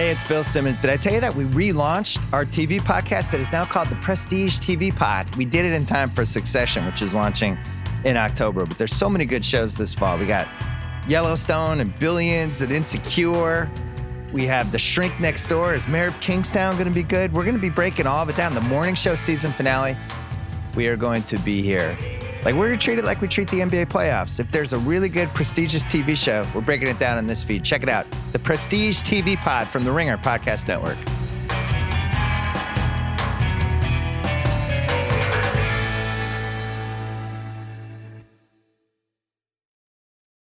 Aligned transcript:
Hey, 0.00 0.08
it's 0.08 0.24
Bill 0.24 0.42
Simmons. 0.42 0.80
Did 0.80 0.88
I 0.88 0.96
tell 0.96 1.12
you 1.12 1.20
that 1.20 1.34
we 1.34 1.44
relaunched 1.44 2.32
our 2.32 2.46
TV 2.46 2.80
podcast 2.80 3.32
that 3.32 3.38
is 3.38 3.52
now 3.52 3.66
called 3.66 3.90
the 3.90 3.96
Prestige 3.96 4.58
TV 4.58 4.96
Pod? 4.96 5.36
We 5.36 5.44
did 5.44 5.66
it 5.66 5.74
in 5.74 5.84
time 5.84 6.08
for 6.08 6.24
Succession, 6.24 6.86
which 6.86 7.02
is 7.02 7.14
launching 7.14 7.58
in 8.06 8.16
October. 8.16 8.64
But 8.64 8.78
there's 8.78 8.96
so 8.96 9.10
many 9.10 9.26
good 9.26 9.44
shows 9.44 9.76
this 9.76 9.92
fall. 9.92 10.16
We 10.16 10.24
got 10.24 10.48
Yellowstone 11.06 11.80
and 11.80 11.94
Billions 11.96 12.62
and 12.62 12.72
Insecure. 12.72 13.68
We 14.32 14.46
have 14.46 14.72
The 14.72 14.78
Shrink 14.78 15.20
Next 15.20 15.48
Door. 15.48 15.74
Is 15.74 15.86
Mayor 15.86 16.06
of 16.06 16.18
Kingstown 16.20 16.76
going 16.76 16.88
to 16.88 16.94
be 16.94 17.02
good? 17.02 17.30
We're 17.30 17.44
going 17.44 17.54
to 17.54 17.60
be 17.60 17.68
breaking 17.68 18.06
all 18.06 18.22
of 18.22 18.30
it 18.30 18.36
down. 18.36 18.54
The 18.54 18.62
morning 18.62 18.94
show 18.94 19.14
season 19.14 19.52
finale. 19.52 19.98
We 20.74 20.88
are 20.88 20.96
going 20.96 21.24
to 21.24 21.36
be 21.40 21.60
here. 21.60 21.94
Like 22.42 22.54
we're 22.54 22.68
going 22.68 22.78
to 22.78 22.82
treat 22.82 22.98
it 22.98 23.04
like 23.04 23.20
we 23.20 23.28
treat 23.28 23.50
the 23.50 23.58
NBA 23.58 23.88
playoffs. 23.88 24.40
If 24.40 24.50
there's 24.50 24.72
a 24.72 24.78
really 24.78 25.10
good, 25.10 25.28
prestigious 25.34 25.84
TV 25.84 26.16
show, 26.16 26.46
we're 26.54 26.62
breaking 26.62 26.88
it 26.88 26.98
down 26.98 27.18
in 27.18 27.26
this 27.26 27.44
feed. 27.44 27.64
Check 27.64 27.82
it 27.82 27.90
out. 27.90 28.06
The 28.32 28.38
Prestige 28.38 29.00
TV 29.02 29.36
Pod 29.36 29.68
from 29.68 29.84
the 29.84 29.90
Ringer 29.90 30.16
Podcast 30.16 30.68
Network. 30.68 30.98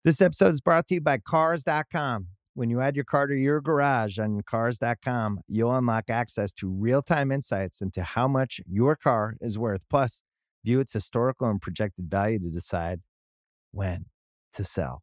This 0.02 0.22
episode 0.22 0.54
is 0.54 0.60
brought 0.62 0.86
to 0.86 0.94
you 0.94 1.00
by 1.00 1.18
Cars.com. 1.18 2.28
When 2.54 2.70
you 2.70 2.80
add 2.80 2.96
your 2.96 3.04
car 3.04 3.26
to 3.26 3.34
your 3.34 3.60
garage 3.60 4.18
on 4.18 4.40
Cars.com, 4.42 5.40
you'll 5.46 5.76
unlock 5.76 6.10
access 6.10 6.52
to 6.54 6.68
real 6.68 7.02
time 7.02 7.30
insights 7.30 7.80
into 7.80 8.02
how 8.02 8.26
much 8.26 8.60
your 8.66 8.96
car 8.96 9.36
is 9.40 9.58
worth. 9.58 9.84
Plus, 9.88 10.22
view 10.64 10.80
its 10.80 10.92
historical 10.92 11.48
and 11.48 11.62
projected 11.62 12.10
value 12.10 12.38
to 12.38 12.50
decide 12.50 13.00
when 13.72 14.06
to 14.54 14.64
sell. 14.64 15.02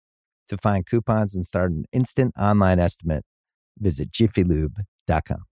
To 0.51 0.57
find 0.57 0.85
coupons 0.85 1.33
and 1.33 1.45
start 1.45 1.71
an 1.71 1.85
instant 1.93 2.33
online 2.37 2.77
estimate, 2.77 3.23
visit 3.79 4.11
jiffylube.com. 4.11 5.45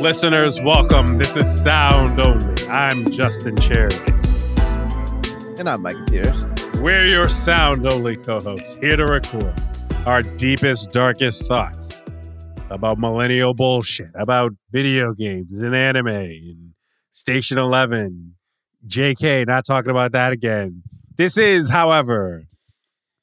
Listeners, 0.00 0.64
welcome. 0.64 1.18
This 1.18 1.36
is 1.36 1.62
Sound 1.62 2.18
Only. 2.18 2.68
I'm 2.68 3.04
Justin 3.12 3.54
Charity. 3.56 4.14
And 5.58 5.68
I'm 5.68 5.82
Micah 5.82 6.02
Peters. 6.08 6.46
We're 6.80 7.04
your 7.04 7.28
Sound 7.28 7.86
Only 7.86 8.16
co 8.16 8.40
hosts 8.40 8.78
here 8.78 8.96
to 8.96 9.04
record 9.04 9.60
our 10.06 10.22
deepest, 10.22 10.90
darkest 10.92 11.46
thoughts 11.46 12.02
about 12.70 12.98
millennial 12.98 13.52
bullshit, 13.52 14.10
about 14.14 14.52
video 14.70 15.12
games 15.12 15.60
and 15.60 15.74
anime 15.74 16.06
and 16.06 16.72
Station 17.12 17.58
11. 17.58 18.34
JK, 18.86 19.46
not 19.46 19.66
talking 19.66 19.90
about 19.90 20.12
that 20.12 20.32
again. 20.32 20.82
This 21.16 21.36
is, 21.36 21.68
however, 21.68 22.44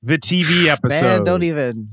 the 0.04 0.18
TV 0.18 0.68
episode. 0.68 1.02
Man, 1.02 1.24
don't 1.24 1.44
even 1.44 1.90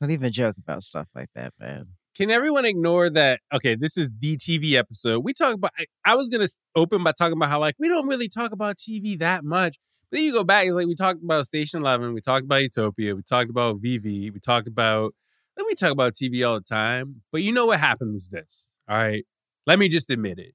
don't 0.00 0.10
even 0.10 0.30
joke 0.30 0.56
about 0.58 0.82
stuff 0.82 1.08
like 1.14 1.30
that, 1.34 1.54
man. 1.58 1.86
Can 2.14 2.30
everyone 2.30 2.64
ignore 2.64 3.10
that? 3.10 3.40
Okay, 3.52 3.74
this 3.74 3.96
is 3.96 4.10
the 4.20 4.36
TV 4.36 4.74
episode. 4.74 5.24
We 5.24 5.32
talk 5.32 5.54
about. 5.54 5.72
I, 5.78 5.86
I 6.04 6.14
was 6.14 6.28
gonna 6.28 6.46
open 6.74 7.02
by 7.02 7.12
talking 7.12 7.36
about 7.36 7.48
how 7.48 7.58
like 7.60 7.74
we 7.78 7.88
don't 7.88 8.06
really 8.06 8.28
talk 8.28 8.52
about 8.52 8.76
TV 8.76 9.18
that 9.18 9.42
much. 9.44 9.78
But 10.10 10.18
then 10.18 10.24
you 10.24 10.32
go 10.32 10.44
back, 10.44 10.66
it's 10.66 10.74
like 10.74 10.86
we 10.86 10.94
talked 10.94 11.22
about 11.22 11.46
Station 11.46 11.80
Eleven, 11.80 12.14
we 12.14 12.20
talked 12.20 12.44
about 12.44 12.62
Utopia, 12.62 13.16
we 13.16 13.22
talked 13.22 13.50
about 13.50 13.80
VV, 13.82 14.32
we 14.32 14.40
talked 14.40 14.68
about. 14.68 15.14
Let 15.56 15.66
me 15.66 15.74
talk 15.74 15.90
about 15.90 16.14
TV 16.14 16.46
all 16.46 16.56
the 16.56 16.64
time. 16.64 17.22
But 17.32 17.42
you 17.42 17.52
know 17.52 17.66
what 17.66 17.80
happened 17.80 18.12
was 18.12 18.28
this. 18.28 18.68
All 18.88 18.96
right, 18.96 19.24
let 19.66 19.78
me 19.78 19.88
just 19.88 20.10
admit 20.10 20.38
it. 20.38 20.54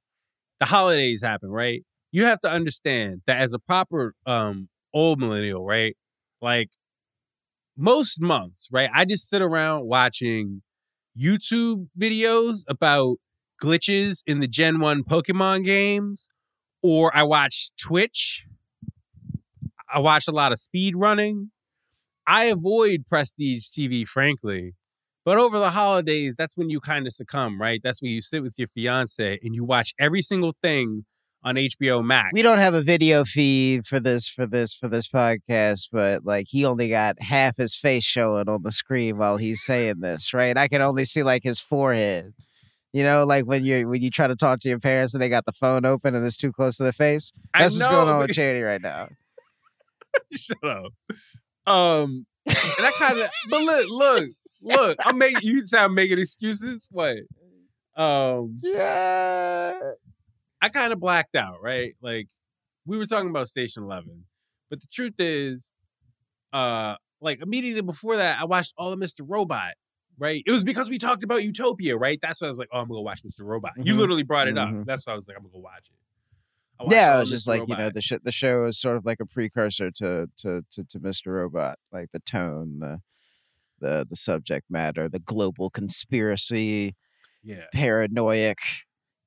The 0.60 0.68
holidays 0.68 1.24
happen, 1.24 1.50
right? 1.50 1.84
You 2.12 2.26
have 2.26 2.40
to 2.42 2.52
understand 2.52 3.22
that 3.28 3.40
as 3.42 3.54
a 3.54 3.60
proper 3.60 4.14
um 4.26 4.70
old 4.94 5.20
millennial, 5.20 5.66
right? 5.66 5.96
Like 6.42 6.70
most 7.78 8.22
months, 8.22 8.68
right? 8.72 8.90
I 8.94 9.06
just 9.06 9.30
sit 9.30 9.42
around 9.42 9.86
watching 9.86 10.62
YouTube 11.20 11.88
videos 12.00 12.64
about 12.68 13.18
glitches 13.62 14.24
in 14.26 14.40
the 14.40 14.48
Gen 14.48 14.80
1 14.80 15.04
Pokemon 15.04 15.64
games, 15.66 16.28
or 16.82 17.16
I 17.16 17.24
watch 17.24 17.72
Twitch. 17.80 18.46
I 19.94 20.00
watch 20.00 20.28
a 20.28 20.32
lot 20.32 20.52
of 20.52 20.60
speed 20.60 20.96
running. 20.96 21.52
I 22.26 22.46
avoid 22.46 23.08
prestige 23.08 23.68
TV, 23.68 24.08
frankly. 24.08 24.74
But 25.24 25.38
over 25.38 25.60
the 25.60 25.70
holidays, 25.70 26.36
that's 26.38 26.58
when 26.58 26.70
you 26.70 26.80
kind 26.80 27.06
of 27.06 27.14
succumb, 27.14 27.62
right? 27.62 27.80
That's 27.84 28.02
when 28.02 28.12
you 28.12 28.22
sit 28.22 28.42
with 28.42 28.56
your 28.58 28.68
fiance 28.68 29.40
and 29.44 29.56
you 29.56 29.64
watch 29.64 29.94
every 30.00 30.22
single 30.22 30.54
thing 30.64 31.06
on 31.44 31.56
HBO 31.56 32.04
Max. 32.04 32.30
We 32.34 32.42
don't 32.42 32.58
have 32.58 32.74
a 32.74 32.82
video 32.82 33.24
feed 33.26 33.86
for 33.86 34.00
this 34.00 34.28
for 34.28 34.46
this 34.46 34.74
for 34.76 34.88
this 34.88 35.08
podcast, 35.08 35.90
but 35.92 36.26
like 36.26 36.48
he 36.50 36.66
only 36.66 36.90
got 36.90 37.22
half 37.22 37.58
his 37.58 37.76
face 37.76 38.04
showing 38.04 38.48
on 38.48 38.64
the 38.64 38.72
screen 38.72 39.18
while 39.18 39.38
he's 39.38 39.62
saying 39.62 40.00
this, 40.00 40.34
right? 40.34 40.58
I 40.58 40.68
can 40.68 40.82
only 40.82 41.06
see 41.06 41.24
like 41.24 41.44
his 41.44 41.60
forehead. 41.60 42.34
You 42.94 43.04
know, 43.04 43.24
like 43.24 43.46
when 43.46 43.64
you 43.64 43.88
when 43.88 44.02
you 44.02 44.10
try 44.10 44.28
to 44.28 44.36
talk 44.36 44.60
to 44.62 44.70
your 44.70 44.80
parents 44.80 45.14
and 45.14 45.22
they 45.22 45.30
got 45.30 45.46
the 45.46 45.54
phone 45.54 45.86
open 45.86 46.14
and 46.14 46.26
it's 46.26 46.38
too 46.38 46.52
close 46.52 46.78
to 46.78 46.84
their 46.84 46.92
face. 46.92 47.32
That's 47.58 47.76
what's 47.76 47.88
going 47.88 48.10
on 48.10 48.20
with 48.20 48.32
Charity 48.32 48.62
right 48.62 48.82
now. 48.82 49.10
Shut 50.34 50.58
up. 50.64 50.94
Um, 51.66 52.26
and 52.46 52.86
I 52.86 52.92
kind 52.98 53.20
of, 53.20 53.30
but 53.50 53.62
look, 53.62 53.86
look, 53.90 54.30
look. 54.62 54.98
I'm 55.04 55.18
making 55.18 55.42
you 55.44 55.66
sound 55.68 55.96
making 55.96 56.20
excuses. 56.20 56.88
What? 56.92 57.18
Um, 57.96 58.60
yeah. 58.64 59.74
I 60.62 60.70
kind 60.70 60.94
of 60.94 61.00
blacked 61.00 61.36
out, 61.36 61.62
right? 61.62 61.96
Like 62.02 62.28
we 62.86 62.98
were 62.98 63.06
talking 63.06 63.30
about 63.30 63.48
Station 63.48 63.84
Eleven, 63.84 64.26
but 64.70 64.80
the 64.82 64.88
truth 64.88 65.16
is, 65.20 65.74
uh, 66.54 66.96
like 67.20 67.42
immediately 67.42 67.82
before 67.82 68.18
that, 68.18 68.40
I 68.40 68.46
watched 68.46 68.74
all 68.78 68.92
of 68.94 69.00
Mr. 69.00 69.22
Robot. 69.28 69.74
Right? 70.18 70.44
It 70.46 70.52
was 70.52 70.64
because 70.64 70.88
we 70.88 71.00
talked 71.00 71.24
about 71.24 71.44
Utopia, 71.44 71.98
right? 71.98 72.20
That's 72.22 72.42
why 72.42 72.46
I 72.46 72.50
was 72.50 72.60
like, 72.60 72.68
"Oh, 72.72 72.78
I'm 72.80 72.88
gonna 72.88 73.02
watch 73.02 73.24
Mr. 73.24 73.42
Robot." 73.44 73.72
You 73.78 73.96
Mhm. 73.96 73.98
literally 73.98 74.22
brought 74.24 74.48
it 74.48 74.54
Mhm. 74.56 74.82
up. 74.82 74.86
That's 74.86 75.08
why 75.08 75.14
I 75.14 75.16
was 75.16 75.28
like, 75.28 75.36
"I'm 75.36 75.42
gonna 75.44 75.54
go 75.54 75.60
watch 75.60 75.90
it." 75.90 76.92
Yeah, 76.92 77.18
it 77.18 77.22
was 77.22 77.30
just 77.32 77.48
Mr. 77.48 77.60
like 77.60 77.70
you 77.70 77.76
know 77.76 77.90
the 77.90 78.02
sh- 78.02 78.14
the 78.24 78.32
show 78.32 78.66
is 78.66 78.80
sort 78.80 78.98
of 78.98 79.06
like 79.06 79.20
a 79.20 79.26
precursor 79.26 79.90
to 79.92 80.30
to 80.38 80.64
to, 80.72 80.84
to 80.84 81.00
Mr. 81.00 81.28
Robot, 81.34 81.80
like 81.92 82.12
the 82.12 82.20
tone, 82.20 82.80
the 82.80 83.02
the 83.82 84.06
the 84.10 84.16
subject 84.16 84.68
matter, 84.70 85.10
the 85.10 85.20
global 85.20 85.70
conspiracy, 85.70 86.96
yeah, 87.44 87.66
paranoid, 87.74 88.56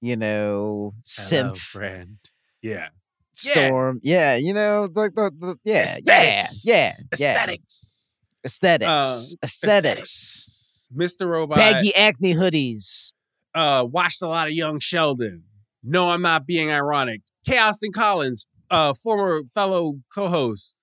you 0.01 0.17
know, 0.17 0.95
Hello, 1.07 1.53
synth 1.53 1.59
friend. 1.59 2.19
Yeah, 2.63 2.89
storm. 3.35 4.01
Yeah, 4.03 4.37
you 4.37 4.55
know, 4.55 4.89
like 4.95 5.15
the, 5.15 5.31
the 5.39 5.57
yeah, 5.65 5.83
Aesthetics. 5.85 6.65
yeah, 6.67 6.75
yeah, 6.75 6.93
yeah, 7.19 7.33
aesthetics, 7.35 8.15
aesthetics, 8.45 8.89
Uh, 8.91 9.37
aesthetics, 9.45 10.89
Mr. 10.95 11.27
Robot. 11.29 11.59
baggy 11.59 11.95
acne 11.95 12.35
hoodies. 12.35 13.13
uh, 13.55 13.85
watched 13.89 14.23
a 14.23 14.29
lot 14.29 14.49
of 14.49 14.55
Young 14.55 14.79
Sheldon. 14.81 15.45
No, 15.83 16.09
I'm 16.09 16.23
not 16.23 16.47
being 16.47 16.71
ironic. 16.71 17.21
K. 17.47 17.59
Austin 17.59 17.93
Collins, 17.93 18.47
uh, 18.71 18.95
former 18.95 19.43
fellow 19.55 19.97
co-host, 20.15 20.75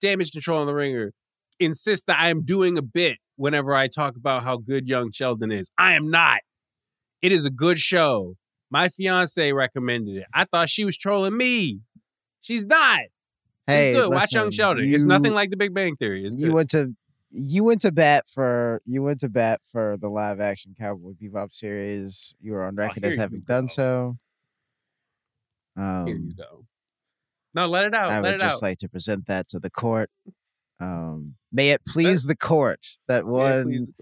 Damage 0.00 0.30
Control 0.32 0.60
on 0.60 0.66
the 0.66 0.74
Ringer, 0.74 1.12
insists 1.64 2.04
that 2.06 2.18
I 2.18 2.30
am 2.30 2.42
doing 2.42 2.76
a 2.78 2.82
bit 2.82 3.18
whenever 3.36 3.74
I 3.74 3.88
talk 3.88 4.16
about 4.16 4.42
how 4.42 4.56
good 4.56 4.88
Young 4.88 5.12
Sheldon 5.12 5.50
is. 5.50 5.70
I 5.78 5.94
am 5.94 6.10
not. 6.10 6.40
It 7.20 7.32
is 7.32 7.46
a 7.46 7.50
good 7.50 7.78
show. 7.78 8.36
My 8.70 8.88
fiance 8.88 9.52
recommended 9.52 10.16
it. 10.16 10.26
I 10.34 10.44
thought 10.44 10.68
she 10.68 10.84
was 10.84 10.96
trolling 10.96 11.36
me. 11.36 11.80
She's 12.40 12.66
not. 12.66 13.00
Hey, 13.66 13.90
it's 13.90 13.98
good. 13.98 14.10
Watch 14.10 14.32
Young 14.32 14.46
listen, 14.46 14.56
Sheldon. 14.56 14.94
it's 14.94 15.04
nothing 15.04 15.34
like 15.34 15.50
The 15.50 15.56
Big 15.56 15.74
Bang 15.74 15.96
Theory. 15.96 16.24
It's 16.24 16.36
you 16.36 16.46
good. 16.46 16.54
went 16.54 16.70
to 16.70 16.94
you 17.30 17.64
went 17.64 17.80
to 17.82 17.92
bat 17.92 18.24
for 18.28 18.82
you 18.84 19.02
went 19.02 19.20
to 19.20 19.28
bat 19.28 19.60
for 19.70 19.96
the 19.98 20.08
live 20.08 20.40
action 20.40 20.74
Cowboy 20.78 21.12
Bebop 21.12 21.54
series. 21.54 22.34
You 22.40 22.52
were 22.52 22.64
on 22.64 22.74
record 22.74 23.04
as 23.04 23.16
having 23.16 23.40
done 23.40 23.68
so. 23.68 24.18
Um, 25.76 26.06
Here 26.06 26.16
you 26.16 26.34
go. 26.34 26.66
No, 27.54 27.66
let 27.66 27.84
it 27.84 27.94
out. 27.94 28.10
I 28.10 28.20
let 28.20 28.32
would 28.32 28.40
it 28.40 28.44
just 28.44 28.62
out. 28.62 28.66
like 28.66 28.78
to 28.78 28.88
present 28.88 29.26
that 29.26 29.48
to 29.48 29.58
the 29.58 29.70
court. 29.70 30.10
Um, 30.82 31.34
may 31.52 31.70
it 31.70 31.82
please 31.86 32.24
the 32.24 32.36
court 32.36 32.80
that 33.08 33.24
one. 33.26 33.94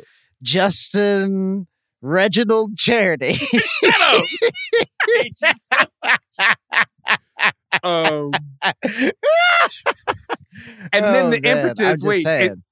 Justin 0.42 1.66
Reginald 2.00 2.76
Charity. 2.78 3.34
Shut 3.34 4.00
up. 4.00 4.24
I 4.24 4.84
hate 5.16 5.36
you 5.42 5.52
so 5.58 5.76
much. 6.02 7.82
um, 7.82 8.30
and 10.92 11.04
then 11.04 11.26
Oh, 11.26 11.30
the 11.30 11.40
man, 11.40 11.58
impetus. 11.66 12.02
Wait, 12.02 12.18
it- 12.20 12.22
saying. 12.22 12.62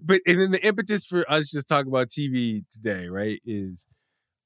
but 0.00 0.20
and 0.26 0.40
then 0.40 0.50
the 0.52 0.64
impetus 0.64 1.04
for 1.04 1.30
us 1.30 1.50
just 1.50 1.68
talking 1.68 1.88
about 1.90 2.08
TV 2.08 2.64
today, 2.72 3.08
right, 3.08 3.40
is 3.44 3.86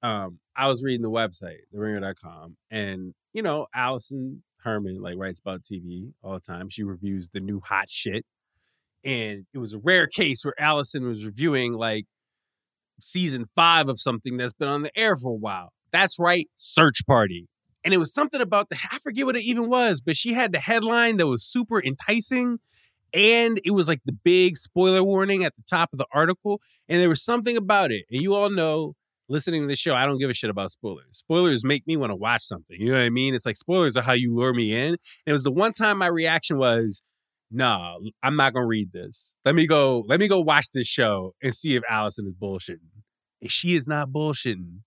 um 0.02 0.38
I 0.56 0.66
was 0.68 0.82
reading 0.82 1.02
the 1.02 1.10
website, 1.10 1.58
theringer.com, 1.74 2.56
and 2.70 3.14
you 3.32 3.42
know, 3.42 3.66
Alison 3.74 4.42
Herman 4.62 5.00
like 5.00 5.14
writes 5.16 5.40
about 5.40 5.62
TV 5.62 6.12
all 6.22 6.34
the 6.34 6.40
time. 6.40 6.68
She 6.68 6.82
reviews 6.82 7.28
the 7.32 7.40
new 7.40 7.60
hot 7.60 7.88
shit. 7.88 8.24
And 9.04 9.46
it 9.52 9.58
was 9.58 9.72
a 9.72 9.78
rare 9.78 10.06
case 10.06 10.44
where 10.44 10.54
Alison 10.58 11.06
was 11.06 11.24
reviewing 11.24 11.72
like 11.72 12.04
season 13.00 13.46
five 13.56 13.88
of 13.88 14.00
something 14.00 14.36
that's 14.36 14.52
been 14.52 14.68
on 14.68 14.82
the 14.82 14.96
air 14.96 15.16
for 15.16 15.32
a 15.32 15.36
while. 15.36 15.72
That's 15.92 16.18
right, 16.18 16.48
Search 16.54 17.04
Party. 17.06 17.48
And 17.84 17.92
it 17.92 17.98
was 17.98 18.14
something 18.14 18.40
about 18.40 18.68
the 18.70 18.76
I 18.90 18.98
forget 18.98 19.26
what 19.26 19.36
it 19.36 19.42
even 19.42 19.68
was, 19.68 20.00
but 20.00 20.16
she 20.16 20.34
had 20.34 20.52
the 20.52 20.60
headline 20.60 21.16
that 21.16 21.26
was 21.26 21.44
super 21.44 21.82
enticing 21.82 22.60
and 23.14 23.60
it 23.64 23.72
was 23.72 23.88
like 23.88 24.00
the 24.04 24.12
big 24.12 24.56
spoiler 24.56 25.02
warning 25.02 25.44
at 25.44 25.54
the 25.56 25.62
top 25.68 25.90
of 25.92 25.98
the 25.98 26.06
article 26.12 26.60
and 26.88 27.00
there 27.00 27.08
was 27.08 27.22
something 27.22 27.56
about 27.56 27.92
it 27.92 28.04
and 28.10 28.22
you 28.22 28.34
all 28.34 28.50
know 28.50 28.94
listening 29.28 29.62
to 29.62 29.68
the 29.68 29.76
show 29.76 29.94
i 29.94 30.06
don't 30.06 30.18
give 30.18 30.30
a 30.30 30.34
shit 30.34 30.50
about 30.50 30.70
spoilers 30.70 31.04
spoilers 31.12 31.64
make 31.64 31.86
me 31.86 31.96
want 31.96 32.10
to 32.10 32.16
watch 32.16 32.42
something 32.42 32.80
you 32.80 32.86
know 32.86 32.98
what 32.98 33.04
i 33.04 33.10
mean 33.10 33.34
it's 33.34 33.46
like 33.46 33.56
spoilers 33.56 33.96
are 33.96 34.02
how 34.02 34.12
you 34.12 34.34
lure 34.34 34.54
me 34.54 34.74
in 34.74 34.88
and 34.88 34.98
it 35.26 35.32
was 35.32 35.42
the 35.42 35.52
one 35.52 35.72
time 35.72 35.98
my 35.98 36.06
reaction 36.06 36.58
was 36.58 37.02
nah 37.52 37.96
i'm 38.22 38.36
not 38.36 38.54
gonna 38.54 38.66
read 38.66 38.92
this. 38.92 39.34
Let 39.44 39.54
me 39.54 39.66
go 39.66 40.04
let 40.08 40.18
me 40.20 40.26
go 40.28 40.40
watch 40.40 40.66
this 40.72 40.86
show 40.86 41.34
and 41.42 41.54
see 41.54 41.76
if 41.76 41.82
alison 41.88 42.26
is 42.26 42.34
bullshitting. 42.34 42.90
And 43.40 43.50
she 43.50 43.74
is 43.74 43.86
not 43.86 44.08
bullshitting 44.08 44.78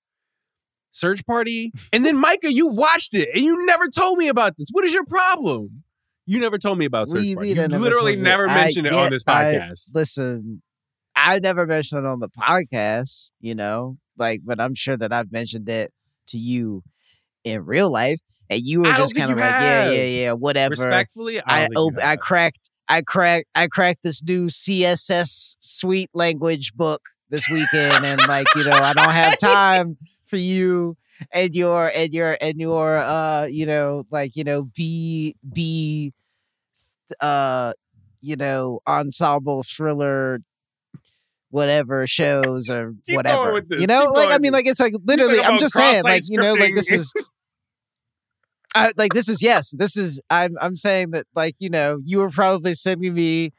search 0.92 1.26
party? 1.26 1.72
And 1.92 2.06
then 2.06 2.18
micah 2.18 2.52
you've 2.52 2.78
watched 2.78 3.14
it 3.14 3.30
and 3.34 3.44
you 3.44 3.66
never 3.66 3.88
told 3.88 4.18
me 4.18 4.28
about 4.30 4.58
this. 4.58 4.70
What 4.72 4.86
is 4.86 4.94
your 4.94 5.06
problem? 5.06 5.84
You 6.26 6.40
never 6.40 6.58
told 6.58 6.78
me 6.78 6.86
about 6.86 7.10
search 7.10 7.22
We- 7.22 7.36
party. 7.36 7.50
We 7.54 7.62
you 7.62 7.68
never 7.68 7.78
literally 7.80 8.16
never 8.16 8.48
I 8.50 8.56
mentioned 8.56 8.88
it 8.88 8.94
on 8.94 9.12
this 9.12 9.24
I- 9.28 9.32
podcast. 9.44 9.90
Listen, 9.94 10.62
I 11.16 11.40
never 11.40 11.66
mentioned 11.68 12.00
it 12.00 12.08
on 12.08 12.20
the 12.20 12.30
podcast, 12.30 13.30
you 13.40 13.56
know, 13.56 13.98
like, 14.18 14.42
but 14.44 14.60
I'm 14.60 14.74
sure 14.76 14.98
that 14.98 15.14
I've 15.14 15.32
mentioned 15.32 15.70
it 15.70 15.94
to 16.30 16.38
you 16.38 16.84
in 17.44 17.64
real 17.66 17.92
life, 17.92 18.20
and 18.50 18.62
you 18.62 18.82
were 18.82 18.94
just 18.94 19.16
kind 19.16 19.32
of 19.32 19.38
like, 19.38 19.50
yeah, 19.50 19.84
have. 19.84 19.94
yeah, 19.94 20.04
yeah, 20.04 20.32
whatever. 20.34 20.72
respectfully 20.72 21.42
I 21.46 21.68
don't 21.68 21.98
op- 21.98 22.04
I 22.04 22.16
cracked 22.16 22.70
I 22.88 23.02
cracked 23.02 23.48
I 23.56 23.68
cracked 23.68 24.04
this 24.04 24.22
new 24.24 24.48
CSS 24.48 25.56
suite 25.60 26.12
language 26.14 26.74
book 26.76 27.02
this 27.30 27.50
weekend 27.50 28.06
and 28.06 28.22
like 28.28 28.48
you 28.56 28.64
know 28.64 28.72
I 28.72 28.94
don't 28.94 29.10
have 29.10 29.38
time 29.40 29.98
for 30.28 30.38
you 30.38 30.96
and 31.32 31.56
your 31.56 31.92
and 31.94 32.14
your 32.14 32.38
and 32.40 32.60
your 32.60 32.98
uh 32.98 33.48
you 33.50 33.66
know 33.66 34.06
like 34.12 34.36
you 34.36 34.44
know 34.44 34.64
B 34.76 35.36
B 35.52 36.14
uh 37.20 37.74
you 38.22 38.36
know 38.36 38.80
ensemble 38.88 39.64
thriller 39.64 40.40
whatever 41.50 42.06
shows 42.06 42.70
or 42.70 42.94
Keep 43.06 43.16
going 43.16 43.16
whatever 43.16 43.64
you 43.80 43.88
know? 43.88 44.08
Keep 44.08 44.16
like 44.16 44.30
I 44.30 44.38
mean 44.40 44.52
like 44.52 44.68
it's 44.68 44.80
like 44.80 44.94
literally 45.06 45.40
I'm 45.42 45.58
just 45.60 45.74
saying 45.74 46.04
like 46.04 46.24
you 46.28 46.40
know 46.40 46.54
like 46.54 46.76
this 46.76 46.92
is 46.92 47.14
I, 48.76 48.92
like 48.98 49.14
this 49.14 49.30
is 49.30 49.42
yes 49.42 49.72
this 49.78 49.96
is 49.96 50.20
i'm 50.30 50.56
i'm 50.62 50.76
saying 50.76 51.12
that 51.12 51.26
like 51.34 51.56
you 51.60 51.70
know 51.70 52.00
you 52.04 52.18
were 52.20 52.30
probably 52.30 52.74
sending 52.74 53.14
me 53.14 53.54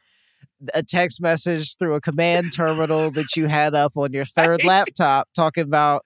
a 0.74 0.82
text 0.82 1.20
message 1.20 1.76
through 1.76 1.94
a 1.94 2.00
command 2.00 2.52
terminal 2.52 3.10
that 3.12 3.34
you 3.34 3.46
had 3.46 3.74
up 3.74 3.96
on 3.96 4.12
your 4.12 4.24
third 4.36 4.62
laptop 4.62 5.28
talking 5.34 5.64
about 5.64 6.04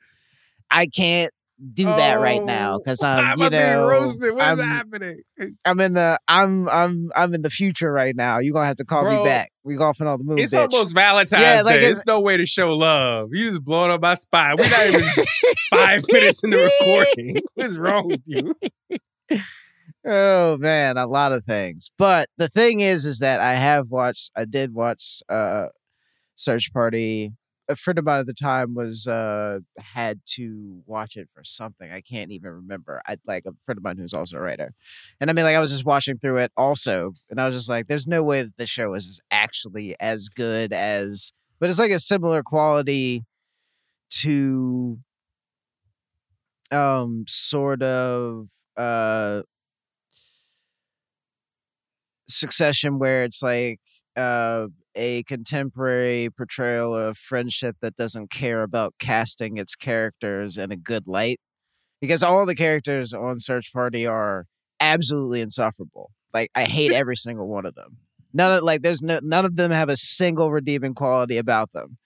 i 0.70 0.86
can't 0.86 1.32
do 1.74 1.84
that 1.84 2.20
right 2.20 2.42
now 2.42 2.76
Oh, 2.76 2.78
because 2.78 3.00
why 3.02 3.18
i'm 3.18 3.38
you 3.38 3.44
I 3.44 3.48
being 3.50 3.62
know 3.62 3.86
roasted? 3.88 4.34
What 4.34 4.52
is 4.52 4.58
I'm, 4.60 4.66
happening? 4.68 5.20
I'm 5.64 5.78
in 5.80 5.92
the 5.94 6.18
i'm 6.26 6.68
i'm 6.68 7.10
i'm 7.14 7.34
in 7.34 7.42
the 7.42 7.50
future 7.50 7.92
right 7.92 8.16
now 8.16 8.38
you're 8.38 8.54
gonna 8.54 8.66
have 8.66 8.76
to 8.76 8.84
call 8.84 9.02
Bro, 9.02 9.18
me 9.18 9.28
back 9.28 9.52
we 9.62 9.76
golfing 9.76 10.06
on 10.06 10.18
the 10.18 10.24
moon 10.24 10.38
It's 10.38 10.54
bitch. 10.54 10.72
almost 10.72 10.94
Valentine's 10.94 11.42
Yeah, 11.42 11.62
like 11.62 11.80
Day. 11.80 11.86
it's- 11.86 11.98
It's 11.98 12.06
no 12.06 12.20
way 12.20 12.38
to 12.38 12.46
show 12.46 12.72
love. 12.72 13.28
You 13.32 13.50
just 13.50 13.62
blowing 13.62 13.90
up 13.90 14.00
my 14.00 14.14
spot. 14.14 14.58
We're 14.58 14.70
not 14.70 14.86
even 14.86 15.24
five 15.70 16.02
minutes 16.10 16.42
into 16.42 16.56
recording. 16.56 17.36
What's 17.56 17.76
wrong 17.76 18.08
with 18.08 18.22
you? 18.24 18.54
Oh 20.06 20.56
man, 20.56 20.96
a 20.96 21.06
lot 21.06 21.32
of 21.32 21.44
things. 21.44 21.90
But 21.98 22.30
the 22.38 22.48
thing 22.48 22.80
is, 22.80 23.04
is 23.04 23.18
that 23.18 23.40
I 23.40 23.54
have 23.54 23.90
watched. 23.90 24.30
I 24.34 24.46
did 24.46 24.72
watch 24.72 25.20
uh, 25.28 25.66
Search 26.36 26.72
Party. 26.72 27.32
A 27.70 27.76
friend 27.76 27.98
of 27.98 28.04
mine 28.04 28.20
at 28.20 28.26
the 28.26 28.34
time 28.34 28.74
was 28.74 29.06
uh 29.06 29.60
had 29.78 30.20
to 30.36 30.82
watch 30.86 31.16
it 31.16 31.28
for 31.32 31.44
something. 31.44 31.90
I 31.90 32.02
can't 32.02 32.32
even 32.32 32.50
remember. 32.50 33.00
I 33.06 33.16
like 33.26 33.46
a 33.46 33.52
friend 33.64 33.78
of 33.78 33.84
mine 33.84 33.98
who's 33.98 34.14
also 34.14 34.38
a 34.38 34.40
writer, 34.40 34.74
and 35.20 35.30
I 35.30 35.32
mean, 35.34 35.44
like 35.44 35.56
I 35.56 35.60
was 35.60 35.70
just 35.70 35.84
watching 35.86 36.18
through 36.18 36.38
it 36.38 36.52
also, 36.56 37.14
and 37.30 37.40
I 37.40 37.46
was 37.46 37.54
just 37.56 37.70
like, 37.70 37.86
"There's 37.88 38.06
no 38.08 38.22
way 38.22 38.42
that 38.42 38.56
the 38.58 38.66
show 38.66 38.94
is 38.94 39.20
actually 39.30 39.96
as 40.00 40.28
good 40.28 40.72
as." 40.72 41.32
But 41.60 41.70
it's 41.70 41.78
like 41.78 41.92
a 41.92 41.98
similar 42.00 42.42
quality 42.42 43.24
to 44.22 44.98
um 46.70 47.24
sort 47.28 47.82
of 47.82 48.46
uh 48.76 49.42
succession 52.28 52.98
where 52.98 53.24
it's 53.24 53.42
like 53.42 53.80
uh 54.16 54.66
a 54.94 55.22
contemporary 55.24 56.28
portrayal 56.36 56.94
of 56.94 57.16
friendship 57.16 57.76
that 57.80 57.96
doesn't 57.96 58.30
care 58.30 58.62
about 58.62 58.94
casting 58.98 59.56
its 59.56 59.74
characters 59.74 60.58
in 60.58 60.70
a 60.72 60.76
good 60.76 61.06
light 61.06 61.40
because 62.00 62.22
all 62.22 62.46
the 62.46 62.54
characters 62.54 63.12
on 63.12 63.38
search 63.38 63.72
party 63.72 64.06
are 64.06 64.46
absolutely 64.80 65.40
insufferable 65.40 66.10
like 66.32 66.50
i 66.54 66.64
hate 66.64 66.92
every 66.92 67.16
single 67.16 67.46
one 67.46 67.66
of 67.66 67.74
them 67.74 67.98
none 68.32 68.58
of 68.58 68.62
like 68.62 68.82
there's 68.82 69.02
no 69.02 69.20
none 69.22 69.44
of 69.44 69.56
them 69.56 69.70
have 69.70 69.88
a 69.88 69.96
single 69.96 70.50
redeeming 70.50 70.94
quality 70.94 71.36
about 71.36 71.72
them 71.72 71.98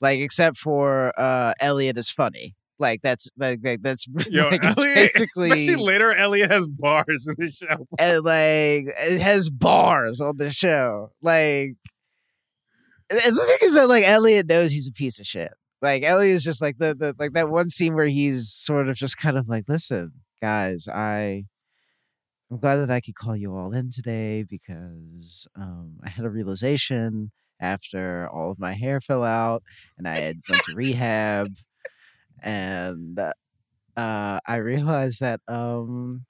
like 0.00 0.20
except 0.20 0.58
for 0.58 1.12
uh 1.16 1.52
elliot 1.60 1.96
is 1.96 2.10
funny 2.10 2.54
like 2.78 3.02
that's 3.02 3.28
like, 3.36 3.60
like 3.62 3.82
that's 3.82 4.06
Yo, 4.30 4.48
like, 4.48 4.62
Elliot, 4.62 4.94
basically 4.94 5.50
especially 5.50 5.76
later, 5.76 6.12
Elliot 6.12 6.50
has 6.50 6.66
bars 6.66 7.26
in 7.28 7.34
the 7.36 7.50
show. 7.50 7.86
and 7.98 8.24
like 8.24 8.94
it 8.96 9.20
has 9.20 9.50
bars 9.50 10.20
on 10.20 10.36
the 10.36 10.50
show. 10.50 11.10
Like 11.20 11.74
and 13.10 13.36
the 13.36 13.44
thing 13.46 13.58
is 13.62 13.74
that 13.74 13.88
like 13.88 14.04
Elliot 14.04 14.46
knows 14.48 14.72
he's 14.72 14.88
a 14.88 14.92
piece 14.92 15.18
of 15.18 15.26
shit. 15.26 15.52
Like 15.80 16.02
Elliot's 16.02 16.44
just 16.44 16.60
like 16.60 16.78
the, 16.78 16.94
the 16.94 17.14
like 17.18 17.32
that 17.32 17.50
one 17.50 17.70
scene 17.70 17.94
where 17.94 18.06
he's 18.06 18.50
sort 18.50 18.88
of 18.88 18.96
just 18.96 19.16
kind 19.16 19.38
of 19.38 19.48
like, 19.48 19.64
listen, 19.68 20.12
guys, 20.40 20.88
I 20.92 21.44
I'm 22.50 22.58
glad 22.58 22.76
that 22.76 22.90
I 22.90 23.00
could 23.00 23.14
call 23.14 23.36
you 23.36 23.54
all 23.54 23.72
in 23.72 23.90
today 23.90 24.42
because 24.42 25.46
um 25.56 25.98
I 26.04 26.08
had 26.08 26.24
a 26.24 26.30
realization 26.30 27.30
after 27.60 28.28
all 28.28 28.50
of 28.50 28.58
my 28.58 28.74
hair 28.74 29.00
fell 29.00 29.24
out 29.24 29.62
and 29.96 30.08
I 30.08 30.18
had 30.18 30.36
went 30.48 30.62
to 30.64 30.74
rehab 30.76 31.48
and 32.42 33.18
uh 33.18 34.40
I 34.46 34.56
realized 34.56 35.20
that 35.20 35.40
um 35.48 36.24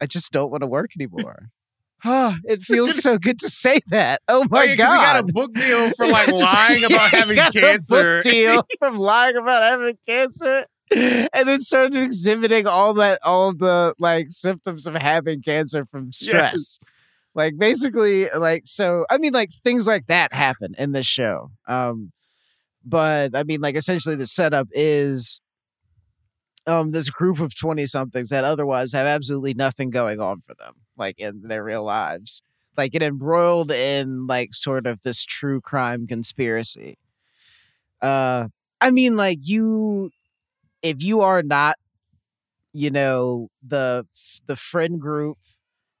I 0.00 0.06
just 0.06 0.32
don't 0.32 0.50
want 0.50 0.62
to 0.62 0.66
work 0.66 0.92
anymore. 0.96 1.50
Ah, 2.04 2.36
it 2.44 2.62
feels 2.62 3.02
so 3.02 3.18
good 3.18 3.38
to 3.40 3.48
say 3.48 3.80
that. 3.88 4.22
Oh 4.28 4.46
my 4.50 4.60
Oh, 4.60 4.64
yeah, 4.64 4.76
god! 4.76 4.96
He 4.98 5.04
got 5.04 5.20
a 5.30 5.32
book 5.32 5.54
deal 5.54 5.90
for 5.92 6.06
like 6.06 6.28
lying 6.32 6.84
about 6.84 7.10
he 7.10 7.16
having 7.16 7.36
got 7.36 7.54
a 7.54 7.60
cancer. 7.60 8.14
book 8.16 8.22
deal 8.22 8.66
from 8.78 8.96
lying 8.96 9.36
about 9.36 9.62
having 9.62 9.98
cancer, 10.06 10.64
and 10.90 11.48
then 11.48 11.60
started 11.60 11.96
exhibiting 12.02 12.66
all 12.66 12.94
that, 12.94 13.18
all 13.22 13.50
of 13.50 13.58
the 13.58 13.94
like 13.98 14.28
symptoms 14.30 14.86
of 14.86 14.94
having 14.94 15.42
cancer 15.42 15.84
from 15.84 16.12
stress. 16.12 16.78
Like 17.34 17.58
basically, 17.58 18.28
like 18.30 18.62
so. 18.66 19.04
I 19.10 19.18
mean, 19.18 19.32
like 19.32 19.50
things 19.62 19.86
like 19.86 20.06
that 20.06 20.32
happen 20.32 20.74
in 20.78 20.92
this 20.92 21.06
show. 21.06 21.50
Um, 21.68 22.12
but 22.84 23.36
I 23.36 23.44
mean, 23.44 23.60
like 23.60 23.76
essentially, 23.76 24.16
the 24.16 24.26
setup 24.26 24.68
is 24.72 25.40
um 26.66 26.90
this 26.92 27.08
group 27.08 27.40
of 27.40 27.58
20 27.58 27.86
somethings 27.86 28.28
that 28.30 28.44
otherwise 28.44 28.92
have 28.92 29.06
absolutely 29.06 29.54
nothing 29.54 29.88
going 29.90 30.20
on 30.20 30.42
for 30.46 30.54
them 30.54 30.74
like 31.00 31.18
in 31.18 31.42
their 31.42 31.64
real 31.64 31.84
lives 31.84 32.42
like 32.76 32.92
get 32.92 33.02
embroiled 33.02 33.72
in 33.72 34.26
like 34.26 34.54
sort 34.54 34.86
of 34.86 35.00
this 35.02 35.24
true 35.24 35.60
crime 35.60 36.06
conspiracy 36.06 36.98
uh 38.02 38.46
i 38.80 38.90
mean 38.90 39.16
like 39.16 39.38
you 39.42 40.10
if 40.82 41.02
you 41.02 41.20
are 41.20 41.42
not 41.42 41.76
you 42.72 42.90
know 42.90 43.48
the 43.66 44.06
the 44.46 44.56
friend 44.56 45.00
group 45.00 45.38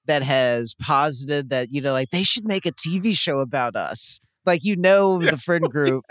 that 0.06 0.22
has 0.22 0.74
posited 0.74 1.50
that 1.50 1.72
you 1.72 1.80
know 1.80 1.92
like 1.92 2.10
they 2.10 2.24
should 2.24 2.44
make 2.44 2.66
a 2.66 2.72
TV 2.72 3.16
show 3.16 3.38
about 3.38 3.76
us. 3.76 4.20
Like 4.44 4.64
you 4.64 4.76
know 4.76 5.18
the 5.20 5.38
friend 5.38 5.64
group 5.70 6.04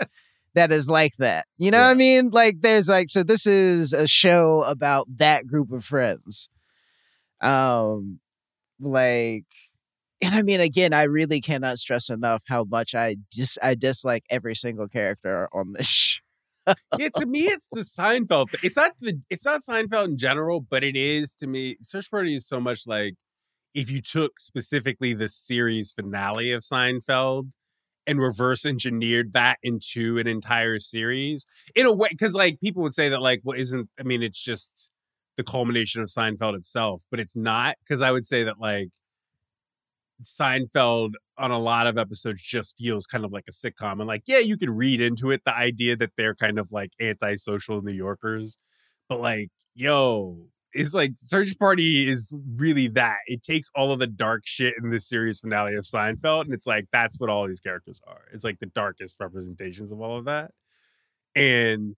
that 0.54 0.72
is 0.72 0.88
like 0.88 1.16
that. 1.18 1.46
You 1.58 1.70
know 1.70 1.80
what 1.80 1.90
I 1.90 1.94
mean? 1.94 2.30
Like 2.30 2.62
there's 2.62 2.88
like 2.88 3.10
so 3.10 3.22
this 3.22 3.46
is 3.46 3.92
a 3.92 4.06
show 4.06 4.62
about 4.62 5.06
that 5.18 5.46
group 5.46 5.72
of 5.72 5.84
friends. 5.84 6.48
Um 7.40 8.20
like 8.80 9.44
and 10.22 10.34
I 10.34 10.42
mean 10.42 10.60
again 10.60 10.92
I 10.92 11.04
really 11.04 11.40
cannot 11.40 11.78
stress 11.78 12.10
enough 12.10 12.42
how 12.46 12.64
much 12.64 12.94
I 12.94 13.16
dis 13.30 13.58
I 13.62 13.74
dislike 13.74 14.24
every 14.30 14.54
single 14.54 14.88
character 14.88 15.48
on 15.52 15.72
this 15.72 15.86
show. 15.86 16.20
yeah, 16.98 17.08
to 17.16 17.26
me, 17.26 17.40
it's 17.40 17.68
the 17.72 17.80
Seinfeld. 17.80 18.48
It's 18.62 18.76
not 18.76 18.92
the. 19.00 19.20
It's 19.30 19.44
not 19.44 19.62
Seinfeld 19.68 20.04
in 20.04 20.16
general, 20.16 20.60
but 20.60 20.84
it 20.84 20.96
is 20.96 21.34
to 21.36 21.46
me. 21.46 21.76
Search 21.82 22.10
Party 22.10 22.34
is 22.34 22.46
so 22.46 22.60
much 22.60 22.86
like 22.86 23.14
if 23.74 23.90
you 23.90 24.00
took 24.00 24.40
specifically 24.40 25.14
the 25.14 25.28
series 25.28 25.92
finale 25.92 26.52
of 26.52 26.62
Seinfeld 26.62 27.50
and 28.06 28.20
reverse 28.20 28.66
engineered 28.66 29.32
that 29.32 29.58
into 29.62 30.18
an 30.18 30.26
entire 30.26 30.78
series 30.78 31.44
in 31.74 31.86
a 31.86 31.92
way, 31.92 32.08
because 32.10 32.34
like 32.34 32.60
people 32.60 32.82
would 32.82 32.94
say 32.94 33.08
that 33.08 33.22
like, 33.22 33.40
well, 33.44 33.58
isn't? 33.58 33.88
I 33.98 34.02
mean, 34.02 34.22
it's 34.22 34.42
just 34.42 34.90
the 35.36 35.44
culmination 35.44 36.02
of 36.02 36.08
Seinfeld 36.08 36.56
itself, 36.56 37.02
but 37.10 37.20
it's 37.20 37.36
not. 37.36 37.76
Because 37.80 38.00
I 38.00 38.10
would 38.10 38.26
say 38.26 38.44
that 38.44 38.60
like 38.60 38.90
Seinfeld 40.22 41.12
on 41.38 41.50
a 41.50 41.58
lot 41.58 41.86
of 41.86 41.96
episodes 41.98 42.42
just 42.42 42.76
feels 42.78 43.06
kind 43.06 43.24
of 43.24 43.32
like 43.32 43.46
a 43.48 43.52
sitcom. 43.52 43.92
And 43.92 44.06
like, 44.06 44.22
yeah, 44.26 44.38
you 44.38 44.56
could 44.56 44.70
read 44.70 45.00
into 45.00 45.30
it 45.30 45.42
the 45.44 45.56
idea 45.56 45.96
that 45.96 46.12
they're 46.16 46.34
kind 46.34 46.58
of 46.58 46.70
like 46.70 46.92
antisocial 47.00 47.82
New 47.82 47.94
Yorkers, 47.94 48.58
but 49.08 49.20
like, 49.20 49.48
yo, 49.74 50.38
it's 50.72 50.94
like 50.94 51.12
Search 51.16 51.58
Party 51.58 52.08
is 52.08 52.32
really 52.56 52.88
that. 52.88 53.18
It 53.26 53.42
takes 53.42 53.70
all 53.74 53.92
of 53.92 53.98
the 53.98 54.06
dark 54.06 54.42
shit 54.44 54.74
in 54.80 54.90
the 54.90 55.00
series 55.00 55.40
finale 55.40 55.74
of 55.74 55.84
Seinfeld, 55.84 56.42
and 56.42 56.54
it's 56.54 56.66
like 56.66 56.86
that's 56.92 57.18
what 57.18 57.30
all 57.30 57.48
these 57.48 57.60
characters 57.60 58.00
are. 58.06 58.22
It's 58.32 58.44
like 58.44 58.60
the 58.60 58.66
darkest 58.66 59.16
representations 59.18 59.90
of 59.90 60.00
all 60.00 60.18
of 60.18 60.26
that. 60.26 60.52
And 61.34 61.96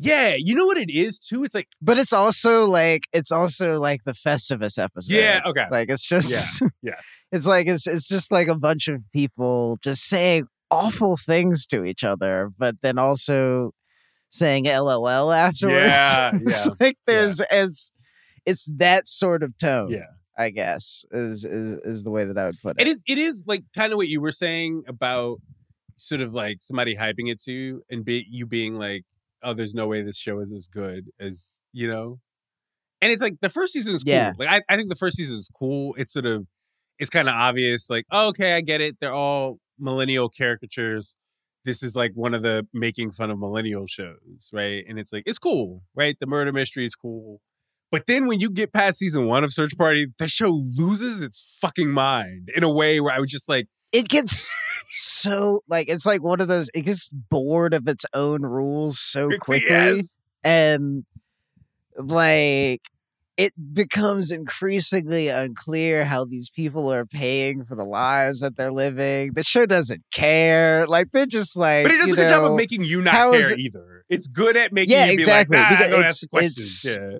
yeah, 0.00 0.34
you 0.36 0.54
know 0.54 0.66
what 0.66 0.78
it 0.78 0.90
is 0.90 1.20
too? 1.20 1.44
It's 1.44 1.54
like 1.54 1.68
But 1.80 1.98
it's 1.98 2.12
also 2.12 2.66
like 2.66 3.04
it's 3.12 3.30
also 3.30 3.78
like 3.78 4.04
the 4.04 4.12
Festivus 4.12 4.82
episode. 4.82 5.14
Yeah, 5.14 5.42
okay. 5.44 5.66
Like 5.70 5.90
it's 5.90 6.08
just 6.08 6.62
yes. 6.82 7.00
it's 7.30 7.46
like 7.46 7.68
it's 7.68 7.86
it's 7.86 8.08
just 8.08 8.32
like 8.32 8.48
a 8.48 8.54
bunch 8.54 8.88
of 8.88 9.02
people 9.12 9.78
just 9.82 10.04
saying 10.08 10.46
awful 10.70 11.16
things 11.16 11.66
to 11.66 11.84
each 11.84 12.02
other, 12.02 12.50
but 12.58 12.76
then 12.82 12.98
also 12.98 13.72
saying 14.30 14.64
LOL 14.64 15.32
afterwards. 15.32 15.92
Yeah, 15.92 16.30
it's 16.42 16.66
yeah, 16.66 16.74
like 16.80 16.96
there's 17.06 17.40
as 17.42 17.92
it's 18.46 18.68
that 18.76 19.06
sort 19.08 19.42
of 19.42 19.56
tone. 19.58 19.90
Yeah. 19.90 20.06
I 20.38 20.48
guess 20.48 21.04
is, 21.12 21.44
is 21.44 21.78
is 21.84 22.02
the 22.02 22.10
way 22.10 22.24
that 22.24 22.38
I 22.38 22.46
would 22.46 22.56
put 22.62 22.80
it. 22.80 22.86
It 22.86 22.88
is 22.88 23.02
it 23.06 23.18
is 23.18 23.44
like 23.46 23.62
kind 23.76 23.92
of 23.92 23.98
what 23.98 24.08
you 24.08 24.22
were 24.22 24.32
saying 24.32 24.84
about 24.88 25.40
sort 25.98 26.22
of 26.22 26.32
like 26.32 26.58
somebody 26.62 26.96
hyping 26.96 27.30
it 27.30 27.38
to 27.42 27.52
you 27.52 27.82
and 27.90 28.04
be 28.04 28.24
you 28.30 28.46
being 28.46 28.78
like, 28.78 29.04
oh, 29.42 29.54
there's 29.54 29.74
no 29.74 29.86
way 29.86 30.02
this 30.02 30.18
show 30.18 30.40
is 30.40 30.52
as 30.52 30.66
good 30.66 31.10
as, 31.18 31.58
you 31.72 31.88
know? 31.88 32.20
And 33.02 33.10
it's 33.10 33.22
like 33.22 33.40
the 33.40 33.48
first 33.48 33.72
season 33.72 33.94
is 33.94 34.04
cool. 34.04 34.12
Yeah. 34.12 34.32
Like 34.38 34.48
I, 34.48 34.60
I 34.68 34.76
think 34.76 34.90
the 34.90 34.96
first 34.96 35.16
season 35.16 35.36
is 35.36 35.48
cool. 35.58 35.94
It's 35.96 36.12
sort 36.12 36.26
of 36.26 36.46
it's 36.98 37.10
kind 37.10 37.28
of 37.28 37.34
obvious, 37.34 37.88
like, 37.88 38.04
oh, 38.12 38.28
okay, 38.28 38.52
I 38.52 38.60
get 38.60 38.82
it. 38.82 38.96
They're 39.00 39.14
all 39.14 39.58
millennial 39.78 40.28
caricatures. 40.28 41.16
This 41.64 41.82
is 41.82 41.96
like 41.96 42.12
one 42.14 42.34
of 42.34 42.42
the 42.42 42.66
making 42.74 43.12
fun 43.12 43.30
of 43.30 43.38
millennial 43.38 43.86
shows, 43.86 44.50
right? 44.52 44.84
And 44.86 44.98
it's 44.98 45.12
like, 45.12 45.22
it's 45.26 45.38
cool, 45.38 45.82
right? 45.94 46.14
The 46.20 46.26
murder 46.26 46.52
mystery 46.52 46.84
is 46.84 46.94
cool. 46.94 47.40
But 47.90 48.06
then 48.06 48.26
when 48.26 48.40
you 48.40 48.50
get 48.50 48.72
past 48.72 48.98
season 48.98 49.26
one 49.26 49.42
of 49.44 49.52
Search 49.52 49.76
Party, 49.76 50.06
the 50.18 50.28
show 50.28 50.50
loses 50.50 51.22
its 51.22 51.58
fucking 51.60 51.90
mind 51.90 52.50
in 52.54 52.62
a 52.62 52.70
way 52.70 53.00
where 53.00 53.12
I 53.14 53.18
was 53.18 53.30
just 53.30 53.48
like, 53.48 53.66
it 53.92 54.08
gets 54.08 54.54
so 54.88 55.64
like 55.68 55.88
it's 55.88 56.06
like 56.06 56.22
one 56.22 56.40
of 56.40 56.46
those 56.48 56.70
it 56.74 56.82
gets 56.82 57.08
bored 57.10 57.74
of 57.74 57.88
its 57.88 58.06
own 58.14 58.42
rules 58.42 59.00
so 59.00 59.28
quickly 59.40 59.68
yes. 59.68 60.16
and 60.44 61.04
like 61.98 62.82
it 63.36 63.52
becomes 63.72 64.30
increasingly 64.30 65.28
unclear 65.28 66.04
how 66.04 66.24
these 66.24 66.50
people 66.50 66.92
are 66.92 67.06
paying 67.06 67.64
for 67.64 67.74
the 67.74 67.84
lives 67.86 68.40
that 68.40 68.54
they're 68.54 68.70
living. 68.70 69.32
The 69.32 69.42
show 69.42 69.64
doesn't 69.64 70.02
care. 70.12 70.86
Like 70.86 71.10
they're 71.12 71.24
just 71.24 71.56
like 71.56 71.84
But 71.86 71.92
it 71.92 71.98
does 71.98 72.08
you 72.08 72.12
a 72.12 72.16
good 72.16 72.28
job 72.28 72.44
of 72.44 72.56
making 72.56 72.84
you 72.84 73.00
not 73.00 73.14
care 73.14 73.52
it- 73.54 73.58
either. 73.58 74.04
It's 74.10 74.26
good 74.26 74.56
at 74.58 74.72
making 74.74 74.94
Yeah, 74.94 75.06
you 75.06 75.16
be 75.16 75.22
exactly, 75.22 75.56
like, 75.56 75.70
nah, 75.70 75.76
because 75.78 76.28
it's- 76.32 76.44
it's- 76.44 76.96
Yeah. 76.98 77.18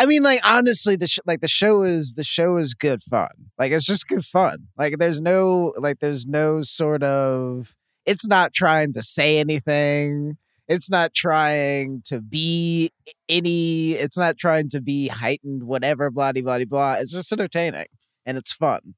I 0.00 0.06
mean, 0.06 0.22
like 0.22 0.40
honestly, 0.46 0.96
the 0.96 1.06
sh- 1.06 1.18
like 1.26 1.42
the 1.42 1.46
show 1.48 1.82
is 1.82 2.14
the 2.14 2.24
show 2.24 2.56
is 2.56 2.72
good 2.72 3.02
fun. 3.02 3.28
Like 3.58 3.70
it's 3.70 3.84
just 3.84 4.08
good 4.08 4.24
fun. 4.24 4.68
Like 4.78 4.96
there's 4.96 5.20
no 5.20 5.74
like 5.76 5.98
there's 6.00 6.24
no 6.24 6.62
sort 6.62 7.02
of 7.02 7.76
it's 8.06 8.26
not 8.26 8.54
trying 8.54 8.94
to 8.94 9.02
say 9.02 9.36
anything. 9.36 10.38
It's 10.68 10.88
not 10.88 11.12
trying 11.12 12.00
to 12.06 12.22
be 12.22 12.92
any. 13.28 13.92
It's 13.92 14.16
not 14.16 14.38
trying 14.38 14.70
to 14.70 14.80
be 14.80 15.08
heightened. 15.08 15.64
Whatever. 15.64 16.10
Blah 16.10 16.32
blah 16.32 16.40
blah 16.40 16.64
blah. 16.64 16.94
It's 16.94 17.12
just 17.12 17.30
entertaining 17.30 17.88
and 18.24 18.38
it's 18.38 18.54
fun, 18.54 18.94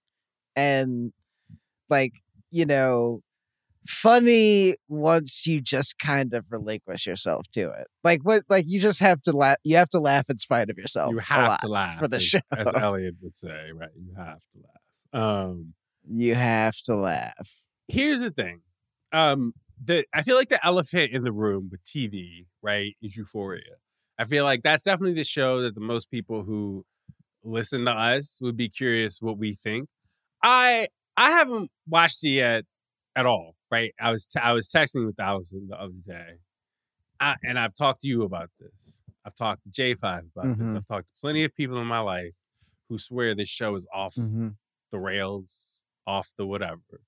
and 0.55 1.13
like 1.91 2.13
you 2.53 2.65
know, 2.65 3.23
funny 3.87 4.77
once 4.89 5.47
you 5.47 5.61
just 5.61 5.99
kind 5.99 6.35
of 6.35 6.45
relinquish 6.51 7.07
yourself 7.07 7.47
to 7.53 7.71
it. 7.71 7.87
Like 8.05 8.21
what? 8.23 8.45
Like 8.49 8.65
you 8.69 8.81
just 8.81 9.01
have 9.01 9.23
to 9.23 9.33
laugh. 9.33 9.57
You 9.65 9.77
have 9.77 9.91
to 9.91 10.01
laugh 10.01 10.29
in 10.31 10.39
spite 10.39 10.71
of 10.71 10.79
yourself. 10.79 11.11
you 11.13 11.19
have 11.19 11.59
to 11.61 11.69
laugh 11.69 11.99
for 12.01 12.09
the 12.09 12.17
as, 12.17 12.23
show. 12.25 12.39
as 12.57 12.73
Elliot 12.75 13.17
would 13.23 13.37
say, 13.37 13.71
right? 13.75 13.91
You 13.97 14.15
have 14.17 14.39
to 14.53 14.59
laugh. 14.63 15.23
Um, 15.25 15.75
You 16.09 16.35
have 16.35 16.77
to 16.85 16.97
laugh. 16.97 17.49
here's 17.89 18.21
the 18.21 18.31
thing. 18.31 18.61
Um, 19.13 19.53
the 19.85 20.07
I 20.15 20.23
feel 20.23 20.37
like 20.37 20.49
the 20.49 20.65
elephant 20.65 21.13
in 21.13 21.25
the 21.25 21.33
room 21.33 21.69
with 21.71 21.85
TV, 21.85 22.47
right, 22.63 22.97
is 23.03 23.17
Euphoria. 23.17 23.77
I 24.19 24.25
feel 24.25 24.45
like 24.45 24.63
that's 24.63 24.85
definitely 24.85 25.15
the 25.15 25.25
show 25.25 25.61
that 25.63 25.75
the 25.75 25.81
most 25.81 26.11
people 26.11 26.45
who 26.45 26.85
listen 27.45 27.85
to 27.87 27.91
us 27.91 28.39
would 28.41 28.57
be 28.57 28.69
curious 28.69 29.21
what 29.21 29.37
we 29.39 29.55
think. 29.55 29.89
I 30.43 30.89
I 31.17 31.31
haven't 31.33 31.71
watched 31.89 32.25
it 32.25 32.31
yet 32.31 32.65
at 33.17 33.27
all, 33.27 33.55
right? 33.73 33.93
I 34.01 34.13
was 34.13 34.27
t- 34.27 34.39
I 34.39 34.53
was 34.53 34.69
texting 34.69 35.07
with 35.07 35.19
Alison 35.19 35.67
the 35.69 35.81
other 35.81 35.95
day, 36.07 36.35
I, 37.19 37.35
and 37.43 37.59
I've 37.59 37.75
talked 37.75 38.03
to 38.03 38.09
you 38.09 38.23
about 38.23 38.51
this. 38.61 39.01
I've 39.25 39.35
talked 39.35 39.65
to 39.65 39.71
J 39.71 39.95
Five 39.95 40.25
about 40.37 40.59
this. 40.59 40.67
Mhm. 40.69 40.77
I've 40.77 40.87
talked 40.87 41.07
to 41.09 41.21
plenty 41.21 41.43
of 41.45 41.57
people 41.57 41.79
in 41.79 41.87
my 41.87 42.01
life 42.01 42.35
who 42.89 42.99
swear 42.99 43.35
this 43.35 43.49
show 43.49 43.75
is 43.75 43.87
off 43.93 44.15
the 44.91 44.99
rails, 45.01 45.57
off 46.07 46.29
the 46.37 46.47
whatever. 46.47 47.01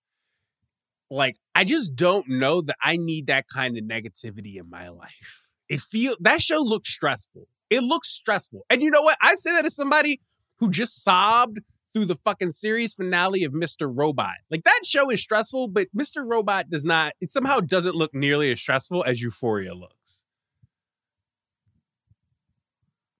Like, 1.10 1.36
I 1.54 1.64
just 1.64 1.94
don't 1.94 2.26
know 2.28 2.62
that 2.62 2.76
I 2.82 2.96
need 2.96 3.26
that 3.26 3.46
kind 3.46 3.76
of 3.76 3.84
negativity 3.84 4.56
in 4.56 4.70
my 4.70 4.88
life. 4.88 5.48
It 5.68 5.80
feel 5.80 6.16
that 6.20 6.40
show 6.40 6.60
looks 6.60 6.88
stressful. 6.90 7.46
It 7.70 7.82
looks 7.82 8.08
stressful. 8.08 8.64
And 8.70 8.82
you 8.82 8.90
know 8.90 9.02
what? 9.02 9.18
I 9.20 9.34
say 9.34 9.52
that 9.52 9.64
as 9.66 9.76
somebody 9.76 10.20
who 10.58 10.70
just 10.70 11.02
sobbed 11.04 11.58
through 11.94 12.04
the 12.06 12.16
fucking 12.16 12.52
series 12.52 12.92
finale 12.94 13.44
of 13.44 13.52
Mr. 13.54 13.90
Robot. 13.92 14.34
Like 14.50 14.64
that 14.64 14.80
show 14.84 15.08
is 15.10 15.20
stressful, 15.22 15.68
but 15.68 15.88
Mr. 15.94 16.24
Robot 16.28 16.68
does 16.68 16.84
not, 16.84 17.14
it 17.20 17.30
somehow 17.32 17.60
doesn't 17.60 17.94
look 17.94 18.12
nearly 18.14 18.50
as 18.52 18.60
stressful 18.60 19.04
as 19.04 19.22
Euphoria 19.22 19.74
looks. 19.74 20.22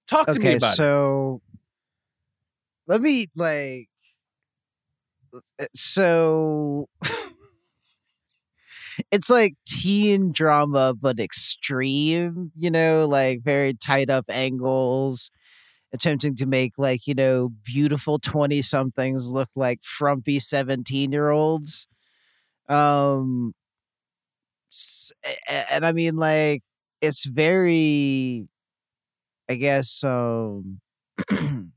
Talk 0.07 0.27
to 0.31 0.39
me 0.39 0.47
Okay, 0.49 0.55
about 0.55 0.73
it. 0.73 0.77
so 0.77 1.41
let 2.87 3.01
me 3.01 3.27
like. 3.35 3.89
uh, 5.59 5.65
So 5.73 6.87
it's 9.11 9.29
like 9.29 9.55
teen 9.67 10.31
drama, 10.31 10.93
but 10.99 11.19
extreme. 11.19 12.51
You 12.57 12.71
know, 12.71 13.05
like 13.07 13.41
very 13.43 13.73
tight 13.73 14.09
up 14.09 14.25
angles, 14.29 15.29
attempting 15.93 16.35
to 16.35 16.45
make 16.45 16.73
like 16.77 17.07
you 17.07 17.13
know 17.15 17.51
beautiful 17.63 18.19
twenty 18.19 18.61
somethings 18.61 19.31
look 19.31 19.49
like 19.55 19.81
frumpy 19.83 20.39
seventeen 20.39 21.11
year 21.11 21.29
olds. 21.29 21.87
Um, 22.69 23.53
and 25.47 25.85
I 25.85 25.91
mean 25.91 26.15
like 26.15 26.63
it's 27.01 27.25
very 27.25 28.47
I 29.49 29.55
guess 29.55 30.03
um 30.03 30.79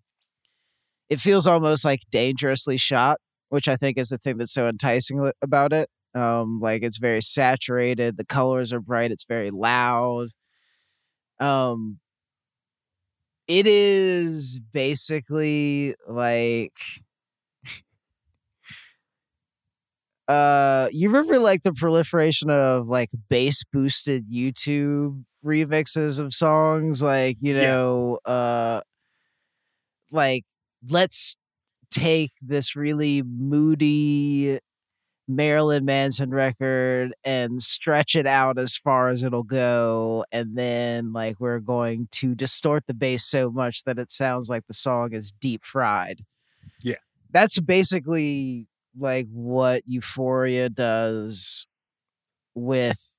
it 1.08 1.20
feels 1.20 1.46
almost 1.46 1.84
like 1.84 2.02
dangerously 2.10 2.76
shot, 2.76 3.18
which 3.48 3.68
I 3.68 3.76
think 3.76 3.98
is 3.98 4.08
the 4.10 4.18
thing 4.18 4.38
that's 4.38 4.52
so 4.52 4.68
enticing 4.68 5.30
about 5.42 5.72
it. 5.72 5.88
Um 6.14 6.60
like 6.60 6.82
it's 6.82 6.98
very 6.98 7.22
saturated, 7.22 8.16
the 8.16 8.24
colors 8.24 8.72
are 8.72 8.80
bright, 8.80 9.10
it's 9.12 9.24
very 9.24 9.50
loud. 9.50 10.28
Um 11.40 11.98
it 13.48 13.66
is 13.66 14.58
basically 14.72 15.94
like 16.08 16.72
uh 20.28 20.88
you 20.92 21.08
remember 21.08 21.38
like 21.38 21.62
the 21.62 21.72
proliferation 21.72 22.50
of 22.50 22.86
like 22.88 23.10
bass 23.30 23.62
boosted 23.72 24.30
YouTube 24.30 25.24
remixes 25.44 26.20
of 26.20 26.34
songs 26.34 27.02
like 27.02 27.38
you 27.40 27.54
Yeah. 27.56 27.78
know 27.78 28.18
uh 28.24 28.80
like 30.10 30.44
let's 30.88 31.36
take 31.90 32.32
this 32.42 32.76
really 32.76 33.22
moody 33.22 34.58
Marilyn 35.28 35.84
Manson 35.84 36.30
record 36.30 37.12
and 37.22 37.62
stretch 37.62 38.16
it 38.16 38.26
out 38.26 38.58
as 38.58 38.78
far 38.78 39.10
as 39.10 39.22
it'll 39.22 39.42
go. 39.42 40.24
And 40.32 40.56
then, 40.56 41.12
like, 41.12 41.38
we're 41.38 41.60
going 41.60 42.08
to 42.12 42.34
distort 42.34 42.84
the 42.86 42.94
bass 42.94 43.24
so 43.24 43.50
much 43.50 43.84
that 43.84 43.98
it 43.98 44.10
sounds 44.10 44.48
like 44.48 44.66
the 44.66 44.74
song 44.74 45.12
is 45.12 45.30
deep 45.30 45.64
fried. 45.64 46.24
Yeah. 46.82 46.96
That's 47.30 47.60
basically 47.60 48.66
like 48.98 49.26
what 49.30 49.82
Euphoria 49.86 50.70
does 50.70 51.66
with 52.54 53.14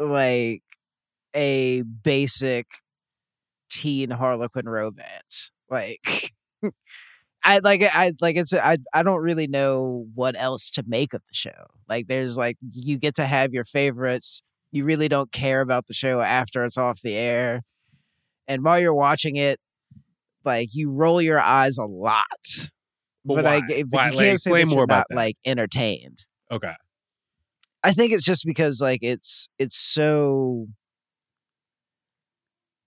like 0.00 0.62
a 1.34 1.82
basic 1.82 2.66
teen 3.70 4.10
harlequin 4.10 4.68
romance. 4.68 5.52
Like, 5.70 6.32
I 7.42 7.58
like 7.60 7.82
I 7.82 8.12
like 8.20 8.36
it's 8.36 8.52
I 8.52 8.78
I 8.92 9.02
don't 9.02 9.22
really 9.22 9.46
know 9.46 10.06
what 10.14 10.34
else 10.38 10.70
to 10.72 10.84
make 10.86 11.14
of 11.14 11.22
the 11.22 11.34
show. 11.34 11.66
Like 11.88 12.06
there's 12.06 12.36
like 12.36 12.56
you 12.72 12.98
get 12.98 13.14
to 13.16 13.26
have 13.26 13.52
your 13.52 13.64
favorites. 13.64 14.42
You 14.72 14.84
really 14.84 15.08
don't 15.08 15.32
care 15.32 15.60
about 15.62 15.86
the 15.86 15.94
show 15.94 16.20
after 16.20 16.64
it's 16.64 16.76
off 16.78 17.00
the 17.02 17.14
air. 17.14 17.62
And 18.46 18.62
while 18.62 18.78
you're 18.78 18.94
watching 18.94 19.36
it, 19.36 19.58
like 20.44 20.68
you 20.72 20.90
roll 20.92 21.20
your 21.22 21.40
eyes 21.40 21.78
a 21.78 21.84
lot. 21.86 22.24
But, 23.24 23.36
But, 23.36 23.44
why? 23.44 23.54
I 23.56 23.60
but 23.82 23.86
Why? 23.90 24.10
you 24.10 24.18
can't 24.18 24.40
say 24.40 24.50
that 24.50 24.66
more 24.66 24.74
you're 24.76 24.84
about 24.84 24.96
not 24.98 25.06
that. 25.10 25.16
like 25.16 25.36
entertained. 25.44 26.24
okay. 26.50 26.74
I 27.82 27.92
think 27.94 28.12
it's 28.12 28.24
just 28.24 28.44
because 28.44 28.80
like 28.82 29.00
it's 29.02 29.48
it's 29.58 29.78
so 29.78 30.66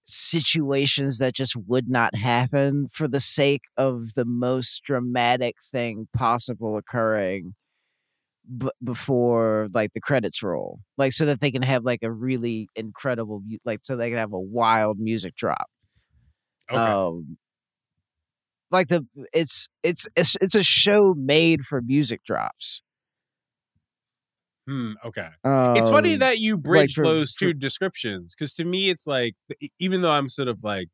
situations 0.05 1.19
that 1.19 1.33
just 1.35 1.55
would 1.55 1.89
not 1.89 2.15
happen 2.15 2.89
for 2.91 3.07
the 3.07 3.19
sake 3.21 3.63
of 3.77 4.13
the 4.15 4.25
most 4.25 4.83
dramatic 4.85 5.55
thing 5.71 6.07
possible 6.15 6.77
occurring 6.77 7.55
b- 8.57 8.69
before 8.83 9.69
like 9.73 9.93
the 9.93 10.01
credits 10.01 10.43
roll 10.43 10.79
like 10.97 11.13
so 11.13 11.25
that 11.25 11.41
they 11.41 11.51
can 11.51 11.61
have 11.61 11.83
like 11.83 12.03
a 12.03 12.11
really 12.11 12.67
incredible 12.75 13.41
like 13.65 13.79
so 13.83 13.95
they 13.95 14.09
can 14.09 14.19
have 14.19 14.33
a 14.33 14.39
wild 14.39 14.99
music 14.99 15.35
drop 15.35 15.67
Okay. 16.71 16.95
um 16.95 17.37
like 18.71 18.87
the 18.87 19.05
it's 19.33 19.69
it's 19.83 20.07
it's 20.15 20.35
it's 20.41 20.55
a 20.55 20.63
show 20.63 21.13
made 21.13 21.61
for 21.61 21.81
music 21.81 22.23
drops 22.25 22.81
hmm. 24.67 24.93
Okay. 25.05 25.27
it's 25.77 25.89
funny 25.89 26.13
Um, 26.13 26.19
that 26.19 26.39
you 26.39 26.57
bridge 26.57 26.93
for- 26.95 27.03
those 27.03 27.33
two 27.33 27.53
descriptions 27.53 28.33
because 28.35 28.53
to 28.55 28.63
me 28.65 28.89
it's 28.89 29.05
like 29.07 29.35
even 29.79 30.01
though 30.01 30.11
i'm 30.11 30.29
sort 30.29 30.47
of 30.47 30.59
like 30.63 30.87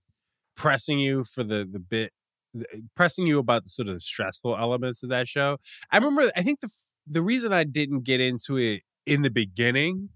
pressing 0.55 0.99
you 0.99 1.23
for 1.23 1.43
the 1.43 1.67
the 1.71 1.79
bit 1.79 2.11
the- 2.53 2.65
pressing 2.95 3.27
you 3.27 3.39
about 3.39 3.63
the 3.63 3.69
sort 3.69 3.87
of 3.89 4.01
stressful 4.01 4.57
elements 4.57 5.03
of 5.03 5.09
that 5.09 5.27
show 5.27 5.57
i 5.91 5.97
remember 5.97 6.31
i 6.35 6.41
think 6.41 6.59
the 6.61 6.69
the 7.07 7.21
reason 7.21 7.53
i 7.53 7.63
didn't 7.63 8.03
get 8.03 8.19
into 8.19 8.57
it 8.57 8.81
in 9.05 9.21
the 9.21 9.29
beginning 9.29 10.09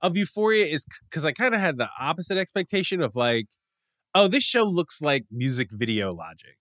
of 0.00 0.16
euphoria 0.16 0.64
is 0.66 0.84
because 1.08 1.24
i 1.24 1.32
kind 1.32 1.54
of 1.54 1.60
had 1.60 1.76
the 1.78 1.88
opposite 2.00 2.38
expectation 2.38 3.00
of 3.02 3.14
like 3.16 3.46
oh 4.14 4.26
this 4.28 4.44
show 4.44 4.64
looks 4.64 5.02
like 5.02 5.24
music 5.30 5.68
video 5.72 6.12
logic 6.14 6.56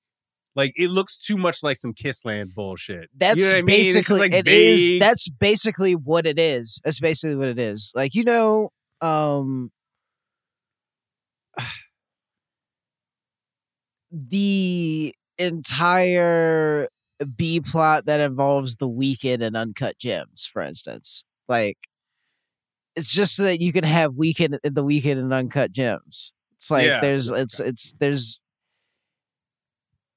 like 0.55 0.73
it 0.75 0.89
looks 0.89 1.19
too 1.19 1.37
much 1.37 1.63
like 1.63 1.77
some 1.77 1.93
Kiss 1.93 2.25
Land 2.25 2.53
bullshit 2.55 3.09
That's 3.15 3.37
you 3.37 3.43
know 3.43 3.49
what 3.49 3.57
I 3.57 3.61
mean? 3.61 3.93
Basically 3.93 4.19
like, 4.19 4.33
it 4.33 4.47
is. 4.47 4.87
vague. 4.87 5.01
That's 5.01 5.29
basically 5.29 5.95
what 5.95 6.25
it 6.25 6.39
is. 6.39 6.81
That's 6.83 6.99
basically 6.99 7.35
what 7.35 7.49
it 7.49 7.59
is. 7.59 7.91
Like 7.95 8.15
you 8.15 8.23
know, 8.23 8.71
um, 9.01 9.71
the 14.11 15.13
entire 15.37 16.89
B 17.35 17.59
plot 17.59 18.05
that 18.05 18.19
involves 18.19 18.77
the 18.77 18.87
Weeknd 18.87 19.43
and 19.43 19.55
uncut 19.55 19.99
gems, 19.99 20.49
for 20.51 20.61
instance, 20.61 21.23
like 21.47 21.77
it's 22.95 23.11
just 23.11 23.35
so 23.35 23.43
that 23.43 23.61
you 23.61 23.71
can 23.71 23.83
have 23.83 24.13
Weeknd 24.13 24.57
the 24.63 24.83
Weeknd 24.83 25.17
and 25.17 25.33
uncut 25.33 25.71
gems. 25.71 26.33
It's 26.57 26.71
like 26.71 26.87
Yeah, 26.87 27.01
there's 27.01 27.31
it's 27.31 27.59
it's 27.59 27.93
there's 27.99 28.41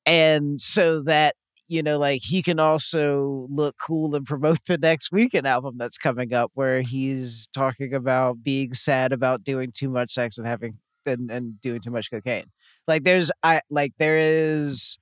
and 0.07 0.61
so 0.61 1.03
that 1.03 1.37
you 1.69 1.83
know 1.83 1.99
like 1.99 2.23
he 2.25 2.43
can 2.43 2.59
also 2.59 3.47
look 3.51 3.77
cool 3.81 4.15
and 4.15 4.27
promote 4.27 4.59
the 4.67 4.79
next 4.79 5.13
Weeknd 5.13 5.45
album 5.47 5.77
that's 5.79 5.99
coming 5.99 6.33
up 6.35 6.51
where 6.55 6.83
he's 6.83 7.49
talking 7.55 7.95
about 7.95 8.43
being 8.43 8.75
sad 8.75 9.13
about 9.13 9.45
doing 9.45 9.73
too 9.73 9.89
much 9.89 10.13
sex 10.13 10.39
and 10.39 10.47
having 10.47 10.79
and, 11.07 11.31
and 11.31 11.61
doing 11.61 11.81
too 11.81 11.91
much 11.91 12.11
cocaine. 12.11 12.47
Like 12.89 13.05
there's 13.05 13.31
i 13.43 13.61
like 13.71 13.93
there 13.99 14.19
is 14.19 14.99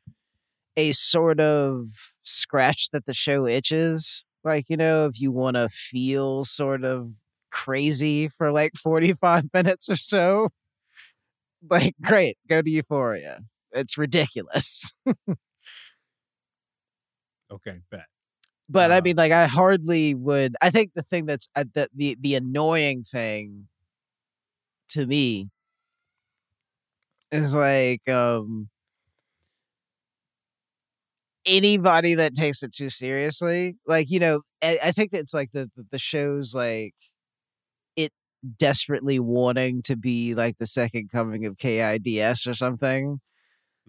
a 0.77 0.93
sort 0.93 1.41
of 1.41 1.89
scratch 2.23 2.91
that 2.93 3.07
the 3.07 3.15
show 3.15 3.47
itches 3.47 4.25
like 4.45 4.67
you 4.69 4.77
know 4.77 5.07
if 5.07 5.21
you 5.21 5.33
want 5.33 5.57
to 5.57 5.69
feel 5.69 6.45
sort 6.45 6.85
of 6.85 7.13
crazy 7.51 8.29
for 8.29 8.53
like 8.53 8.73
45 8.77 9.47
minutes 9.55 9.89
or 9.89 9.97
so 9.97 10.51
like 11.69 11.95
great 12.03 12.39
go 12.49 12.63
to 12.63 12.71
euphoria 12.71 13.41
it's 13.73 13.99
ridiculous 13.99 14.93
okay 17.51 17.79
bet 17.91 18.07
but 18.69 18.91
I 18.93 18.97
Uh, 18.97 19.01
mean, 19.01 19.17
like, 19.17 19.33
I 19.33 19.47
hardly 19.47 20.15
would. 20.15 20.55
I 20.63 20.71
think 20.71 20.93
the 20.95 21.03
thing 21.03 21.27
that's 21.27 21.49
uh, 21.57 21.65
the 21.75 21.89
the 21.95 22.17
the 22.21 22.35
annoying 22.37 23.03
thing 23.05 23.69
to 24.91 25.07
me 25.07 25.51
is 27.33 27.55
like 27.55 28.09
um 28.09 28.69
anybody 31.47 32.15
that 32.15 32.35
takes 32.35 32.63
it 32.63 32.73
too 32.73 32.91
seriously. 32.91 33.77
Like, 33.87 34.11
you 34.11 34.19
know, 34.21 34.43
I, 34.63 34.79
I 34.85 34.93
think 34.93 35.13
that 35.13 35.21
it's 35.21 35.35
like 35.35 35.51
the 35.53 35.71
the, 35.77 35.85
the 35.91 35.99
show's 35.99 36.55
like 36.55 36.95
it 37.97 38.13
desperately 38.59 39.19
wanting 39.19 39.83
to 39.83 39.97
be 39.97 40.35
like 40.35 40.57
the 40.59 40.67
second 40.67 41.11
coming 41.11 41.47
of 41.47 41.59
KIDS 41.59 42.47
or 42.47 42.55
something 42.55 43.21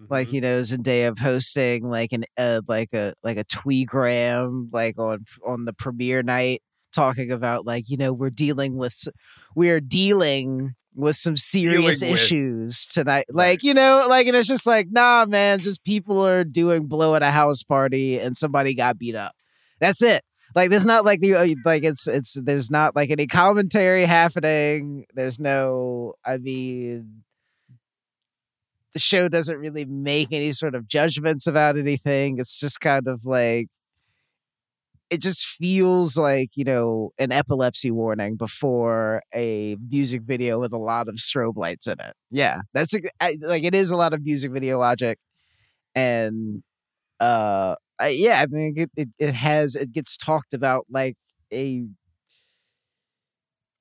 like 0.09 0.29
Mhm. 0.29 0.33
you 0.33 0.41
know 0.41 0.61
Zendaya 0.61 1.17
hosting 1.17 1.89
like 1.89 2.11
an 2.11 2.25
uh, 2.37 2.61
like 2.67 2.93
a 2.93 3.13
like 3.23 3.37
a 3.37 3.43
tweegram 3.45 4.67
like 4.71 4.97
on 4.97 5.25
on 5.45 5.65
the 5.65 5.73
premiere 5.73 6.23
night 6.23 6.61
talking 6.93 7.31
about 7.31 7.65
like 7.65 7.89
you 7.89 7.97
know 7.97 8.11
we're 8.13 8.29
dealing 8.29 8.75
with 8.77 9.07
we're 9.55 9.79
dealing 9.81 10.75
with 10.93 11.15
some 11.15 11.37
serious 11.37 12.01
with- 12.01 12.11
issues 12.11 12.85
tonight 12.85 13.25
like 13.29 13.63
you 13.63 13.73
know 13.73 14.05
like 14.09 14.27
and 14.27 14.35
it's 14.35 14.47
just 14.47 14.67
like 14.67 14.87
nah 14.91 15.25
man 15.25 15.59
just 15.59 15.83
people 15.85 16.25
are 16.25 16.43
doing 16.43 16.87
blow 16.87 17.15
at 17.15 17.23
a 17.23 17.31
house 17.31 17.63
party 17.63 18.19
and 18.19 18.35
somebody 18.35 18.73
got 18.75 18.97
beat 18.99 19.15
up. 19.15 19.33
That's 19.79 20.01
it. 20.01 20.23
Like 20.53 20.69
there's 20.69 20.85
not 20.85 21.05
like 21.05 21.21
the 21.21 21.35
uh, 21.35 21.47
like 21.63 21.83
it's 21.85 22.07
it's 22.09 22.37
there's 22.43 22.69
not 22.69 22.93
like 22.93 23.09
any 23.09 23.25
commentary 23.25 24.03
happening. 24.05 25.05
There's 25.15 25.39
no 25.39 26.15
i 26.25 26.37
mean 26.37 27.23
the 28.93 28.99
show 28.99 29.27
doesn't 29.29 29.57
really 29.57 29.85
make 29.85 30.29
any 30.31 30.53
sort 30.53 30.75
of 30.75 30.87
judgments 30.87 31.47
about 31.47 31.77
anything. 31.77 32.37
It's 32.39 32.59
just 32.59 32.81
kind 32.81 33.07
of 33.07 33.25
like 33.25 33.69
it 35.09 35.21
just 35.21 35.45
feels 35.45 36.15
like, 36.17 36.51
you 36.55 36.63
know, 36.63 37.11
an 37.19 37.31
epilepsy 37.33 37.91
warning 37.91 38.37
before 38.37 39.21
a 39.35 39.75
music 39.89 40.21
video 40.21 40.59
with 40.59 40.71
a 40.71 40.77
lot 40.77 41.09
of 41.09 41.15
strobe 41.15 41.57
lights 41.57 41.87
in 41.87 41.99
it. 41.99 42.13
Yeah, 42.29 42.61
that's 42.73 42.93
like 43.41 43.63
it 43.63 43.75
is 43.75 43.91
a 43.91 43.97
lot 43.97 44.13
of 44.13 44.23
music 44.23 44.51
video 44.51 44.79
logic 44.79 45.19
and 45.95 46.63
uh 47.19 47.75
I, 47.99 48.09
yeah, 48.09 48.41
I 48.43 48.47
mean 48.47 48.73
it, 48.77 48.91
it 48.97 49.09
it 49.19 49.33
has 49.35 49.75
it 49.75 49.91
gets 49.93 50.17
talked 50.17 50.53
about 50.53 50.85
like 50.91 51.17
a 51.53 51.85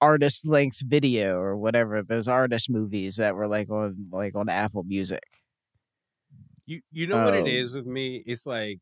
artist 0.00 0.46
length 0.46 0.80
video 0.84 1.36
or 1.38 1.56
whatever 1.56 2.02
those 2.02 2.28
artist 2.28 2.70
movies 2.70 3.16
that 3.16 3.34
were 3.34 3.48
like 3.48 3.70
on 3.70 4.08
like 4.12 4.34
on 4.34 4.48
Apple 4.48 4.84
Music. 4.84 5.24
You 6.66 6.80
you 6.90 7.06
know 7.06 7.18
what 7.18 7.34
it 7.34 7.46
Um, 7.46 7.74
with 7.74 7.86
me? 7.86 8.22
It's 8.26 8.46
like, 8.46 8.78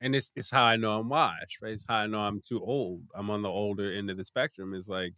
and 0.00 0.16
it's 0.16 0.32
it's 0.36 0.50
how 0.50 0.64
I 0.64 0.76
know 0.76 0.98
I'm 1.00 1.08
washed, 1.08 1.62
right? 1.62 1.72
It's 1.72 1.86
how 1.88 1.96
I 1.98 2.06
know 2.06 2.20
I'm 2.20 2.40
too 2.46 2.60
old. 2.62 3.04
I'm 3.14 3.30
on 3.30 3.42
the 3.42 3.48
older 3.48 3.92
end 3.92 4.10
of 4.10 4.16
the 4.18 4.24
spectrum. 4.24 4.74
It's 4.74 4.88
like 4.88 5.14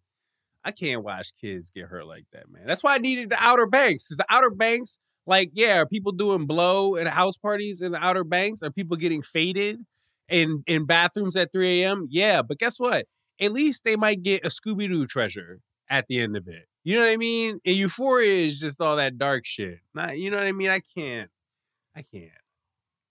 I 0.64 0.72
can't 0.72 1.04
watch 1.04 1.32
kids 1.40 1.70
get 1.70 1.86
hurt 1.86 2.06
like 2.06 2.26
that, 2.32 2.50
man. 2.50 2.66
That's 2.66 2.84
why 2.84 2.96
I 2.96 2.98
needed 2.98 3.30
the 3.30 3.38
Outer 3.40 3.66
Banks. 3.66 4.06
Because 4.08 4.18
the 4.18 4.26
Outer 4.30 4.50
Banks, 4.50 4.98
like, 5.26 5.50
yeah, 5.54 5.78
are 5.78 5.86
people 5.86 6.12
doing 6.12 6.46
blow 6.46 6.96
at 6.96 7.08
house 7.08 7.36
parties 7.38 7.82
in 7.82 7.92
the 7.92 8.04
Outer 8.04 8.24
Banks? 8.24 8.62
Are 8.62 8.70
people 8.72 8.96
getting 8.98 9.22
faded 9.22 9.80
in 10.28 10.64
in 10.66 10.86
bathrooms 10.86 11.36
at 11.36 11.52
3 11.52 11.82
a.m.? 11.84 12.08
Yeah, 12.10 12.42
but 12.42 12.58
guess 12.58 12.78
what? 12.78 13.06
At 13.40 13.52
least 13.52 13.84
they 13.84 13.96
might 13.96 14.22
get 14.22 14.44
a 14.44 14.48
Scooby 14.48 14.88
Doo 14.88 15.06
treasure 15.06 15.60
at 15.88 16.06
the 16.08 16.20
end 16.20 16.36
of 16.36 16.48
it. 16.48 16.66
You 16.84 16.96
know 16.96 17.04
what 17.04 17.12
I 17.12 17.16
mean? 17.16 17.60
And 17.64 17.76
Euphoria 17.76 18.46
is 18.46 18.60
just 18.60 18.80
all 18.80 18.96
that 18.96 19.18
dark 19.18 19.44
shit. 19.44 19.80
Not, 19.94 20.18
you 20.18 20.30
know 20.30 20.36
what 20.38 20.46
I 20.46 20.52
mean? 20.52 20.70
I 20.70 20.80
can't. 20.80 21.30
I 21.94 22.02
can't. 22.02 22.30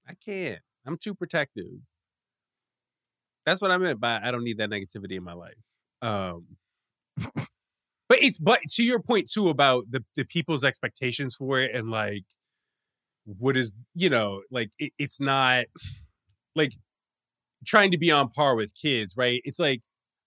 I 0.08 0.14
can't. 0.14 0.62
I'm 0.86 0.98
too 0.98 1.14
protective. 1.14 1.66
That's 3.46 3.62
what 3.62 3.72
I 3.72 3.78
meant 3.78 4.00
by 4.00 4.20
I 4.24 4.32
don't 4.32 4.44
need 4.44 4.58
that 4.58 4.70
negativity 4.70 5.18
in 5.18 5.24
my 5.24 5.34
life. 5.34 5.54
Um 6.02 6.46
but 8.10 8.20
it's 8.22 8.38
but 8.38 8.60
to 8.72 8.84
your 8.84 9.00
point 9.00 9.30
too 9.30 9.50
about 9.50 9.86
the 9.90 10.04
the 10.16 10.26
people's 10.26 10.64
expectations 10.64 11.36
for 11.36 11.60
it 11.60 11.74
and 11.76 11.90
like 11.90 12.24
what 13.26 13.58
is 13.58 13.74
you 13.94 14.10
know 14.10 14.42
like 14.52 14.72
it, 14.80 14.94
it's 14.98 15.20
not 15.20 15.66
like 16.56 16.74
trying 17.66 17.92
to 17.92 17.98
be 17.98 18.12
on 18.12 18.30
par 18.30 18.56
with 18.56 18.74
kids, 18.80 19.16
right? 19.18 19.42
It's 19.44 19.60
like 19.60 19.82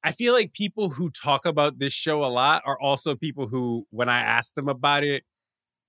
I 0.09 0.13
feel 0.13 0.33
like 0.33 0.55
people 0.55 0.89
who 0.89 1.11
talk 1.11 1.45
about 1.45 1.79
this 1.79 1.93
show 1.93 2.25
a 2.25 2.27
lot 2.27 2.63
are 2.65 2.81
also 2.81 3.15
people 3.15 3.49
who, 3.49 3.87
when 3.91 4.09
I 4.09 4.21
ask 4.21 4.55
them 4.55 4.69
about 4.69 5.05
it, 5.05 5.23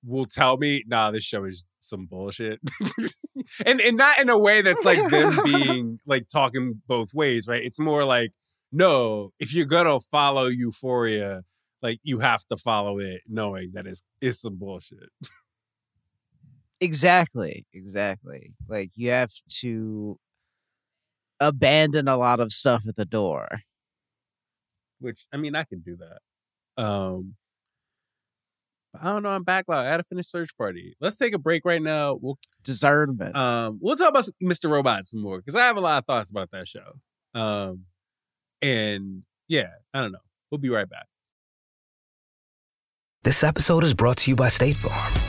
will 0.04 0.26
tell 0.26 0.58
me, 0.58 0.84
nah, 0.88 1.12
this 1.12 1.24
show 1.24 1.46
is 1.46 1.66
some 1.80 2.06
bullshit. 2.06 2.60
and 3.66 3.80
and 3.80 3.96
not 3.96 4.20
in 4.20 4.30
a 4.30 4.38
way 4.38 4.62
that's 4.62 4.84
like 4.84 5.10
them 5.10 5.40
being 5.46 6.00
like 6.06 6.28
talking 6.28 6.82
both 6.86 7.14
ways, 7.14 7.48
right? 7.48 7.64
It's 7.64 7.80
more 7.80 8.04
like, 8.04 8.32
no, 8.74 9.32
if 9.40 9.54
you're 9.54 9.66
gonna 9.66 10.02
follow 10.02 10.48
Euphoria, 10.48 11.44
like 11.82 12.00
you 12.04 12.20
have 12.20 12.44
to 12.48 12.58
follow 12.58 13.00
it 13.00 13.22
knowing 13.26 13.72
that 13.74 13.88
it's 13.88 14.04
it's 14.20 14.42
some 14.42 14.58
bullshit. 14.58 15.10
Exactly. 16.82 17.66
Exactly. 17.74 18.54
Like 18.68 18.92
you 18.96 19.10
have 19.12 19.32
to 19.62 20.18
abandon 21.40 22.08
a 22.08 22.18
lot 22.18 22.40
of 22.40 22.52
stuff 22.52 22.84
at 22.88 22.96
the 22.96 23.06
door. 23.06 23.62
Which 25.00 25.26
I 25.34 25.38
mean 25.38 25.56
I 25.56 25.64
can 25.64 25.80
do 25.80 25.98
that. 25.98 26.82
Um 26.84 27.36
I 29.00 29.12
don't 29.12 29.22
know. 29.24 29.30
I'm 29.30 29.44
backlog. 29.44 29.86
I 29.86 29.90
had 29.90 29.98
to 29.98 30.04
finish 30.04 30.28
search 30.28 30.58
party. 30.58 30.96
Let's 31.00 31.18
take 31.18 31.34
a 31.34 31.40
break 31.40 31.64
right 31.64 31.82
now. 31.82 32.16
We'll 32.20 32.38
Discernment. 32.64 33.36
um 33.36 33.80
we'll 33.82 33.96
talk 33.96 34.10
about 34.10 34.28
Mr. 34.44 34.70
Robot 34.70 35.06
some 35.06 35.22
more 35.22 35.38
because 35.38 35.56
I 35.56 35.62
have 35.62 35.78
a 35.78 35.82
lot 35.82 36.00
of 36.00 36.06
thoughts 36.06 36.32
about 36.32 36.50
that 36.52 36.68
show. 36.68 37.00
Um 37.34 37.86
and 38.62 39.24
yeah, 39.48 39.70
I 39.94 40.02
don't 40.02 40.12
know. 40.12 40.20
We'll 40.52 40.60
be 40.60 40.70
right 40.70 40.90
back. 40.90 41.06
This 43.24 43.44
episode 43.44 43.84
is 43.84 43.94
brought 43.94 44.18
to 44.18 44.32
you 44.32 44.36
by 44.36 44.48
State 44.48 44.78
Farm. 44.78 45.29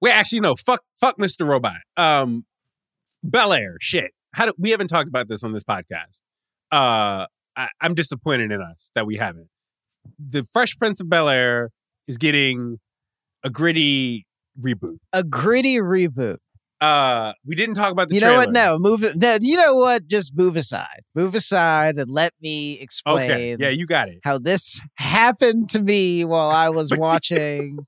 Wait, 0.00 0.12
actually, 0.12 0.40
no. 0.40 0.54
Fuck, 0.54 0.82
fuck, 0.98 1.18
Mr. 1.18 1.46
Robot. 1.46 1.76
Um, 1.96 2.44
Bel 3.22 3.52
Air, 3.52 3.76
shit. 3.80 4.12
How 4.34 4.46
do 4.46 4.52
we 4.58 4.70
haven't 4.70 4.88
talked 4.88 5.08
about 5.08 5.28
this 5.28 5.42
on 5.42 5.52
this 5.52 5.64
podcast? 5.64 6.20
Uh, 6.70 7.26
I, 7.56 7.68
I'm 7.80 7.94
disappointed 7.94 8.52
in 8.52 8.60
us 8.60 8.90
that 8.94 9.06
we 9.06 9.16
haven't. 9.16 9.48
The 10.18 10.44
Fresh 10.44 10.78
Prince 10.78 11.00
of 11.00 11.08
Bel 11.08 11.28
Air 11.28 11.70
is 12.06 12.16
getting 12.18 12.78
a 13.42 13.50
gritty 13.50 14.26
reboot. 14.60 14.98
A 15.12 15.24
gritty 15.24 15.76
reboot. 15.78 16.36
Uh, 16.80 17.32
we 17.44 17.56
didn't 17.56 17.74
talk 17.74 17.90
about 17.90 18.08
the. 18.08 18.14
you 18.14 18.20
know 18.20 18.36
what? 18.36 18.52
No, 18.52 18.78
move 18.78 19.02
it. 19.02 19.16
No, 19.16 19.36
you 19.40 19.56
know 19.56 19.74
what? 19.74 20.06
Just 20.06 20.36
move 20.36 20.54
aside. 20.56 21.02
Move 21.16 21.34
aside 21.34 21.98
and 21.98 22.08
let 22.08 22.32
me 22.40 22.78
explain 22.80 23.30
Okay, 23.30 23.56
yeah, 23.58 23.70
you 23.70 23.84
got 23.84 24.08
it. 24.08 24.20
how 24.22 24.38
this 24.38 24.80
happened 24.94 25.68
to 25.70 25.82
me 25.82 26.24
while 26.24 26.50
I 26.50 26.68
was 26.68 26.92
watching. 26.96 27.80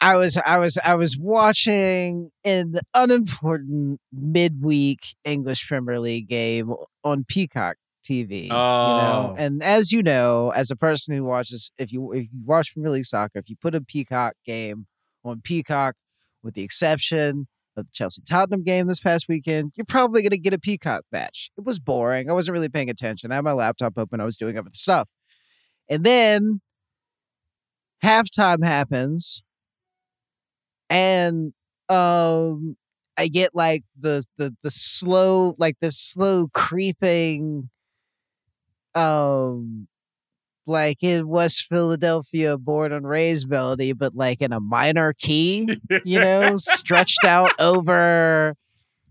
I 0.00 0.16
was 0.16 0.36
I 0.44 0.58
was 0.58 0.78
I 0.82 0.94
was 0.94 1.16
watching 1.18 2.30
an 2.44 2.80
unimportant 2.94 4.00
midweek 4.12 5.00
English 5.24 5.66
Premier 5.68 5.98
League 6.00 6.28
game 6.28 6.72
on 7.04 7.24
Peacock 7.28 7.76
TV. 8.08 8.44
You 8.44 8.48
know, 8.48 8.54
Oh. 8.56 9.34
and 9.36 9.62
as 9.62 9.92
you 9.92 10.02
know, 10.02 10.50
as 10.50 10.70
a 10.70 10.76
person 10.76 11.14
who 11.14 11.24
watches, 11.24 11.70
if 11.78 11.92
you 11.92 12.12
if 12.12 12.22
you 12.32 12.40
watch 12.44 12.72
Premier 12.72 12.90
League 12.92 13.04
soccer, 13.06 13.38
if 13.38 13.48
you 13.50 13.56
put 13.60 13.74
a 13.74 13.80
Peacock 13.80 14.34
game 14.44 14.86
on 15.24 15.42
Peacock, 15.42 15.94
with 16.42 16.54
the 16.54 16.62
exception 16.62 17.46
of 17.76 17.84
the 17.86 17.90
Chelsea 17.92 18.22
Tottenham 18.28 18.64
game 18.64 18.86
this 18.86 19.00
past 19.00 19.26
weekend, 19.28 19.72
you're 19.76 19.84
probably 19.84 20.22
going 20.22 20.30
to 20.30 20.38
get 20.38 20.54
a 20.54 20.58
Peacock 20.58 21.04
match. 21.12 21.50
It 21.58 21.64
was 21.64 21.78
boring. 21.78 22.28
I 22.30 22.32
wasn't 22.32 22.54
really 22.54 22.68
paying 22.70 22.88
attention. 22.90 23.30
I 23.30 23.36
had 23.36 23.44
my 23.44 23.52
laptop 23.52 23.98
open. 23.98 24.20
I 24.20 24.24
was 24.24 24.36
doing 24.38 24.56
other 24.58 24.70
stuff, 24.72 25.10
and 25.88 26.04
then 26.04 26.60
halftime 28.02 28.64
happens 28.64 29.42
and 30.90 31.52
um 31.88 32.76
i 33.16 33.28
get 33.28 33.54
like 33.54 33.84
the 33.98 34.24
the 34.36 34.54
the 34.62 34.70
slow 34.70 35.54
like 35.58 35.76
this 35.80 35.98
slow 35.98 36.48
creeping 36.54 37.68
um 38.94 39.86
like 40.66 41.02
in 41.02 41.28
west 41.28 41.66
philadelphia 41.68 42.58
born 42.58 42.92
and 42.92 43.08
raised 43.08 43.48
melody 43.48 43.92
but 43.92 44.14
like 44.14 44.40
in 44.42 44.52
a 44.52 44.60
minor 44.60 45.14
key 45.14 45.68
you 46.04 46.18
know 46.20 46.56
stretched 46.58 47.24
out 47.24 47.52
over 47.60 48.54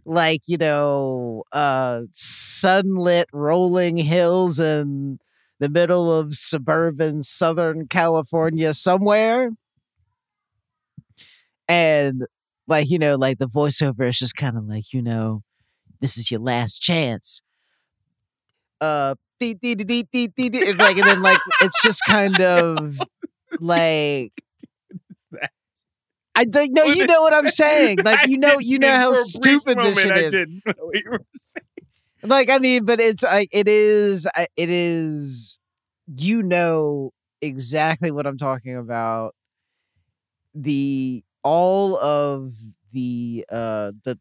like 0.05 0.41
you 0.47 0.57
know 0.57 1.43
uh 1.53 2.01
sunlit 2.13 3.27
rolling 3.33 3.97
hills 3.97 4.59
in 4.59 5.19
the 5.59 5.69
middle 5.69 6.13
of 6.13 6.35
suburban 6.35 7.23
southern 7.23 7.87
california 7.87 8.73
somewhere 8.73 9.51
and 11.67 12.23
like 12.67 12.89
you 12.89 12.99
know 12.99 13.15
like 13.15 13.37
the 13.37 13.47
voiceover 13.47 14.07
is 14.09 14.17
just 14.17 14.35
kind 14.35 14.57
of 14.57 14.65
like 14.65 14.93
you 14.93 15.01
know 15.01 15.41
this 16.01 16.17
is 16.17 16.29
your 16.29 16.39
last 16.39 16.79
chance 16.81 17.41
uh 18.81 19.15
dee, 19.39 19.53
dee, 19.53 19.75
dee, 19.75 19.83
dee, 19.83 20.03
dee, 20.03 20.27
dee, 20.27 20.49
dee, 20.49 20.69
and, 20.69 20.79
like 20.79 20.97
and 20.97 21.07
then 21.07 21.21
like 21.21 21.39
it's 21.61 21.81
just 21.81 22.01
kind 22.07 22.39
of 22.41 22.99
like 23.59 24.33
I 26.37 26.45
think 26.45 26.75
no, 26.75 26.83
you 26.83 27.07
know 27.07 27.21
what 27.21 27.33
I'm 27.33 27.49
saying. 27.49 27.97
Like 28.05 28.27
you 28.27 28.37
know, 28.37 28.59
you 28.59 28.77
know 28.77 28.95
how 28.95 29.11
for 29.11 29.19
a 29.19 29.39
brief 29.41 29.61
stupid 29.61 29.77
this 29.79 29.99
shit 29.99 30.11
I 30.11 30.19
is. 30.19 30.31
didn't 30.33 30.61
know 30.67 30.73
what 30.77 30.95
you 30.95 31.09
were 31.09 31.21
saying. 31.55 31.83
Like 32.23 32.49
I 32.51 32.59
mean, 32.59 32.85
but 32.85 32.99
it's 32.99 33.23
like 33.23 33.49
it 33.51 33.67
is, 33.67 34.27
it 34.35 34.69
is. 34.69 35.57
You 36.15 36.43
know 36.43 37.11
exactly 37.41 38.11
what 38.11 38.27
I'm 38.27 38.37
talking 38.37 38.77
about. 38.77 39.33
The 40.53 41.23
all 41.47 41.95
of 41.99 42.53
the 42.91 43.45
uh 43.49 43.91
the 44.03 44.17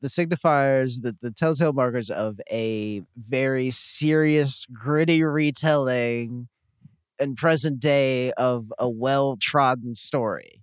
the 0.00 0.08
signifiers 0.08 1.02
the 1.02 1.14
the 1.20 1.30
telltale 1.30 1.74
markers 1.74 2.08
of 2.10 2.40
a 2.50 3.02
very 3.16 3.70
serious 3.70 4.64
gritty 4.72 5.22
retelling 5.22 6.48
and 7.20 7.36
present 7.36 7.80
day 7.80 8.32
of 8.32 8.72
a 8.78 8.88
well 8.88 9.36
trodden 9.40 9.94
story. 9.94 10.62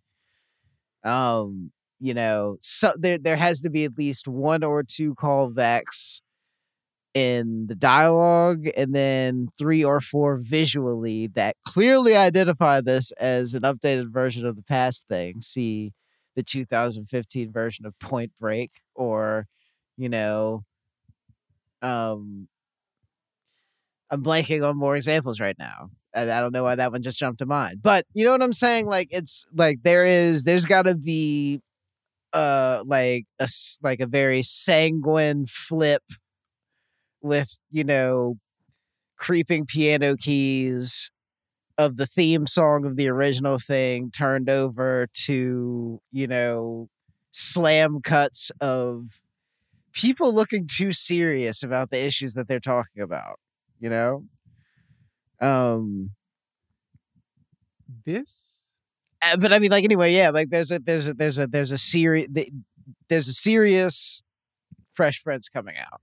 Um 1.03 1.71
you 1.99 2.13
know 2.13 2.58
so 2.62 2.93
there 2.97 3.17
there 3.17 3.38
has 3.38 3.62
to 3.62 3.69
be 3.69 3.84
at 3.86 3.97
least 3.97 4.27
one 4.27 4.63
or 4.63 4.84
two 4.84 5.15
callbacks 5.15 6.21
in 7.13 7.65
the 7.67 7.75
dialogue 7.75 8.67
and 8.77 8.93
then 8.93 9.49
three 9.58 9.84
or 9.84 9.99
four 10.01 10.38
visually 10.38 11.27
that 11.27 11.56
clearly 11.65 12.15
identify 12.15 12.82
this 12.82 13.12
as 13.13 13.56
an 13.56 13.63
updated 13.63 14.12
version 14.12 14.45
of 14.45 14.56
the 14.56 14.62
past 14.63 15.06
thing. 15.10 15.41
See 15.41 15.93
the 16.38 16.43
2015 16.43 17.52
version 17.52 17.86
of 17.86 17.97
Point 18.00 18.32
Break 18.39 18.69
or 18.95 19.47
you 19.97 20.08
know 20.08 20.63
um 21.82 22.47
I'm 24.10 24.23
blanking 24.23 24.65
on 24.67 24.78
more 24.78 24.95
examples 24.95 25.41
right 25.41 25.58
now. 25.60 25.89
I, 26.15 26.21
I 26.21 26.39
don't 26.39 26.54
know 26.54 26.63
why 26.63 26.76
that 26.76 26.93
one 26.93 27.02
just 27.02 27.19
jumped 27.19 27.39
to 27.39 27.45
mind. 27.45 27.82
But 27.82 28.06
you 28.13 28.23
know 28.23 28.32
what 28.32 28.41
I'm 28.41 28.54
saying? 28.54 28.86
Like 28.86 29.10
it's 29.12 29.45
like 29.54 29.80
there 29.84 30.06
is 30.06 30.43
there's 30.43 30.65
got 30.65 30.84
to 30.84 30.95
be 30.95 31.60
uh 32.34 32.84
like 32.86 33.26
a 33.39 33.50
like 33.82 34.00
a 34.00 34.06
very 34.06 34.43
sanguine 34.43 35.47
flip 35.47 36.04
with 37.21 37.60
you 37.71 37.84
know 37.84 38.38
creeping 39.17 39.65
piano 39.65 40.15
keys 40.15 41.10
of 41.78 41.98
the 41.98 42.06
theme 42.08 42.48
song 42.48 42.86
of 42.86 42.96
the 42.96 43.08
original 43.08 43.60
thing 43.60 44.12
turned 44.12 44.50
over 44.50 45.08
to 45.13 46.02
you 46.12 46.28
know 46.28 46.90
slam 47.32 48.02
cuts 48.02 48.52
of 48.62 49.22
people 49.94 50.34
looking 50.34 50.68
too 50.68 50.94
serious 50.94 51.63
about 51.63 51.90
the 51.92 52.04
issues 52.06 52.34
that 52.36 52.48
they're 52.48 52.60
talking 52.60 53.02
about 53.02 53.40
you 53.80 53.90
know? 53.90 54.24
Um 55.40 56.12
This 58.06 58.72
uh, 59.22 59.36
but 59.38 59.52
i 59.52 59.60
mean 59.60 59.72
like 59.72 59.84
anyway 59.84 60.13
yeah 60.13 60.30
like 60.30 60.50
there's 60.50 60.72
a 60.72 60.80
there's 60.80 61.08
a 61.08 61.13
there's 61.13 61.40
a 61.40 61.48
there's 61.48 61.72
a 61.72 61.78
serious 61.78 62.28
there's 63.10 63.28
a 63.28 63.34
serious 63.34 64.22
fresh 64.94 65.24
prince 65.24 65.50
coming 65.50 65.76
out. 65.78 66.02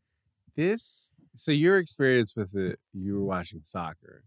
This 0.57 1.13
so 1.35 1.53
your 1.53 1.79
experience 1.79 2.35
with 2.37 2.55
it 2.57 2.79
you 2.93 3.15
were 3.15 3.25
watching 3.25 3.61
soccer 3.65 4.25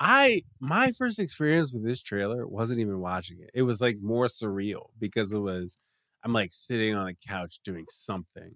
i 0.00 0.42
my 0.60 0.92
first 0.92 1.18
experience 1.18 1.72
with 1.72 1.84
this 1.84 2.02
trailer 2.02 2.46
wasn't 2.46 2.78
even 2.80 3.00
watching 3.00 3.38
it. 3.40 3.50
It 3.54 3.62
was 3.62 3.80
like 3.80 3.98
more 4.02 4.26
surreal 4.26 4.86
because 4.98 5.32
it 5.32 5.38
was 5.38 5.76
i'm 6.24 6.32
like 6.32 6.50
sitting 6.52 6.94
on 6.94 7.06
the 7.06 7.16
couch 7.28 7.60
doing 7.64 7.86
something 7.90 8.54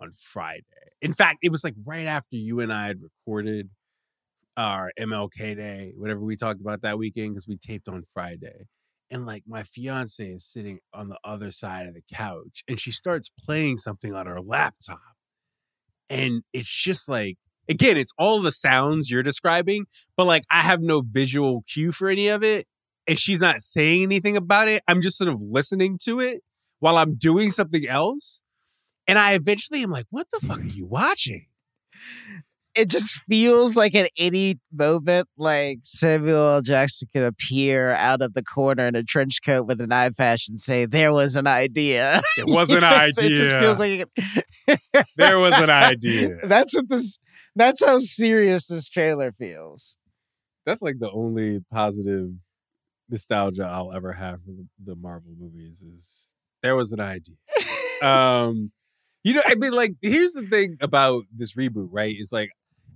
on 0.00 0.12
friday. 0.18 0.64
In 1.00 1.12
fact 1.12 1.38
it 1.42 1.50
was 1.50 1.64
like 1.64 1.74
right 1.84 2.06
after 2.06 2.36
you 2.36 2.60
and 2.60 2.72
i 2.72 2.86
had 2.88 3.00
recorded 3.02 3.70
our 4.56 4.92
mlk 5.00 5.36
day 5.56 5.92
whatever 5.96 6.20
we 6.20 6.36
talked 6.36 6.60
about 6.60 6.82
that 6.82 6.98
weekend 6.98 7.32
because 7.34 7.48
we 7.48 7.56
taped 7.56 7.88
on 7.88 8.04
friday 8.14 8.66
and 9.10 9.26
like 9.26 9.44
my 9.46 9.62
fiance 9.62 10.24
is 10.26 10.44
sitting 10.44 10.78
on 10.92 11.08
the 11.08 11.18
other 11.24 11.50
side 11.50 11.86
of 11.86 11.94
the 11.94 12.02
couch 12.14 12.62
and 12.68 12.78
she 12.80 12.92
starts 12.92 13.30
playing 13.40 13.78
something 13.78 14.14
on 14.14 14.26
her 14.26 14.40
laptop 14.40 15.00
and 16.10 16.42
it's 16.52 16.68
just 16.68 17.08
like 17.08 17.38
again 17.68 17.96
it's 17.96 18.12
all 18.18 18.40
the 18.40 18.52
sounds 18.52 19.10
you're 19.10 19.22
describing 19.22 19.86
but 20.16 20.26
like 20.26 20.44
i 20.50 20.60
have 20.60 20.80
no 20.80 21.02
visual 21.06 21.62
cue 21.72 21.92
for 21.92 22.08
any 22.08 22.28
of 22.28 22.42
it 22.42 22.66
and 23.06 23.18
she's 23.18 23.40
not 23.40 23.62
saying 23.62 24.02
anything 24.02 24.36
about 24.36 24.68
it 24.68 24.82
i'm 24.88 25.00
just 25.00 25.18
sort 25.18 25.28
of 25.28 25.40
listening 25.40 25.98
to 26.02 26.20
it 26.20 26.42
while 26.80 26.98
i'm 26.98 27.14
doing 27.14 27.50
something 27.50 27.86
else 27.86 28.40
and 29.06 29.18
i 29.18 29.32
eventually 29.32 29.82
am 29.82 29.90
like 29.90 30.06
what 30.10 30.26
the 30.32 30.46
fuck 30.46 30.58
are 30.60 30.64
you 30.64 30.86
watching 30.86 31.46
it 32.74 32.88
just 32.88 33.18
feels 33.28 33.76
like 33.76 33.94
at 33.94 34.10
any 34.16 34.58
moment, 34.72 35.28
like 35.36 35.80
Samuel 35.82 36.54
L. 36.54 36.62
Jackson 36.62 37.08
could 37.14 37.24
appear 37.24 37.90
out 37.90 38.22
of 38.22 38.34
the 38.34 38.42
corner 38.42 38.86
in 38.86 38.94
a 38.94 39.02
trench 39.02 39.40
coat 39.44 39.66
with 39.66 39.80
an 39.80 39.92
eye 39.92 40.10
patch 40.10 40.48
and 40.48 40.58
say, 40.58 40.86
"There 40.86 41.12
was 41.12 41.36
an 41.36 41.46
idea." 41.46 42.22
It 42.38 42.46
was 42.46 42.70
an 42.70 42.82
Yes, 42.82 43.18
It 43.18 43.36
just 43.36 43.56
feels 43.56 43.78
like 43.78 44.08
it, 44.66 44.80
there 45.16 45.38
was 45.38 45.54
an 45.54 45.70
idea 45.70 46.38
that's 46.44 46.74
what 46.74 46.88
this. 46.88 47.18
That's 47.54 47.84
how 47.84 47.98
serious 47.98 48.68
this 48.68 48.88
trailer 48.88 49.32
feels. 49.32 49.96
that's 50.66 50.82
like 50.82 50.98
the 50.98 51.10
only 51.10 51.60
positive 51.70 52.30
nostalgia 53.08 53.64
I'll 53.64 53.92
ever 53.92 54.12
have 54.12 54.40
for 54.44 54.52
the, 54.82 54.96
Marvel 54.96 55.32
movies 55.38 55.82
is 55.82 56.28
there 56.62 56.76
was 56.76 56.92
an 56.92 57.00
idea. 57.00 57.36
um 58.02 58.72
you 59.24 59.34
know, 59.34 59.42
I 59.46 59.54
mean 59.56 59.72
like 59.72 59.94
here's 60.02 60.32
the 60.32 60.46
thing 60.48 60.76
about 60.80 61.24
this 61.34 61.54
reboot, 61.54 61.88
right? 61.90 62.14
It's 62.18 62.32
like 62.32 62.50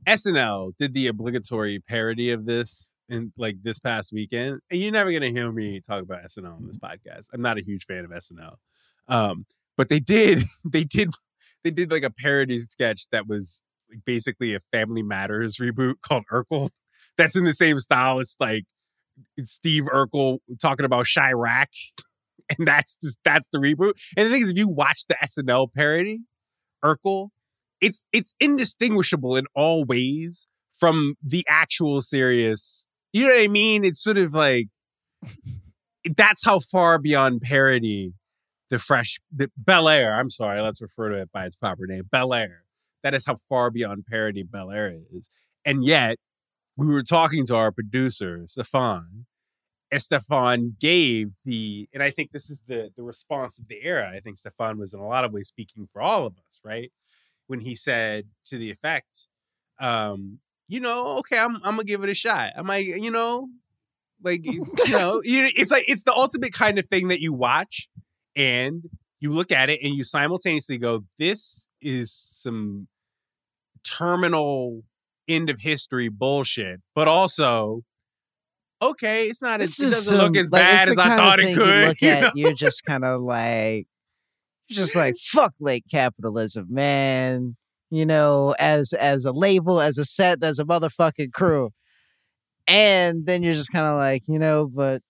SNL 0.07 0.73
did 0.79 0.95
the 0.95 1.09
obligatory 1.09 1.81
parody 1.81 2.31
of 2.31 2.47
this 2.47 2.93
in 3.09 3.33
like 3.37 3.57
this 3.63 3.79
past 3.79 4.13
weekend. 4.13 4.61
And 4.71 4.81
you're 4.81 4.93
never 4.93 5.13
gonna 5.13 5.31
hear 5.31 5.53
me 5.53 5.81
talk 5.81 6.03
about 6.03 6.25
SNL 6.25 6.57
on 6.57 6.67
this 6.67 6.79
podcast. 6.79 7.27
I'm 7.33 7.43
not 7.43 7.59
a 7.59 7.63
huge 7.63 7.85
fan 7.87 8.05
of 8.05 8.11
SNL. 8.11 8.55
Um, 9.09 9.47
but 9.77 9.89
they 9.89 10.01
did 10.01 10.43
they 10.65 10.85
did 10.85 11.11
they 11.63 11.71
did 11.71 11.91
like 11.91 12.03
a 12.05 12.11
parody 12.11 12.59
sketch 12.61 13.09
that 13.13 13.27
was 13.29 13.61
basically 14.05 14.55
a 14.55 14.61
Family 14.73 15.03
Matters 15.03 15.57
reboot 15.57 15.95
called 16.03 16.25
Urkel. 16.33 16.71
That's 17.17 17.37
in 17.37 17.45
the 17.45 17.55
same 17.55 17.79
style. 17.79 18.19
It's 18.19 18.37
like 18.39 18.65
it's 19.37 19.53
Steve 19.53 19.85
Urkel 19.85 20.39
talking 20.61 20.85
about 20.85 21.07
Chiraq, 21.07 21.67
and 22.59 22.69
that's 22.69 22.99
the, 23.01 23.15
that's 23.25 23.49
the 23.53 23.59
reboot. 23.59 23.93
And 24.17 24.27
the 24.27 24.31
thing 24.31 24.43
is, 24.43 24.53
if 24.53 24.59
you 24.59 24.69
watch 24.69 25.05
the 25.09 25.17
SNL 25.23 25.73
parody, 25.75 26.21
Urkel, 26.85 27.29
it's 27.81 28.07
it's 28.13 28.35
indistinguishable 28.41 29.37
in 29.37 29.47
all 29.55 29.85
ways 29.85 30.47
from 30.79 31.15
the 31.23 31.45
actual 31.49 32.01
serious. 32.01 32.87
You 33.13 33.23
know 33.23 33.35
what 33.35 33.43
I 33.43 33.49
mean? 33.49 33.85
It's 33.85 34.03
sort 34.03 34.19
of 34.19 34.35
like 34.35 34.69
that's 36.17 36.45
how 36.45 36.61
far 36.61 36.99
beyond 36.99 37.41
parody 37.41 38.13
the 38.71 38.79
fresh 38.79 39.21
the 39.35 39.51
Bel 39.57 39.89
Air. 39.89 40.19
I'm 40.19 40.31
sorry, 40.31 40.61
let's 40.61 40.83
refer 40.83 41.11
to 41.11 41.23
it 41.23 41.31
by 41.33 41.47
its 41.47 41.57
proper 41.57 41.87
name, 41.87 42.05
Bel 42.11 42.35
Air. 42.35 42.66
That 43.07 43.15
is 43.15 43.27
how 43.27 43.37
far 43.49 43.71
beyond 43.71 44.07
parody 44.07 44.43
Bel 44.43 44.73
Air 44.73 44.99
is, 45.13 45.31
and 45.65 45.85
yet 45.85 46.17
we 46.77 46.87
were 46.87 47.03
talking 47.03 47.47
to 47.47 47.57
our 47.57 47.71
producer 47.73 48.45
Stefan, 48.49 49.27
and 49.93 50.03
Stefan 50.03 50.77
gave 50.81 51.33
the, 51.45 51.89
and 51.95 52.03
I 52.03 52.11
think 52.11 52.33
this 52.33 52.51
is 52.51 52.63
the 52.67 52.91
the 52.97 53.05
response 53.05 53.59
of 53.61 53.69
the 53.69 53.79
era. 53.83 54.13
I 54.17 54.21
think 54.21 54.39
Stefan 54.39 54.79
was 54.79 54.93
in 54.93 55.01
a 55.01 55.07
lot 55.07 55.25
of 55.25 55.33
ways 55.33 55.49
speaking 55.49 55.89
for 55.93 56.03
all 56.03 56.27
of 56.27 56.35
us, 56.39 56.61
right? 56.65 56.91
When 57.47 57.61
he 57.61 57.77
said 57.77 58.27
to 58.47 58.59
the 58.59 58.71
effect, 58.71 59.29
um, 59.81 60.41
you 60.69 60.81
know, 60.81 61.19
okay, 61.19 61.39
I'm 61.39 61.57
I'm 61.57 61.77
gonna 61.77 61.85
give 61.85 62.03
it 62.03 62.11
a 62.11 62.15
shot. 62.15 62.53
I 62.59 62.63
might, 62.63 62.87
you 62.87 63.11
know, 63.13 63.49
like 64.23 64.45
you 64.47 64.65
know, 64.91 65.23
you- 65.25 65.51
it's 65.57 65.71
like 65.73 65.85
it's 65.89 66.05
the 66.05 66.13
ultimate 66.15 66.53
kind 66.53 66.79
of 66.79 66.87
thing 66.87 67.09
that 67.09 67.21
you 67.21 67.33
watch 67.33 67.89
and 68.35 68.83
you 69.21 69.33
look 69.33 69.53
at 69.53 69.71
it 69.71 69.81
and 69.83 69.95
you 69.95 70.05
simultaneously 70.05 70.79
go, 70.79 71.05
this 71.19 71.69
is 71.81 72.13
some 72.13 72.89
terminal 73.87 74.83
end 75.29 75.51
of 75.51 75.61
history 75.61 76.09
bullshit, 76.09 76.81
but 76.95 77.09
also. 77.09 77.83
Okay, 78.83 79.29
it's 79.29 79.41
not 79.41 79.61
as 79.61 79.77
This 79.77 79.89
it 79.89 79.95
doesn't 79.95 80.19
look 80.19 80.37
as 80.37 80.53
like, 80.53 80.63
bad 80.63 80.89
as 80.89 80.99
I 80.99 81.17
thought 81.17 81.41
it 81.41 81.55
could. 81.55 81.67
You 81.67 81.87
look 81.87 81.97
you 82.03 82.09
at, 82.09 82.37
you're 82.37 82.53
just 82.53 82.85
kind 82.85 83.05
of 83.05 83.23
like, 83.23 83.87
you're 84.69 84.77
just 84.77 84.95
like, 84.95 85.17
fuck 85.19 85.55
late 85.61 85.85
capitalism, 85.91 86.67
man. 86.69 87.57
You 87.91 88.05
know, 88.05 88.55
as 88.59 88.93
as 88.93 89.25
a 89.25 89.33
label, 89.33 89.81
as 89.81 89.97
a 89.97 90.05
set, 90.05 90.43
as 90.43 90.59
a 90.59 90.65
motherfucking 90.65 91.33
crew, 91.33 91.71
and 92.67 93.25
then 93.25 93.43
you're 93.43 93.55
just 93.55 93.73
kind 93.73 93.87
of 93.87 93.97
like, 93.97 94.25
you 94.27 94.39
know, 94.39 94.67
but 94.67 95.03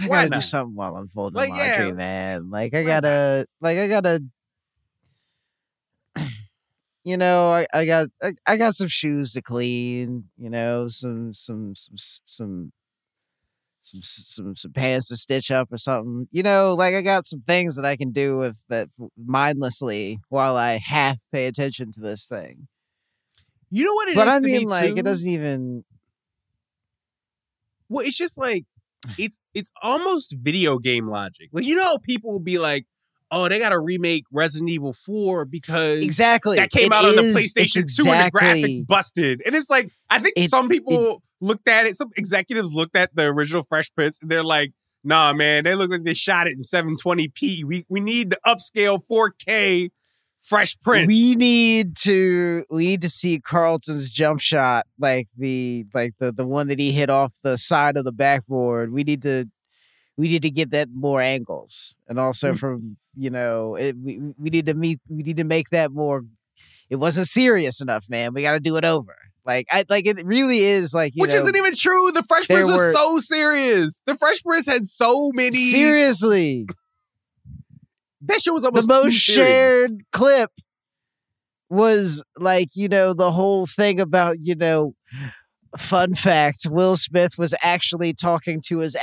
I 0.00 0.06
Why 0.06 0.24
gotta 0.24 0.30
do 0.30 0.40
something 0.40 0.74
while 0.74 0.96
I'm 0.96 1.08
folding 1.08 1.36
Like, 1.36 1.50
laundry, 1.50 1.88
yeah, 1.88 1.92
man. 1.92 2.50
Like 2.50 2.74
I 2.74 2.82
gotta, 2.82 3.46
like 3.60 3.78
I 3.78 3.88
gotta. 3.88 4.22
You 7.04 7.16
know, 7.16 7.50
I, 7.50 7.66
I 7.74 7.84
got 7.84 8.08
I, 8.22 8.34
I 8.46 8.56
got 8.56 8.74
some 8.74 8.88
shoes 8.88 9.32
to 9.32 9.42
clean. 9.42 10.24
You 10.36 10.50
know, 10.50 10.88
some 10.88 11.34
some 11.34 11.74
some 11.74 11.96
some 11.96 12.72
some 13.82 14.02
some 14.02 14.56
some 14.56 14.72
pants 14.72 15.08
to 15.08 15.16
stitch 15.16 15.50
up 15.50 15.72
or 15.72 15.78
something. 15.78 16.28
You 16.30 16.42
know, 16.42 16.74
like 16.74 16.94
I 16.94 17.02
got 17.02 17.26
some 17.26 17.42
things 17.46 17.76
that 17.76 17.84
I 17.84 17.96
can 17.96 18.12
do 18.12 18.38
with 18.38 18.62
that 18.68 18.88
mindlessly 19.16 20.20
while 20.28 20.56
I 20.56 20.78
half 20.78 21.18
pay 21.32 21.46
attention 21.46 21.90
to 21.92 22.00
this 22.00 22.26
thing. 22.26 22.68
You 23.70 23.84
know 23.84 23.94
what 23.94 24.08
it 24.08 24.12
is 24.12 24.16
but 24.16 24.28
I 24.28 24.38
to 24.38 24.46
me, 24.46 24.58
mean, 24.58 24.68
like 24.68 24.90
too? 24.90 24.98
it 24.98 25.04
doesn't 25.04 25.28
even. 25.28 25.84
Well, 27.88 28.06
it's 28.06 28.16
just 28.16 28.38
like 28.38 28.64
it's 29.18 29.40
it's 29.54 29.72
almost 29.82 30.36
video 30.40 30.78
game 30.78 31.08
logic. 31.08 31.48
Like 31.52 31.64
you 31.64 31.74
know, 31.74 31.84
how 31.84 31.98
people 31.98 32.32
will 32.32 32.38
be 32.40 32.58
like, 32.58 32.86
"Oh, 33.32 33.48
they 33.48 33.58
got 33.58 33.70
to 33.70 33.78
remake 33.80 34.24
Resident 34.30 34.70
Evil 34.70 34.92
Four 34.92 35.44
because 35.44 36.02
Exactly. 36.02 36.56
that 36.58 36.70
came 36.70 36.84
It 36.86 36.92
out 36.92 37.04
on 37.06 37.16
the 37.16 37.22
PlayStation 37.22 37.82
it's 37.82 37.96
Two 37.96 38.08
and 38.10 38.26
the 38.26 38.38
graphics 38.38 38.86
busted." 38.86 39.42
And 39.44 39.54
it's 39.56 39.68
like 39.70 39.90
I 40.10 40.20
think 40.20 40.34
It- 40.36 40.50
some 40.50 40.68
people 40.68 41.22
looked 41.40 41.66
at 41.68 41.86
it. 41.86 41.96
Some 41.96 42.10
executives 42.16 42.72
looked 42.72 42.94
at 42.94 43.16
the 43.16 43.24
original 43.24 43.64
Fresh 43.64 43.92
Prince 43.94 44.18
and 44.22 44.30
they're 44.30 44.44
like, 44.44 44.72
"Nah, 45.02 45.32
man, 45.32 45.64
they 45.64 45.74
look 45.74 45.90
like 45.90 46.04
they 46.04 46.14
shot 46.14 46.46
it 46.46 46.52
in 46.52 46.62
720p. 46.62 47.64
We 47.64 47.84
we 47.88 47.98
need 48.00 48.30
the 48.30 48.38
upscale 48.46 49.00
4K 49.04 49.90
Fresh 50.40 50.78
Prince." 50.80 51.08
We 51.08 51.34
need 51.34 51.96
to 51.98 52.64
we 52.70 52.86
need 52.86 53.02
to 53.02 53.08
see 53.08 53.40
Carlton's 53.40 54.10
jump 54.10 54.40
shot, 54.40 54.86
like 54.98 55.28
the 55.36 55.86
like 55.94 56.14
the 56.18 56.30
the 56.32 56.46
one 56.46 56.68
that 56.68 56.78
he 56.78 56.92
hit 56.92 57.10
off 57.10 57.32
the 57.42 57.56
side 57.56 57.96
of 57.96 58.04
the 58.04 58.12
backboard. 58.12 58.92
We 58.92 59.02
need 59.04 59.22
to 59.22 59.46
we 60.16 60.28
need 60.28 60.42
to 60.42 60.50
get 60.50 60.70
that 60.72 60.90
more 60.94 61.20
angles, 61.22 61.96
and 62.06 62.20
also 62.20 62.52
Mm. 62.52 62.58
from 62.58 62.96
you 63.16 63.30
know 63.30 63.74
it, 63.76 63.96
we 63.96 64.20
we 64.38 64.50
need 64.50 64.66
to 64.66 64.74
meet 64.74 65.00
we 65.08 65.22
need 65.22 65.36
to 65.38 65.44
make 65.44 65.70
that 65.70 65.92
more. 65.92 66.22
It 66.90 66.96
wasn't 66.96 67.26
serious 67.28 67.80
enough, 67.80 68.04
man. 68.08 68.34
We 68.34 68.42
got 68.42 68.52
to 68.52 68.60
do 68.60 68.76
it 68.76 68.84
over. 68.84 69.16
Like 69.44 69.66
I 69.70 69.84
like 69.88 70.06
it 70.06 70.24
really 70.24 70.60
is 70.60 70.92
like 70.94 71.12
you 71.16 71.22
Which 71.22 71.32
know, 71.32 71.38
isn't 71.40 71.56
even 71.56 71.74
true. 71.74 72.12
The 72.12 72.22
Fresh 72.22 72.46
Prince 72.46 72.66
was 72.66 72.76
were- 72.76 72.92
so 72.92 73.18
serious. 73.18 74.00
The 74.06 74.16
Fresh 74.16 74.42
Prince 74.42 74.66
had 74.66 74.86
so 74.86 75.30
many. 75.34 75.56
seriously 75.56 76.66
That 78.22 78.40
shit 78.40 78.52
was 78.54 78.64
almost 78.64 78.88
the 78.88 78.94
most 78.94 79.14
shared 79.14 80.04
clip 80.12 80.50
was 81.68 82.22
like 82.36 82.68
you 82.74 82.88
know 82.88 83.14
the 83.14 83.32
whole 83.32 83.66
thing 83.66 83.98
about 83.98 84.36
you 84.40 84.54
know 84.54 84.94
fun 85.78 86.14
fact 86.14 86.66
will 86.70 86.96
smith 86.98 87.38
was 87.38 87.54
actually 87.62 88.12
talking 88.12 88.60
to 88.60 88.78
his 88.80 88.94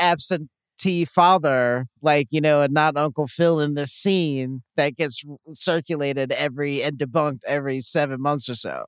absentee 0.80 1.06
father 1.06 1.88
like 2.02 2.28
you 2.32 2.40
know 2.42 2.62
and 2.62 2.74
not 2.74 2.96
uncle 2.98 3.28
phil 3.28 3.60
in 3.60 3.74
this 3.76 3.92
scene 3.92 4.62
that 4.78 4.96
gets 4.96 5.22
circulated 5.54 6.32
every 6.32 6.82
and 6.82 6.98
debunked 6.98 7.40
every 7.46 7.82
seven 7.82 8.22
months 8.22 8.48
or 8.50 8.56
so 8.56 8.86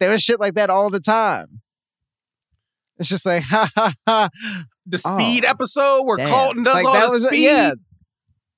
there 0.00 0.10
was 0.10 0.22
shit 0.22 0.38
like 0.40 0.54
that 0.54 0.68
all 0.70 0.90
the 0.90 1.00
time 1.00 1.60
it's 2.98 3.08
just 3.08 3.24
like 3.26 3.42
ha 3.44 3.70
ha 3.74 3.92
ha 4.06 4.28
The 4.86 5.00
oh, 5.04 5.14
speed 5.16 5.44
Oh, 5.46 5.50
episode 5.50 6.02
where 6.04 6.16
damn. 6.18 6.28
Colton 6.30 6.62
does 6.62 6.74
Like, 6.74 6.84
all 6.86 6.92
that 6.94 7.06
the 7.06 7.10
was- 7.12 7.24
speed 7.24 7.44
yeah. 7.44 7.70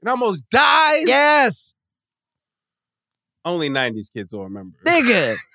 and 0.00 0.08
almost 0.08 0.42
dies. 0.50 1.04
yes 1.06 1.74
Only 3.44 3.68
'90s 3.70 4.12
kids 4.12 4.32
will 4.32 4.44
remember. 4.44 4.76
nigga 4.84 5.36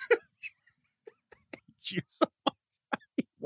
you 1.92 2.02
so. 2.06 2.26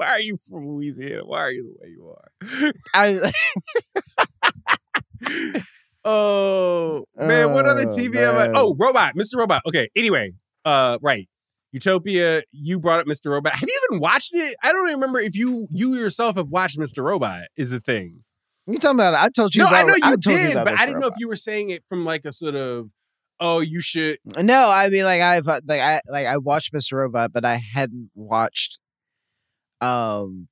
Why 0.01 0.07
are 0.07 0.19
you 0.19 0.37
from 0.49 0.67
Louisiana? 0.67 1.21
Why 1.25 1.41
are 1.41 1.51
you 1.51 1.75
the 1.79 1.79
way 1.79 1.91
you 1.91 2.09
are? 2.09 2.73
I, 2.95 3.31
Oh 6.03 7.05
man, 7.15 7.53
what 7.53 7.67
other 7.67 7.83
Oh, 7.83 7.89
TV 7.91 8.15
have 8.15 8.33
I? 8.35 8.47
man. 8.47 8.53
Oh, 8.55 8.75
Robot, 8.79 9.13
Mr. 9.15 9.35
Robot. 9.37 9.61
Okay, 9.67 9.89
anyway, 9.95 10.31
uh, 10.65 10.97
right, 11.03 11.29
Utopia. 11.71 12.41
You 12.51 12.79
brought 12.79 13.01
up 13.01 13.05
Mr. 13.05 13.29
Robot. 13.29 13.53
Have 13.53 13.69
you 13.69 13.79
even 13.91 14.01
watched 14.01 14.33
it? 14.33 14.55
I 14.63 14.71
don't 14.71 14.87
even 14.87 14.99
remember 14.99 15.19
if 15.19 15.35
you 15.35 15.67
you 15.69 15.93
yourself 15.93 16.37
have 16.37 16.47
watched 16.47 16.79
Mr. 16.79 17.03
Robot. 17.03 17.43
Is 17.55 17.69
the 17.69 17.79
thing? 17.79 18.23
You 18.65 18.79
talking 18.79 18.95
about? 18.99 19.13
I 19.13 19.29
told 19.29 19.53
you. 19.53 19.63
no, 19.63 19.69
I 19.69 19.83
know 19.83 19.93
you 19.93 20.01
told 20.01 20.21
did, 20.21 20.53
about 20.53 20.65
but 20.65 20.73
Mr. 20.73 20.79
I 20.79 20.85
didn't 20.87 21.01
know 21.01 21.07
if 21.07 21.15
you 21.19 21.27
were 21.27 21.35
saying 21.35 21.69
it 21.69 21.83
from 21.87 22.03
like 22.03 22.25
a 22.25 22.33
sort 22.33 22.55
of, 22.55 22.87
oh, 23.39 23.59
you 23.59 23.79
should. 23.79 24.17
No, 24.39 24.71
I 24.71 24.89
mean 24.89 25.03
like 25.03 25.21
I've 25.21 25.47
uh, 25.47 25.61
like 25.67 25.81
I 25.81 26.01
like 26.07 26.25
I 26.25 26.37
watched 26.37 26.73
Mr. 26.73 26.93
Robot, 26.93 27.31
but 27.31 27.45
I 27.45 27.57
hadn't 27.57 28.09
watched 28.15 28.79
um 29.81 30.47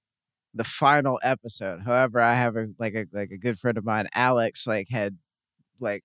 the 0.53 0.63
final 0.63 1.19
episode. 1.23 1.81
However, 1.85 2.19
I 2.21 2.35
have 2.35 2.55
a 2.57 2.69
like 2.79 2.95
a 2.95 3.07
like 3.13 3.31
a 3.31 3.37
good 3.37 3.59
friend 3.59 3.77
of 3.77 3.85
mine, 3.85 4.07
Alex, 4.15 4.67
like 4.67 4.89
had 4.89 5.17
like 5.79 6.03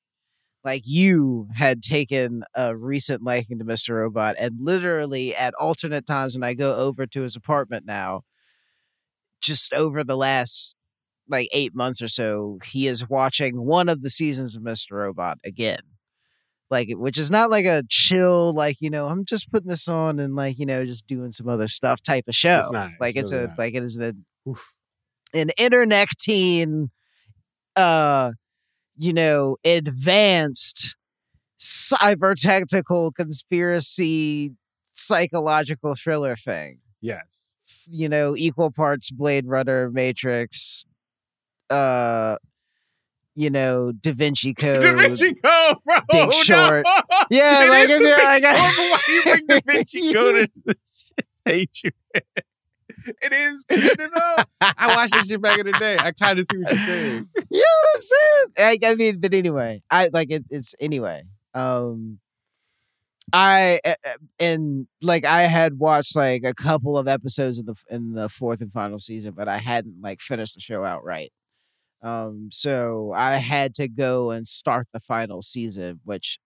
like 0.64 0.82
you 0.86 1.48
had 1.54 1.82
taken 1.82 2.44
a 2.54 2.76
recent 2.76 3.22
liking 3.22 3.58
to 3.58 3.64
Mr. 3.64 3.96
Robot 3.96 4.36
and 4.38 4.56
literally 4.60 5.34
at 5.36 5.54
alternate 5.54 6.06
times 6.06 6.34
when 6.36 6.44
I 6.44 6.54
go 6.54 6.76
over 6.76 7.06
to 7.06 7.22
his 7.22 7.36
apartment 7.36 7.86
now, 7.86 8.22
just 9.40 9.72
over 9.74 10.04
the 10.04 10.16
last 10.16 10.74
like 11.28 11.48
eight 11.52 11.74
months 11.74 12.02
or 12.02 12.08
so, 12.08 12.58
he 12.64 12.86
is 12.86 13.08
watching 13.08 13.64
one 13.64 13.88
of 13.88 14.02
the 14.02 14.10
seasons 14.10 14.56
of 14.56 14.62
Mr. 14.62 14.92
Robot 14.96 15.38
again. 15.44 15.80
Like, 16.70 16.88
which 16.92 17.18
is 17.18 17.30
not 17.30 17.50
like 17.50 17.66
a 17.66 17.84
chill, 17.88 18.52
like, 18.54 18.76
you 18.80 18.90
know, 18.90 19.06
I'm 19.06 19.24
just 19.24 19.50
putting 19.50 19.68
this 19.68 19.86
on 19.86 20.18
and 20.18 20.34
like, 20.34 20.58
you 20.58 20.66
know, 20.66 20.84
just 20.84 21.06
doing 21.06 21.30
some 21.30 21.48
other 21.48 21.68
stuff 21.68 22.02
type 22.02 22.24
of 22.26 22.34
show. 22.34 22.60
It's 22.60 22.70
not. 22.70 22.90
Like, 22.98 23.16
it's 23.16 23.32
really 23.32 23.44
a, 23.44 23.48
not. 23.48 23.58
like, 23.58 23.74
it 23.74 23.82
is 23.82 23.96
an, 23.96 24.24
Oof. 24.48 24.74
an 25.34 25.50
internet 25.58 26.08
teen, 26.18 26.90
uh, 27.76 28.32
you 28.96 29.12
know, 29.12 29.56
advanced 29.64 30.96
cyber 31.60 32.34
technical 32.34 33.12
conspiracy 33.12 34.52
psychological 34.92 35.94
thriller 35.94 36.36
thing 36.36 36.78
Yes. 37.00 37.54
you 37.86 38.08
know, 38.08 38.34
equal 38.36 38.70
parts 38.70 39.10
Blade 39.10 39.46
Runner, 39.46 39.90
Matrix, 39.90 40.84
uh, 41.70 42.36
you 43.34 43.50
know, 43.50 43.92
Da 43.92 44.12
Vinci 44.12 44.54
Code. 44.54 44.80
Da 44.82 44.92
Vinci 44.94 45.34
Code, 45.34 45.76
bro. 45.84 45.96
Big 46.10 46.26
no. 46.26 46.30
Short. 46.30 46.86
Yeah, 47.30 47.64
It 47.64 47.68
like, 47.70 47.88
is 47.90 47.98
The 47.98 48.04
Big 48.04 48.18
like- 48.18 48.42
Short, 48.42 48.54
why 48.76 49.00
you 49.08 49.22
bring 49.24 49.46
Da 49.46 49.60
Vinci 49.66 50.12
Code 50.12 50.34
into 50.36 50.50
this 50.64 51.06
shit? 51.18 51.26
I 51.46 51.50
hate 51.50 51.80
you. 51.84 51.90
It 53.20 53.32
is 53.34 53.64
good 53.64 54.00
enough. 54.00 54.48
I 54.62 54.94
watched 54.96 55.12
this 55.12 55.28
shit 55.28 55.42
back 55.42 55.58
in 55.58 55.66
the 55.66 55.72
day. 55.72 55.98
I 55.98 56.12
kind 56.12 56.38
of 56.38 56.46
see 56.50 56.56
what 56.56 56.72
you're 56.72 56.86
saying. 56.86 57.28
You 57.50 57.58
know 57.58 57.64
what 57.82 57.94
I'm 57.94 58.00
saying? 58.00 58.80
I, 58.82 58.90
I 58.90 58.94
mean, 58.94 59.20
but 59.20 59.34
anyway, 59.34 59.82
I 59.90 60.08
like 60.12 60.30
it. 60.30 60.44
It's 60.48 60.74
anyway. 60.80 61.24
Um, 61.52 62.18
I 63.32 63.80
and 64.38 64.86
like 65.02 65.24
I 65.26 65.42
had 65.42 65.78
watched 65.78 66.16
like 66.16 66.44
a 66.44 66.54
couple 66.54 66.96
of 66.96 67.06
episodes 67.08 67.58
in 67.58 67.66
the 67.66 67.74
in 67.90 68.12
the 68.14 68.28
fourth 68.30 68.60
and 68.62 68.72
final 68.72 68.98
season, 69.00 69.32
but 69.36 69.48
I 69.48 69.58
hadn't 69.58 70.00
like 70.00 70.20
finished 70.22 70.54
the 70.54 70.60
show 70.60 70.84
outright. 70.84 71.32
Um, 72.04 72.50
so 72.52 73.12
I 73.16 73.36
had 73.36 73.74
to 73.76 73.88
go 73.88 74.30
and 74.30 74.46
start 74.46 74.88
the 74.92 75.00
final 75.00 75.40
season, 75.40 76.00
which 76.04 76.38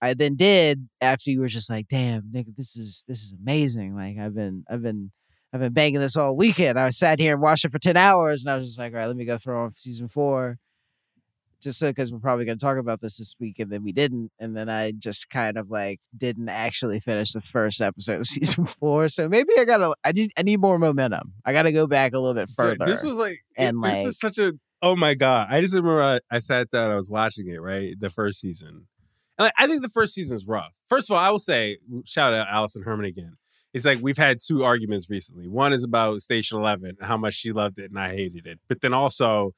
I 0.00 0.14
then 0.14 0.34
did 0.34 0.88
after 1.00 1.30
you 1.30 1.40
were 1.40 1.48
just 1.48 1.68
like, 1.68 1.88
"Damn, 1.88 2.22
nigga, 2.22 2.56
this 2.56 2.74
is 2.76 3.04
this 3.06 3.22
is 3.22 3.32
amazing!" 3.38 3.94
Like 3.94 4.16
I've 4.18 4.34
been 4.34 4.64
I've 4.70 4.82
been 4.82 5.12
I've 5.52 5.60
been 5.60 5.72
banging 5.74 6.00
this 6.00 6.16
all 6.16 6.34
weekend. 6.36 6.78
I 6.78 6.86
was 6.86 6.98
sat 6.98 7.18
here 7.20 7.34
and 7.34 7.42
watched 7.42 7.64
it 7.66 7.70
for 7.72 7.78
ten 7.78 7.96
hours, 7.98 8.42
and 8.42 8.50
I 8.50 8.56
was 8.56 8.66
just 8.66 8.78
like, 8.78 8.92
"All 8.94 8.98
right, 9.00 9.06
let 9.06 9.16
me 9.16 9.24
go 9.26 9.36
throw 9.38 9.64
on 9.64 9.74
season 9.76 10.08
four. 10.08 10.58
Just 11.60 11.80
so 11.80 11.88
because 11.90 12.12
we're 12.12 12.20
probably 12.20 12.44
going 12.44 12.56
to 12.56 12.64
talk 12.64 12.78
about 12.78 13.00
this 13.00 13.18
this 13.18 13.34
week, 13.40 13.58
and 13.58 13.68
then 13.70 13.82
we 13.82 13.90
didn't, 13.92 14.30
and 14.38 14.56
then 14.56 14.68
I 14.68 14.92
just 14.92 15.28
kind 15.28 15.58
of 15.58 15.68
like 15.70 15.98
didn't 16.16 16.48
actually 16.48 17.00
finish 17.00 17.32
the 17.32 17.40
first 17.40 17.80
episode 17.80 18.20
of 18.20 18.26
season 18.28 18.64
four. 18.66 19.08
So 19.08 19.28
maybe 19.28 19.50
I 19.58 19.64
gotta 19.64 19.92
I 20.04 20.12
need 20.12 20.30
I 20.38 20.42
need 20.44 20.60
more 20.60 20.78
momentum. 20.78 21.34
I 21.44 21.52
got 21.52 21.64
to 21.64 21.72
go 21.72 21.88
back 21.88 22.12
a 22.14 22.18
little 22.20 22.34
bit 22.34 22.48
further. 22.56 22.86
This 22.86 23.02
was 23.02 23.16
like, 23.16 23.40
And, 23.56 23.76
this 23.82 23.92
like- 23.92 24.06
is 24.06 24.18
such 24.18 24.38
a. 24.38 24.52
Oh 24.80 24.94
my 24.94 25.14
god! 25.14 25.48
I 25.50 25.60
just 25.60 25.74
remember 25.74 26.02
I, 26.02 26.20
I 26.30 26.38
sat 26.38 26.70
down. 26.70 26.90
I 26.90 26.96
was 26.96 27.10
watching 27.10 27.48
it 27.48 27.60
right 27.60 27.94
the 27.98 28.10
first 28.10 28.40
season, 28.40 28.86
and 29.38 29.44
like, 29.44 29.54
I 29.58 29.66
think 29.66 29.82
the 29.82 29.88
first 29.88 30.14
season 30.14 30.36
is 30.36 30.46
rough. 30.46 30.72
First 30.88 31.10
of 31.10 31.16
all, 31.16 31.24
I 31.24 31.30
will 31.30 31.38
say 31.38 31.78
shout 32.04 32.32
out 32.32 32.48
Alison 32.48 32.82
Herman 32.82 33.06
again. 33.06 33.36
It's 33.74 33.84
like 33.84 33.98
we've 34.00 34.18
had 34.18 34.38
two 34.44 34.64
arguments 34.64 35.10
recently. 35.10 35.48
One 35.48 35.72
is 35.72 35.84
about 35.84 36.22
Station 36.22 36.58
Eleven 36.58 36.96
and 36.98 37.06
how 37.06 37.16
much 37.16 37.34
she 37.34 37.52
loved 37.52 37.78
it 37.78 37.90
and 37.90 37.98
I 37.98 38.10
hated 38.10 38.46
it, 38.46 38.60
but 38.68 38.80
then 38.80 38.94
also 38.94 39.52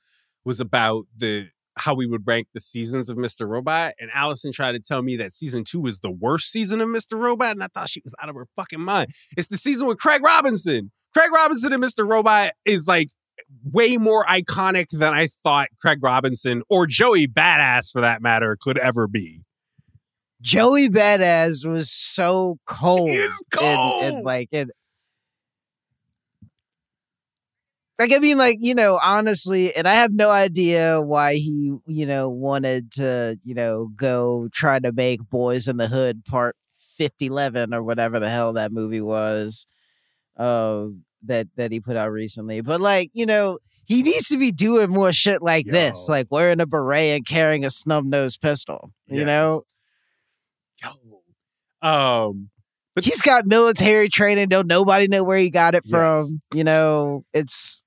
was 0.45 0.61
about 0.61 1.05
the 1.17 1.49
how 1.77 1.95
we 1.95 2.07
would 2.07 2.27
rank 2.27 2.49
the 2.53 2.61
seasons 2.61 3.09
of 3.09 3.17
Mr. 3.17 3.49
Robot. 3.49 3.95
And 3.99 4.11
Allison 4.13 4.53
tried 4.53 4.73
to 4.73 4.81
tell 4.81 5.03
me 5.03 5.17
that 5.17 5.33
season 5.33 5.65
two 5.65 5.81
was 5.81 6.01
the 6.01 6.11
worst 6.11 6.51
season 6.51 6.81
of 6.81 6.89
Mr. 6.89 7.19
Robot, 7.19 7.53
and 7.53 7.63
I 7.63 7.69
thought 7.69 7.89
she 7.89 8.03
was 8.03 8.15
out 8.23 8.29
of 8.29 8.35
her 8.35 8.47
fucking 8.57 8.81
mind. 8.81 9.11
It's 9.37 9.49
the 9.49 9.57
season 9.57 9.87
with 9.87 9.99
Craig 9.99 10.23
Robinson. 10.23 10.93
Craig 11.15 11.31
Robinson 11.33 11.73
and 11.73 11.83
Mr. 11.83 12.09
Robot 12.09 12.53
is 12.65 12.87
like 12.87 13.09
way 13.65 13.97
more 13.97 14.25
iconic 14.27 14.87
than 14.91 15.13
I 15.13 15.27
thought 15.27 15.69
Craig 15.81 15.99
Robinson 16.03 16.63
or 16.69 16.87
Joey 16.87 17.27
Badass 17.27 17.91
for 17.93 18.01
that 18.01 18.23
matter 18.23 18.57
could 18.61 18.79
ever 18.79 19.07
be. 19.07 19.43
Joey 20.41 20.89
Badass 20.89 21.69
was 21.71 21.91
so 21.91 22.59
cold. 22.67 23.11
is 23.11 23.43
and- 23.61 23.63
And, 23.63 24.13
cold. 24.15 24.25
like 24.25 24.49
it 24.53 24.69
like 27.99 28.15
I 28.15 28.19
mean, 28.19 28.39
like, 28.39 28.57
you 28.63 28.75
know, 28.75 28.99
honestly, 29.03 29.75
and 29.77 29.87
I 29.87 29.93
have 29.95 30.11
no 30.13 30.31
idea 30.31 31.03
why 31.03 31.35
he, 31.35 31.75
you 31.87 32.07
know, 32.07 32.31
wanted 32.31 32.93
to, 32.93 33.39
you 33.45 33.55
know, 33.55 33.91
go 33.95 34.49
try 34.55 34.79
to 34.79 34.91
make 34.91 35.21
Boys 35.29 35.69
in 35.69 35.77
the 35.77 35.89
Hood 35.89 36.25
part 36.25 36.57
5011 36.97 37.75
or 37.75 37.83
whatever 37.83 38.19
the 38.19 38.31
hell 38.31 38.55
that 38.55 38.73
movie 38.73 39.03
was. 39.03 39.67
Uh 40.37 40.87
that 41.25 41.49
that 41.57 41.73
he 41.73 41.81
put 41.81 41.97
out 41.97 42.11
recently. 42.13 42.61
But 42.61 42.81
like, 42.81 43.11
you 43.13 43.27
know, 43.27 43.59
he 43.85 44.03
needs 44.03 44.29
to 44.29 44.37
be 44.39 44.53
doing 44.53 44.91
more 44.91 45.13
shit 45.13 45.43
like 45.43 45.67
this, 45.67 46.09
like 46.09 46.27
wearing 46.31 46.61
a 46.61 46.67
beret 46.67 47.17
and 47.17 47.27
carrying 47.27 47.65
a 47.65 47.71
snub 47.71 48.05
nosed 48.05 48.41
pistol. 48.41 48.93
You 49.07 49.19
Yes. 49.19 49.27
know? 49.27 49.63
Yo. 50.83 51.89
Um 51.89 52.51
But 52.95 53.05
he's 53.05 53.23
got 53.23 53.47
military 53.47 54.09
training. 54.09 54.49
Don't 54.49 54.67
nobody 54.67 55.09
know 55.09 55.25
where 55.25 55.39
he 55.39 55.51
got 55.51 55.75
it 55.75 55.83
Yes. 55.85 55.91
from. 55.91 56.41
You 56.53 56.65
know, 56.65 57.25
it's 57.33 57.85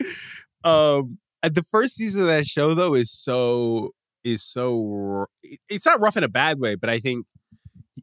um 0.64 1.18
the 1.42 1.62
first 1.70 1.94
season 1.96 2.22
of 2.22 2.26
that 2.28 2.46
show 2.46 2.74
though 2.74 2.94
is 2.94 3.10
so 3.12 3.92
is 4.24 4.42
so 4.42 5.26
it's 5.68 5.86
not 5.86 6.00
rough 6.00 6.16
in 6.16 6.24
a 6.24 6.28
bad 6.28 6.58
way 6.58 6.74
but 6.74 6.90
i 6.90 6.98
think 6.98 7.24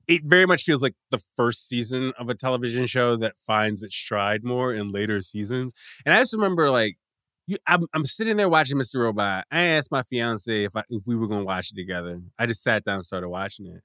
it 0.08 0.22
very 0.26 0.46
much 0.46 0.64
feels 0.64 0.82
like 0.82 0.96
the 1.12 1.22
first 1.36 1.68
season 1.68 2.14
of 2.18 2.30
a 2.30 2.36
television 2.36 2.86
show 2.86 3.16
that 3.16 3.36
finds 3.38 3.84
its 3.84 3.96
stride 3.96 4.44
more 4.44 4.74
in 4.74 4.92
later 4.92 5.22
seasons 5.22 5.74
and 6.06 6.14
i 6.14 6.20
just 6.20 6.34
remember 6.34 6.70
like 6.70 6.98
you, 7.46 7.58
I'm, 7.68 7.88
I'm 7.94 8.06
sitting 8.06 8.38
there 8.38 8.48
watching 8.48 8.78
Mr. 8.78 9.02
Robot. 9.02 9.44
I 9.52 9.64
asked 9.64 9.92
my 9.92 10.04
fiance 10.04 10.64
if 10.64 10.78
I, 10.78 10.84
if 10.90 11.04
we 11.06 11.18
were 11.18 11.28
gonna 11.28 11.44
watch 11.44 11.72
it 11.74 11.76
together. 11.76 12.22
I 12.40 12.46
just 12.46 12.64
sat 12.64 12.86
down 12.86 12.96
and 12.96 13.06
started 13.06 13.28
watching 13.28 13.66
it, 13.66 13.82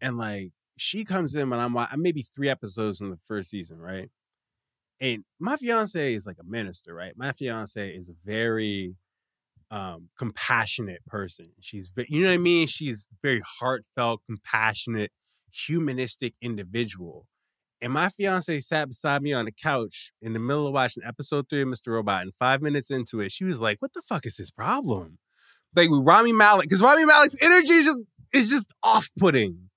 and 0.00 0.16
like 0.16 0.52
she 0.78 1.04
comes 1.04 1.34
in 1.34 1.50
when 1.50 1.60
I'm 1.60 1.76
I'm 1.76 2.00
maybe 2.00 2.22
three 2.22 2.48
episodes 2.48 3.02
in 3.02 3.10
the 3.10 3.18
first 3.28 3.50
season, 3.50 3.80
right? 3.80 4.08
and 5.00 5.24
my 5.38 5.56
fiance 5.56 6.14
is 6.14 6.26
like 6.26 6.38
a 6.40 6.44
minister, 6.44 6.94
right? 6.94 7.12
My 7.16 7.32
fiance 7.32 7.88
is 7.90 8.08
a 8.08 8.14
very 8.24 8.94
um 9.70 10.08
compassionate 10.18 11.04
person. 11.06 11.50
She's 11.60 11.92
you 12.08 12.22
know 12.22 12.28
what 12.28 12.34
I 12.34 12.38
mean? 12.38 12.66
She's 12.66 13.08
very 13.22 13.42
heartfelt, 13.44 14.22
compassionate, 14.26 15.10
humanistic 15.50 16.34
individual. 16.40 17.26
And 17.80 17.92
my 17.92 18.08
fiance 18.08 18.60
sat 18.60 18.88
beside 18.88 19.22
me 19.22 19.32
on 19.32 19.44
the 19.44 19.52
couch 19.52 20.12
in 20.22 20.32
the 20.32 20.38
middle 20.38 20.66
of 20.66 20.72
watching 20.72 21.02
episode 21.06 21.48
three 21.48 21.62
of 21.62 21.68
Mr. 21.68 21.88
Robot. 21.88 22.22
And 22.22 22.34
five 22.34 22.62
minutes 22.62 22.90
into 22.90 23.20
it, 23.20 23.32
she 23.32 23.44
was 23.44 23.60
like, 23.60 23.80
"What 23.80 23.92
the 23.92 24.02
fuck 24.02 24.24
is 24.24 24.38
his 24.38 24.50
problem?" 24.50 25.18
Like 25.74 25.90
with 25.90 26.06
Rami 26.06 26.32
Malek, 26.32 26.64
because 26.64 26.80
Rami 26.80 27.04
Malek's 27.04 27.36
energy 27.40 27.74
is 27.74 27.84
just 27.84 28.02
is 28.32 28.50
just 28.50 28.72
off 28.82 29.10
putting. 29.18 29.70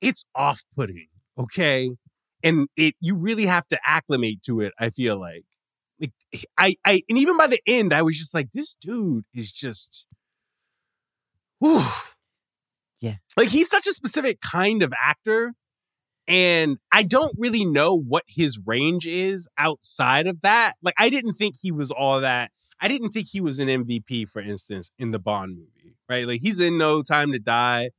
It's 0.00 0.24
off 0.34 0.62
putting, 0.76 1.08
okay, 1.38 1.90
and 2.42 2.68
it 2.76 2.94
you 3.00 3.16
really 3.16 3.46
have 3.46 3.66
to 3.68 3.78
acclimate 3.84 4.42
to 4.44 4.60
it. 4.60 4.72
I 4.78 4.90
feel 4.90 5.18
like, 5.18 5.44
like 6.00 6.12
I 6.58 6.76
I 6.84 7.02
and 7.08 7.18
even 7.18 7.36
by 7.38 7.46
the 7.46 7.60
end, 7.66 7.92
I 7.92 8.02
was 8.02 8.18
just 8.18 8.34
like, 8.34 8.50
this 8.52 8.76
dude 8.80 9.24
is 9.34 9.50
just, 9.50 10.06
whew. 11.60 11.82
Yeah. 13.00 13.16
like 13.36 13.48
he's 13.48 13.68
such 13.68 13.86
a 13.86 13.92
specific 13.92 14.40
kind 14.40 14.82
of 14.82 14.92
actor 15.02 15.54
and 16.26 16.76
I 16.92 17.04
don't 17.04 17.32
really 17.38 17.64
know 17.64 17.94
what 17.96 18.24
his 18.28 18.58
range 18.66 19.06
is 19.06 19.48
outside 19.56 20.26
of 20.26 20.42
that. 20.42 20.74
Like, 20.82 20.94
I 20.98 21.08
didn't 21.08 21.32
think 21.32 21.54
he 21.62 21.72
was 21.72 21.90
all 21.90 22.20
that. 22.20 22.50
I 22.82 22.88
didn't 22.88 23.10
think 23.12 23.28
he 23.30 23.40
was 23.40 23.58
an 23.58 23.68
MVP, 23.68 24.28
for 24.28 24.42
instance, 24.42 24.90
in 24.98 25.10
the 25.10 25.18
Bond 25.18 25.56
movie, 25.56 25.96
right? 26.06 26.26
Like, 26.26 26.42
he's 26.42 26.60
in 26.60 26.76
No 26.76 27.02
Time 27.02 27.32
to 27.32 27.38
Die. 27.38 27.90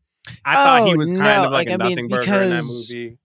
I 0.45 0.54
thought 0.54 0.86
he 0.86 0.93
Oh, 0.93 0.97
was 0.97 1.12
kind 1.12 1.24
no, 1.24 1.45
of 1.45 1.52
like, 1.52 1.70
like, 1.70 1.80
a 1.80 1.84
I 1.84 1.88
mean, 1.88 1.95
nothing 1.95 2.08
burger 2.08 2.24
in 2.43 2.50
that 2.52 2.56
because- 2.58 2.93
movie. 2.93 3.18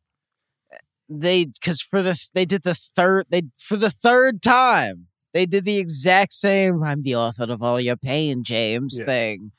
they 1.11 1.45
because 1.45 1.83
for 1.83 2.01
the 2.03 2.18
they 2.33 2.45
did 2.47 2.62
the 2.62 2.75
third 2.75 3.27
they 3.29 3.43
for 3.59 3.77
the 3.77 3.91
third 3.91 4.41
time 4.41 5.09
they 5.35 5.45
did 5.45 5.64
the 5.66 5.77
exact 5.77 6.33
same 6.33 6.83
i'm 6.83 7.03
the 7.03 7.14
author 7.14 7.45
of 7.45 7.62
all 7.62 7.79
your 7.79 7.97
pain 7.97 8.43
james 8.43 8.97
Yeah. 9.01 9.07
thing 9.07 9.53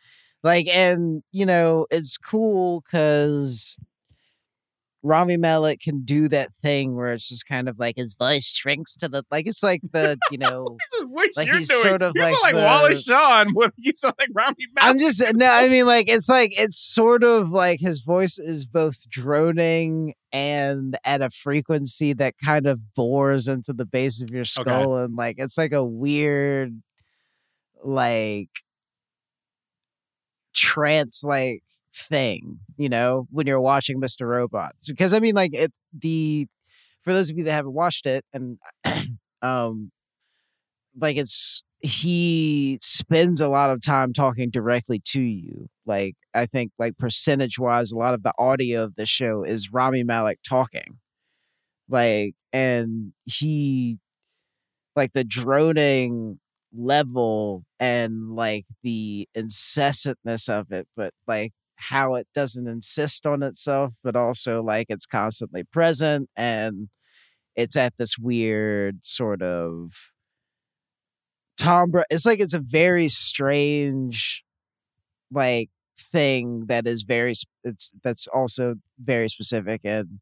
like 0.45 0.67
and 0.67 1.23
you 1.33 1.45
know 1.45 1.87
it's 1.91 2.17
cool 2.17 2.81
because 2.85 3.77
Rami 5.03 5.37
Malek 5.37 5.81
can 5.81 6.03
do 6.03 6.27
that 6.29 6.51
thing 6.51 6.95
where 6.95 7.13
it's 7.13 7.29
just 7.29 7.45
kind 7.47 7.69
of 7.69 7.77
like 7.77 7.95
his 7.95 8.15
voice 8.15 8.55
shrinks 8.55 8.95
to 8.97 9.07
the 9.07 9.23
like 9.29 9.45
it's 9.47 9.61
like 9.61 9.81
the 9.91 10.17
you 10.31 10.37
know 10.37 10.65
Like, 11.37 11.47
you're 11.47 11.57
he's 11.57 11.67
doing. 11.69 11.81
sort 11.81 12.01
of 12.01 12.13
you 12.15 12.21
like 12.21 12.31
sound 12.33 12.41
like 12.43 12.55
the- 12.55 12.61
Wallace 12.61 13.03
Shawn. 13.05 13.53
What 13.53 13.73
you 13.77 13.93
sound 13.93 14.15
like 14.19 14.29
Rami 14.33 14.55
Malek. 14.75 14.89
I'm 14.89 14.99
just 14.99 15.23
no, 15.33 15.47
I 15.49 15.67
mean 15.69 15.85
like 15.85 16.09
it's 16.09 16.27
like 16.29 16.57
it's 16.59 16.77
sort 16.77 17.23
of 17.23 17.49
like 17.51 17.79
his 17.81 18.01
voice 18.01 18.37
is 18.39 18.65
both 18.65 19.09
droning 19.09 20.13
and 20.31 20.97
at 21.03 21.21
a 21.21 21.29
frequency 21.29 22.13
that 22.13 22.35
kind 22.43 22.67
of 22.67 22.93
bores 22.95 23.47
into 23.47 23.73
the 23.73 23.85
base 23.85 24.21
of 24.21 24.29
your 24.31 24.45
skull 24.45 24.97
and 24.97 25.15
like 25.15 25.35
it's 25.39 25.57
like 25.57 25.71
a 25.71 25.83
weird 25.85 26.81
like 27.83 28.49
trance 30.55 31.23
like 31.23 31.63
thing, 31.93 32.59
you 32.77 32.89
know, 32.89 33.27
when 33.31 33.47
you're 33.47 33.61
watching 33.61 33.99
Mr. 34.01 34.27
Robot. 34.27 34.75
Because 34.87 35.13
I 35.13 35.19
mean 35.19 35.35
like 35.35 35.53
it 35.53 35.71
the 35.93 36.47
for 37.03 37.13
those 37.13 37.29
of 37.29 37.37
you 37.37 37.43
that 37.45 37.51
haven't 37.51 37.73
watched 37.73 38.05
it 38.05 38.25
and 38.33 38.57
um 39.41 39.91
like 40.99 41.17
it's 41.17 41.63
he 41.79 42.79
spends 42.81 43.39
a 43.39 43.47
lot 43.49 43.69
of 43.69 43.81
time 43.81 44.11
talking 44.11 44.49
directly 44.49 44.99
to 45.05 45.21
you. 45.21 45.67
Like 45.85 46.15
I 46.33 46.45
think 46.47 46.71
like 46.79 46.97
percentage 46.97 47.59
wise, 47.59 47.91
a 47.91 47.97
lot 47.97 48.13
of 48.13 48.23
the 48.23 48.33
audio 48.39 48.83
of 48.83 48.95
the 48.95 49.05
show 49.05 49.43
is 49.43 49.71
Rami 49.71 50.03
Malek 50.03 50.39
talking. 50.47 50.99
Like 51.89 52.33
and 52.51 53.13
he 53.25 53.99
like 54.95 55.13
the 55.13 55.23
droning 55.23 56.39
level 56.77 57.63
and 57.79 58.35
like 58.35 58.65
the 58.83 59.27
incessantness 59.35 60.49
of 60.49 60.71
it, 60.71 60.87
but 60.95 61.13
like 61.27 61.53
how 61.77 62.15
it 62.15 62.27
doesn't 62.33 62.67
insist 62.67 63.25
on 63.25 63.43
itself, 63.43 63.93
but 64.03 64.15
also 64.15 64.61
like 64.63 64.87
it's 64.89 65.05
constantly 65.05 65.63
present 65.63 66.29
and 66.35 66.89
it's 67.55 67.77
at 67.77 67.93
this 67.97 68.17
weird 68.17 68.99
sort 69.03 69.41
of 69.41 69.91
Tom 71.57 71.91
Bra- 71.91 72.03
it's 72.09 72.25
like 72.25 72.39
it's 72.39 72.53
a 72.53 72.59
very 72.59 73.09
strange 73.09 74.43
like 75.31 75.69
thing 75.99 76.65
that 76.67 76.87
is 76.87 77.03
very 77.03 77.33
it's 77.63 77.91
that's 78.03 78.27
also 78.27 78.75
very 79.03 79.29
specific 79.29 79.81
and 79.83 80.19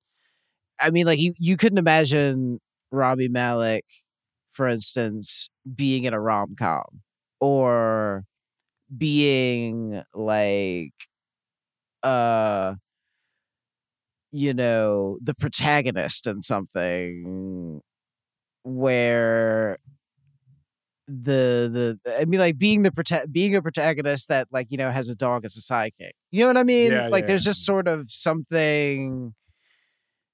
I 0.80 0.92
mean 0.92 1.06
like 1.06 1.20
you 1.20 1.34
you 1.40 1.58
couldn't 1.58 1.78
imagine 1.80 2.60
Rami 2.92 3.28
Malek 3.28 3.86
for 4.52 4.68
instance 4.68 5.50
being 5.76 6.06
in 6.06 6.14
a 6.14 6.20
rom-com 6.20 7.02
or 7.40 8.24
being 8.96 10.04
like 10.14 10.94
uh 12.04 12.76
you 14.32 14.54
know 14.54 15.18
the 15.22 15.34
protagonist 15.34 16.28
in 16.28 16.42
something 16.42 17.82
where 18.64 19.78
the 21.08 22.00
the 22.06 22.20
I 22.20 22.26
mean 22.26 22.40
like 22.40 22.58
being 22.58 22.84
the 22.84 22.92
prota- 22.92 23.32
being 23.32 23.56
a 23.56 23.62
protagonist 23.62 24.30
that 24.30 24.48
like 24.52 24.68
you 24.70 24.78
know 24.78 24.90
has 24.90 25.10
a 25.10 25.16
dog 25.16 25.46
as 25.46 25.58
a 25.58 25.60
sidekick. 25.60 26.12
You 26.32 26.42
know 26.42 26.48
what 26.48 26.58
I 26.58 26.64
mean? 26.64 26.92
Yeah, 26.92 27.10
like 27.10 27.24
yeah. 27.24 27.28
there's 27.28 27.44
just 27.44 27.66
sort 27.66 27.88
of 27.88 28.10
something 28.10 29.34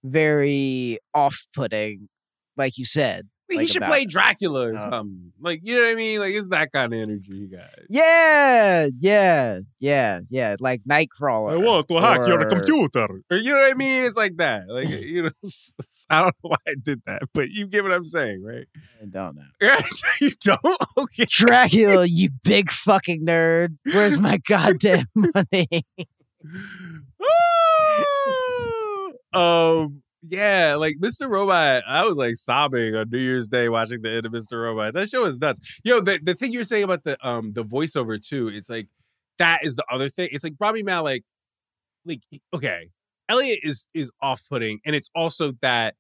very 0.03 0.99
off-putting 1.13 2.07
like 2.55 2.77
you 2.77 2.85
said. 2.85 3.27
he 3.59 3.67
should 3.67 3.77
about 3.77 3.89
play. 3.89 4.05
Dracula 4.05 4.69
or 4.69 4.75
Uh, 4.75 4.89
something. 4.89 5.31
Like, 5.41 5.61
you 5.63 5.75
know 5.75 5.81
what 5.85 5.91
I 5.91 5.95
mean? 5.95 6.19
Like, 6.19 6.33
it's 6.33 6.49
that 6.49 6.71
kind 6.71 6.93
of 6.93 6.99
energy 6.99 7.31
you 7.33 7.47
got. 7.47 7.69
Yeah, 7.89 8.89
yeah, 8.99 9.59
yeah, 9.79 10.19
yeah, 10.29 10.55
like 10.59 10.81
Nightcrawler. 10.89 11.53
I 11.53 11.55
want 11.55 11.87
to 11.87 11.95
hack 11.99 12.19
or- 12.21 12.27
your 12.27 12.45
computer. 12.49 13.07
Or, 13.31 13.37
you 13.37 13.53
know 13.53 13.61
what 13.61 13.71
I 13.71 13.73
mean? 13.77 14.03
It's 14.05 14.17
like 14.17 14.37
that. 14.37 14.67
Like, 14.67 14.89
you 14.89 15.23
know, 15.23 15.29
I 16.09 16.21
don't 16.21 16.35
know 16.43 16.49
why 16.49 16.57
I 16.67 16.75
did 16.83 17.01
that, 17.05 17.23
but 17.33 17.49
you 17.49 17.67
get 17.67 17.83
what 17.83 17.93
I'm 17.93 18.05
saying, 18.05 18.43
right? 18.43 18.67
I 19.01 19.05
don't 19.05 19.35
know. 19.35 19.75
you 20.21 20.31
don't? 20.41 20.59
Okay. 20.97 21.25
Dracula, 21.29 22.05
you 22.05 22.29
big 22.43 22.69
fucking 22.71 23.25
nerd. 23.25 23.77
Where's 23.85 24.19
my 24.19 24.37
goddamn 24.47 25.05
money? 25.15 25.85
um, 29.33 30.01
yeah, 30.21 30.75
like 30.77 30.95
Mr. 31.01 31.29
Robot, 31.29 31.83
I 31.87 32.05
was 32.05 32.17
like 32.17 32.35
sobbing 32.35 32.95
on 32.95 33.09
New 33.09 33.19
Year's 33.19 33.47
Day 33.47 33.69
watching 33.69 34.01
the 34.01 34.11
end 34.11 34.25
of 34.25 34.31
Mr. 34.31 34.61
Robot. 34.61 34.93
That 34.93 35.09
show 35.09 35.25
is 35.25 35.39
nuts. 35.39 35.79
Yo, 35.83 36.01
the, 36.01 36.19
the 36.21 36.33
thing 36.33 36.51
you're 36.51 36.63
saying 36.63 36.83
about 36.83 37.03
the 37.03 37.17
um 37.27 37.51
the 37.51 37.63
voiceover 37.63 38.21
too, 38.21 38.49
it's 38.49 38.69
like 38.69 38.87
that 39.37 39.59
is 39.63 39.75
the 39.75 39.85
other 39.91 40.09
thing. 40.09 40.29
It's 40.31 40.43
like 40.43 40.55
Rami 40.59 40.83
Malek, 40.83 41.23
like 42.05 42.21
okay, 42.53 42.89
Elliot 43.29 43.59
is 43.63 43.87
is 43.93 44.11
off 44.21 44.41
putting, 44.49 44.79
and 44.85 44.95
it's 44.95 45.09
also 45.15 45.53
that 45.61 45.95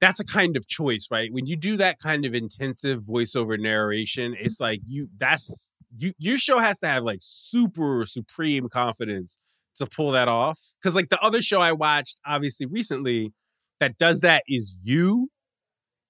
that's 0.00 0.20
a 0.20 0.24
kind 0.24 0.56
of 0.56 0.68
choice, 0.68 1.08
right? 1.10 1.32
When 1.32 1.46
you 1.46 1.56
do 1.56 1.76
that 1.78 1.98
kind 1.98 2.24
of 2.24 2.34
intensive 2.34 3.02
voiceover 3.02 3.58
narration, 3.58 4.36
it's 4.38 4.60
like 4.60 4.80
you 4.86 5.08
that's 5.18 5.70
you 5.96 6.12
your 6.18 6.38
show 6.38 6.58
has 6.60 6.78
to 6.80 6.86
have 6.86 7.02
like 7.02 7.20
super 7.20 8.04
supreme 8.04 8.68
confidence 8.68 9.38
to 9.76 9.86
pull 9.86 10.12
that 10.12 10.28
off. 10.28 10.58
Cause 10.82 10.94
like 10.94 11.08
the 11.08 11.20
other 11.20 11.42
show 11.42 11.60
I 11.60 11.72
watched, 11.72 12.20
obviously 12.26 12.66
recently, 12.66 13.32
that 13.80 13.98
does 13.98 14.20
that 14.20 14.44
is 14.48 14.76
you. 14.82 15.28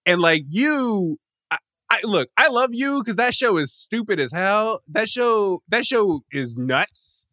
And 0.07 0.21
like 0.21 0.45
you, 0.51 1.19
I, 1.51 1.59
I 1.91 2.01
look, 2.05 2.29
I 2.37 2.49
love 2.49 2.71
you 2.73 3.01
because 3.01 3.17
that 3.17 3.35
show 3.35 3.57
is 3.57 3.73
stupid 3.73 4.21
as 4.21 4.33
hell. 4.33 4.81
That 4.89 5.09
show, 5.09 5.62
that 5.69 5.87
show 5.87 6.23
is 6.31 6.57
nuts, 6.57 7.27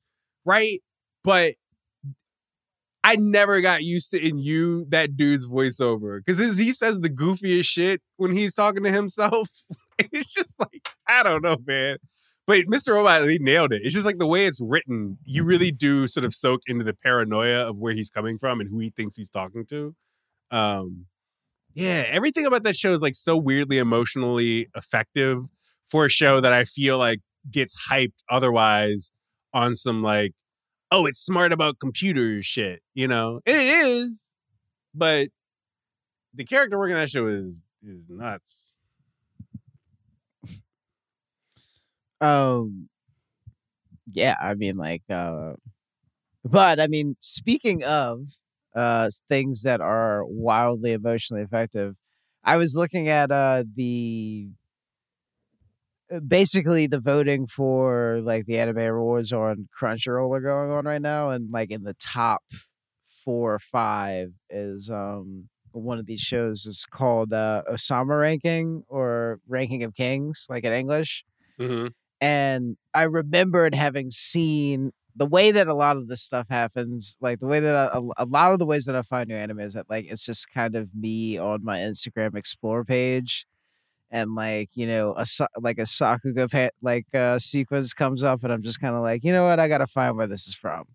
right? 0.45 0.81
But 1.23 1.55
I 3.03 3.15
never 3.15 3.61
got 3.61 3.83
used 3.83 4.11
to 4.11 4.23
in 4.23 4.37
you 4.37 4.85
that 4.89 5.17
dude's 5.17 5.47
voiceover 5.47 6.19
because 6.23 6.57
he 6.57 6.71
says 6.71 6.99
the 6.99 7.09
goofiest 7.09 7.65
shit 7.65 8.01
when 8.17 8.31
he's 8.31 8.53
talking 8.53 8.83
to 8.83 8.91
himself. 8.91 9.49
it's 9.97 10.33
just 10.33 10.53
like 10.59 10.87
I 11.07 11.23
don't 11.23 11.43
know, 11.43 11.57
man. 11.65 11.97
But 12.47 12.65
Mr. 12.65 12.95
Robot, 12.95 13.27
he 13.29 13.37
nailed 13.39 13.71
it. 13.71 13.81
It's 13.83 13.93
just 13.93 14.05
like 14.05 14.17
the 14.17 14.27
way 14.27 14.45
it's 14.45 14.59
written, 14.61 15.17
you 15.23 15.43
really 15.43 15.71
do 15.71 16.07
sort 16.07 16.25
of 16.25 16.33
soak 16.33 16.61
into 16.67 16.83
the 16.83 16.93
paranoia 16.93 17.67
of 17.67 17.77
where 17.77 17.93
he's 17.93 18.09
coming 18.09 18.37
from 18.37 18.59
and 18.59 18.69
who 18.69 18.79
he 18.79 18.89
thinks 18.89 19.15
he's 19.15 19.29
talking 19.29 19.65
to. 19.67 19.95
Um, 20.49 21.05
yeah, 21.73 22.03
everything 22.07 22.45
about 22.45 22.63
that 22.63 22.75
show 22.75 22.93
is 22.93 23.01
like 23.01 23.15
so 23.15 23.37
weirdly 23.37 23.77
emotionally 23.77 24.67
effective 24.75 25.43
for 25.85 26.05
a 26.05 26.09
show 26.09 26.41
that 26.41 26.51
I 26.51 26.63
feel 26.63 26.97
like 26.97 27.19
gets 27.49 27.75
hyped 27.89 28.23
otherwise 28.29 29.11
on 29.53 29.75
some 29.75 30.01
like, 30.01 30.33
oh, 30.91 31.05
it's 31.05 31.23
smart 31.23 31.53
about 31.53 31.79
computers 31.79 32.45
shit, 32.45 32.81
you 32.93 33.07
know? 33.07 33.39
And 33.45 33.55
it 33.55 33.67
is, 33.67 34.31
but 34.93 35.29
the 36.33 36.43
character 36.43 36.77
working 36.77 36.95
on 36.95 37.01
that 37.01 37.09
show 37.09 37.27
is 37.27 37.63
is 37.83 38.03
nuts. 38.09 38.75
Um, 42.21 42.89
yeah, 44.11 44.35
I 44.41 44.53
mean, 44.55 44.75
like, 44.75 45.03
uh, 45.09 45.53
but 46.45 46.79
I 46.79 46.87
mean, 46.87 47.17
speaking 47.21 47.83
of 47.83 48.21
uh 48.75 49.09
things 49.29 49.63
that 49.63 49.81
are 49.81 50.23
wildly 50.25 50.93
emotionally 50.93 51.43
effective, 51.43 51.95
I 52.43 52.57
was 52.57 52.75
looking 52.75 53.09
at 53.09 53.31
uh 53.31 53.63
the 53.75 54.49
uh, 56.13 56.19
basically 56.19 56.87
the 56.87 56.99
voting 56.99 57.47
for 57.47 58.19
like 58.23 58.45
the 58.45 58.57
anime 58.59 58.77
awards 58.79 59.31
on 59.33 59.67
Crunchyroll 59.79 60.35
are 60.35 60.41
going 60.41 60.71
on 60.71 60.85
right 60.85 61.01
now, 61.01 61.29
and 61.29 61.51
like 61.51 61.71
in 61.71 61.83
the 61.83 61.95
top 61.95 62.43
four 63.23 63.53
or 63.55 63.59
five 63.59 64.29
is 64.49 64.89
um 64.89 65.49
one 65.73 65.99
of 65.99 66.05
these 66.05 66.19
shows 66.21 66.65
is 66.65 66.85
called 66.91 67.31
uh, 67.33 67.63
Osama 67.71 68.19
Ranking 68.19 68.83
or 68.89 69.39
Ranking 69.47 69.83
of 69.83 69.95
Kings, 69.95 70.45
like 70.49 70.65
in 70.65 70.73
English. 70.73 71.23
hmm 71.59 71.87
And 72.21 72.77
I 72.93 73.03
remembered 73.03 73.75
having 73.75 74.11
seen 74.11 74.91
the 75.15 75.25
way 75.25 75.51
that 75.51 75.67
a 75.67 75.73
lot 75.73 75.97
of 75.97 76.07
this 76.07 76.21
stuff 76.21 76.47
happens, 76.49 77.17
like 77.19 77.39
the 77.39 77.47
way 77.47 77.59
that 77.59 77.91
a, 77.93 78.25
lot 78.25 78.53
of 78.53 78.59
the 78.59 78.65
ways 78.65 78.85
that 78.85 78.95
I 78.95 79.01
find 79.01 79.27
new 79.27 79.35
anime 79.35 79.59
is 79.59 79.73
that 79.73 79.89
like 79.89 80.05
it's 80.09 80.25
just 80.25 80.49
kind 80.53 80.75
of 80.75 80.89
me 80.95 81.37
on 81.37 81.63
my 81.63 81.79
Instagram 81.79 82.35
explore 82.35 82.85
page, 82.85 83.45
and 84.11 84.35
like 84.35 84.69
you 84.75 84.87
know 84.87 85.13
a 85.17 85.25
like 85.59 85.79
a 85.79 85.83
Sakuga 85.83 86.49
pa- 86.51 86.75
like 86.81 87.07
uh, 87.13 87.39
sequence 87.39 87.93
comes 87.93 88.23
up, 88.23 88.43
and 88.43 88.53
I'm 88.53 88.63
just 88.63 88.79
kind 88.79 88.95
of 88.95 89.01
like, 89.01 89.23
you 89.23 89.33
know 89.33 89.45
what, 89.45 89.59
I 89.59 89.67
gotta 89.67 89.87
find 89.87 90.15
where 90.17 90.27
this 90.27 90.47
is 90.47 90.55
from. 90.55 90.85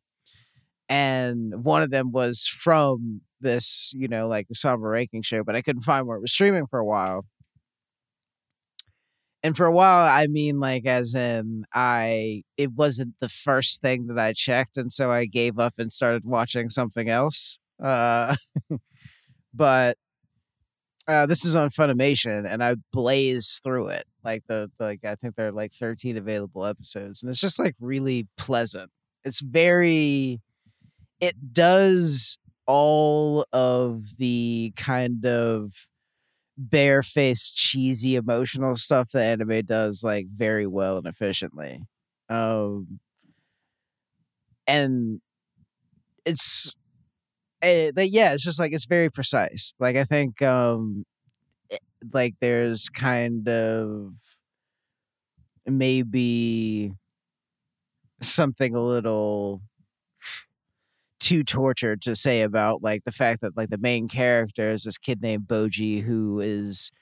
And 0.89 1.65
one 1.65 1.83
of 1.83 1.91
them 1.91 2.13
was 2.13 2.47
from 2.47 3.23
this, 3.41 3.93
you 3.95 4.09
know, 4.09 4.29
like 4.29 4.49
Osama 4.49 4.91
ranking 4.91 5.23
show, 5.23 5.43
but 5.45 5.57
I 5.57 5.63
couldn't 5.63 5.83
find 5.83 6.07
where 6.07 6.17
it 6.17 6.21
was 6.21 6.33
streaming 6.33 6.67
for 6.67 6.79
a 6.79 6.85
while. 6.85 7.25
And 9.47 9.57
for 9.57 9.65
a 9.65 9.71
while, 9.71 10.09
I 10.09 10.27
mean, 10.27 10.59
like, 10.59 10.87
as 10.87 11.15
in, 11.15 11.67
I, 11.73 12.43
it 12.57 12.73
wasn't 12.73 13.15
the 13.21 13.29
first 13.29 13.81
thing 13.81 14.09
that 14.09 14.19
I 14.19 14.33
checked. 14.33 14.77
And 14.77 14.93
so 14.93 15.13
I 15.13 15.27
gave 15.27 15.61
up 15.61 15.75
and 15.79 15.93
started 15.93 16.25
watching 16.25 16.69
something 16.69 17.09
else. 17.09 17.57
Uh, 17.81 18.35
but 19.55 19.99
uh, 21.07 21.27
this 21.27 21.45
is 21.45 21.55
on 21.55 21.71
Funimation 21.71 22.45
and 22.45 22.61
I 22.61 22.75
blazed 22.93 23.61
through 23.63 23.91
it. 23.91 24.09
Like, 24.25 24.43
the, 24.49 24.69
the, 24.79 24.85
like, 24.85 25.05
I 25.05 25.15
think 25.15 25.37
there 25.37 25.47
are 25.47 25.53
like 25.53 25.73
13 25.73 26.17
available 26.17 26.67
episodes. 26.67 27.23
And 27.23 27.31
it's 27.31 27.39
just 27.39 27.61
like 27.61 27.77
really 27.79 28.27
pleasant. 28.37 28.91
It's 29.25 29.39
very, 29.39 30.41
it 31.21 31.53
does 31.53 32.37
all 32.67 33.47
of 33.53 34.17
the 34.19 34.73
kind 34.75 35.25
of 35.25 35.71
barefaced 36.59 37.57
cheesy 37.57 38.17
emotional 38.17 38.77
stuff 38.77 39.11
that 39.13 39.23
anime 39.41 39.65
does 39.67 40.03
like 40.05 40.27
very 40.35 40.67
well 40.67 40.99
and 40.99 41.07
efficiently. 41.07 41.83
Um 42.29 43.01
and 44.67 45.21
it's 46.25 46.77
eh, 47.63 47.93
but 47.95 48.11
yeah 48.11 48.35
it's 48.35 48.45
just 48.45 48.61
like 48.61 48.73
it's 48.73 48.87
very 48.87 49.11
precise. 49.11 49.75
Like 49.81 49.97
i 49.97 50.05
think 50.05 50.43
um 50.43 51.05
it- 51.71 51.83
like 52.13 52.35
there's 52.41 52.89
kind 52.91 53.49
of 53.49 54.13
maybe 55.67 56.93
something 58.21 58.75
a 58.75 58.81
little 58.83 59.61
too 61.27 61.43
tortured 61.43 62.01
to 62.01 62.15
say 62.15 62.43
about 62.43 62.83
like 62.85 63.03
the 63.05 63.11
fact 63.11 63.41
that 63.41 63.57
like 63.57 63.69
the 63.69 63.79
main 63.79 64.07
character 64.07 64.71
is 64.71 64.85
this 64.85 64.97
kid 64.97 65.21
named 65.21 65.43
Bojji 65.49 66.05
who 66.05 66.39
is 66.39 66.93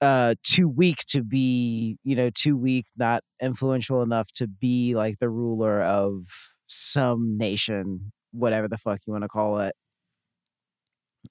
uh 0.00 0.34
too 0.42 0.66
weak 0.66 1.00
to 1.06 1.22
be 1.22 1.98
you 2.02 2.16
know 2.16 2.30
too 2.30 2.56
weak 2.56 2.86
not 2.96 3.22
influential 3.42 4.00
enough 4.00 4.32
to 4.32 4.46
be 4.46 4.94
like 4.94 5.18
the 5.18 5.28
ruler 5.28 5.82
of 5.82 6.28
some 6.66 7.36
nation 7.36 8.10
whatever 8.32 8.66
the 8.68 8.78
fuck 8.78 9.00
you 9.06 9.12
want 9.12 9.22
to 9.24 9.28
call 9.28 9.60
it. 9.60 9.74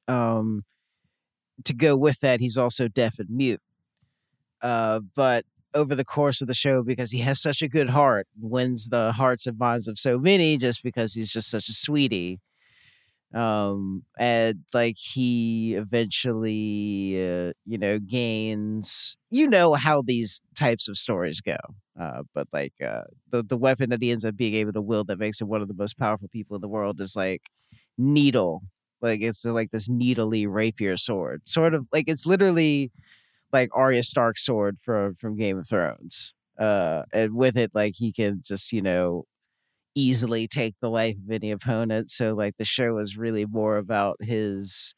Um 0.07 0.65
to 1.65 1.73
go 1.73 1.97
with 1.97 2.19
that 2.19 2.39
he's 2.39 2.55
also 2.57 2.87
deaf 2.87 3.17
and 3.17 3.29
mute. 3.31 3.61
Uh 4.61 4.99
but 5.15 5.43
over 5.73 5.95
the 5.95 6.05
course 6.05 6.41
of 6.41 6.47
the 6.47 6.53
show 6.53 6.83
because 6.83 7.11
he 7.11 7.19
has 7.19 7.41
such 7.41 7.61
a 7.61 7.67
good 7.69 7.89
heart, 7.89 8.27
wins 8.39 8.87
the 8.87 9.11
hearts 9.13 9.47
and 9.47 9.57
minds 9.57 9.87
of 9.87 9.99
so 9.99 10.17
many 10.17 10.57
just 10.57 10.83
because 10.83 11.13
he's 11.13 11.31
just 11.31 11.49
such 11.49 11.69
a 11.69 11.73
sweetie. 11.73 12.39
Um, 13.33 14.03
and 14.17 14.63
like 14.73 14.97
he 14.97 15.75
eventually, 15.75 17.15
uh, 17.15 17.53
you 17.65 17.77
know, 17.77 17.99
gains. 17.99 19.15
You 19.29 19.47
know 19.47 19.73
how 19.75 20.01
these 20.01 20.41
types 20.57 20.87
of 20.87 20.97
stories 20.97 21.39
go. 21.41 21.57
Uh, 21.99 22.23
but 22.33 22.47
like 22.51 22.73
uh, 22.83 23.03
the 23.29 23.43
the 23.43 23.57
weapon 23.57 23.89
that 23.91 24.01
he 24.01 24.11
ends 24.11 24.25
up 24.25 24.35
being 24.35 24.55
able 24.55 24.73
to 24.73 24.81
wield 24.81 25.07
that 25.07 25.19
makes 25.19 25.39
him 25.41 25.47
one 25.47 25.61
of 25.61 25.67
the 25.67 25.73
most 25.75 25.97
powerful 25.99 26.27
people 26.29 26.55
in 26.55 26.61
the 26.61 26.67
world 26.67 26.99
is 27.01 27.15
like 27.15 27.43
needle. 27.97 28.63
Like 29.01 29.21
it's 29.21 29.45
like 29.45 29.71
this 29.71 29.87
needly 29.89 30.47
rapier 30.47 30.97
sword, 30.97 31.41
sort 31.47 31.73
of 31.73 31.87
like 31.93 32.05
it's 32.07 32.25
literally 32.25 32.91
like 33.51 33.69
Arya 33.73 34.03
Stark's 34.03 34.45
sword 34.45 34.77
from 34.83 35.15
from 35.15 35.37
Game 35.37 35.59
of 35.59 35.67
Thrones. 35.67 36.33
Uh, 36.59 37.03
and 37.13 37.35
with 37.35 37.57
it, 37.57 37.71
like 37.73 37.95
he 37.97 38.11
can 38.11 38.41
just 38.45 38.71
you 38.71 38.81
know 38.81 39.25
easily 39.95 40.47
take 40.47 40.75
the 40.81 40.89
life 40.89 41.15
of 41.17 41.31
any 41.31 41.51
opponent. 41.51 42.11
So 42.11 42.33
like 42.33 42.55
the 42.57 42.65
show 42.65 42.97
is 42.99 43.17
really 43.17 43.45
more 43.45 43.77
about 43.77 44.17
his 44.21 44.93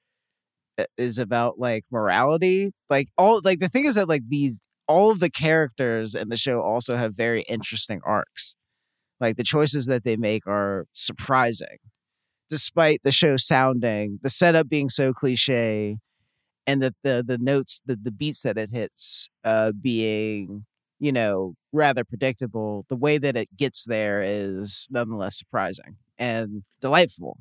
uh, 0.78 0.86
is 0.98 1.18
about 1.18 1.60
like 1.60 1.86
morality. 1.92 2.72
Like 2.90 3.10
all 3.18 3.42
like 3.44 3.60
the 3.60 3.70
thing 3.70 3.86
is 3.86 3.96
that 3.96 4.10
like 4.10 4.24
these 4.28 4.60
all 4.88 5.12
of 5.12 5.20
the 5.20 5.30
characters 5.30 6.16
in 6.16 6.30
the 6.30 6.38
show 6.38 6.62
also 6.62 6.98
have 6.98 7.16
very 7.16 7.44
interesting 7.44 8.02
arcs. 8.06 8.56
Like 9.20 9.38
the 9.38 9.44
choices 9.44 9.86
that 9.86 10.04
they 10.04 10.18
make 10.18 10.48
are 10.48 10.86
surprising, 10.94 11.78
despite 12.50 13.02
the 13.04 13.12
show 13.12 13.38
sounding 13.38 14.20
the 14.24 14.30
setup 14.30 14.70
being 14.70 14.90
so 14.90 15.14
cliche 15.14 15.98
and 16.72 16.82
that 16.82 16.96
the 17.04 17.24
the 17.26 17.38
notes 17.38 17.82
the, 17.86 17.96
the 17.96 18.12
beats 18.12 18.42
that 18.44 18.58
it 18.58 18.72
hits 18.72 19.30
uh 19.44 19.72
being 19.72 20.66
you 21.00 21.12
know 21.12 21.54
rather 21.74 22.04
predictable 22.04 22.86
the 22.90 22.96
way 22.96 23.18
that 23.18 23.36
it 23.36 23.50
gets 23.58 23.84
there 23.86 24.22
is 24.22 24.88
nonetheless 24.90 25.38
surprising 25.38 25.98
and 26.18 26.64
delightful 26.80 27.38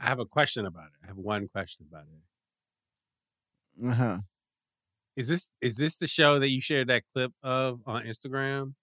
I 0.00 0.06
have 0.06 0.20
a 0.20 0.24
question 0.24 0.64
about 0.64 0.86
it. 0.86 0.92
I 1.02 1.08
have 1.08 1.16
one 1.16 1.48
question 1.48 1.84
about 1.90 2.04
it. 3.80 3.88
uh-huh 3.90 4.18
Is 5.16 5.28
this 5.28 5.50
is 5.60 5.76
this 5.76 5.98
the 5.98 6.06
show 6.06 6.38
that 6.38 6.48
you 6.48 6.60
shared 6.60 6.88
that 6.88 7.02
clip 7.12 7.32
of 7.42 7.80
on 7.86 8.04
Instagram? 8.04 8.74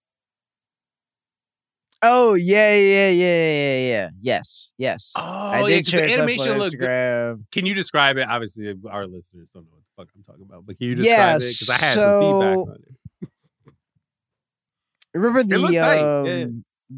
Oh 2.05 2.33
yeah 2.35 2.73
yeah 2.75 3.09
yeah 3.09 3.37
yeah 3.37 3.77
yeah 3.89 4.09
yes 4.21 4.71
yes 4.77 5.13
Oh, 5.17 5.23
i 5.23 5.59
yeah, 5.61 5.67
did 5.77 5.87
share 5.87 6.07
the 6.07 6.13
animation 6.13 6.57
looked 6.57 6.77
good. 6.77 7.45
Can 7.51 7.65
you 7.65 7.73
describe 7.73 8.17
it? 8.17 8.27
Obviously, 8.29 8.73
our 8.89 9.05
listeners 9.07 9.47
don't 9.53 9.63
know 9.65 9.71
what 9.71 9.81
the 9.81 10.03
fuck 10.03 10.09
I'm 10.15 10.23
talking 10.23 10.45
about, 10.47 10.65
but 10.65 10.77
can 10.77 10.87
you 10.87 10.95
Yeah, 11.03 11.37
describe 11.37 11.41
it? 11.41 11.55
Because 11.59 11.69
I 11.69 11.85
had 11.85 11.93
some 11.99 12.19
feedback 12.19 12.55
so- 12.55 12.71
on 12.71 12.77
it. 13.23 13.29
Remember 15.13 15.43
the 15.43 15.77
tight, 15.79 16.01
um, 16.01 16.25
yeah. 16.89 16.97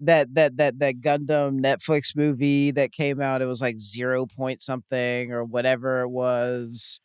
that 0.00 0.34
that 0.34 0.56
that 0.56 0.78
that 0.78 1.00
Gundam 1.00 1.60
Netflix 1.60 2.16
movie 2.16 2.70
that 2.70 2.92
came 2.92 3.20
out? 3.20 3.42
It 3.42 3.46
was 3.46 3.60
like 3.60 3.78
zero 3.80 4.24
point 4.26 4.62
something 4.62 5.32
or 5.32 5.44
whatever 5.44 6.00
it 6.00 6.08
was, 6.08 6.98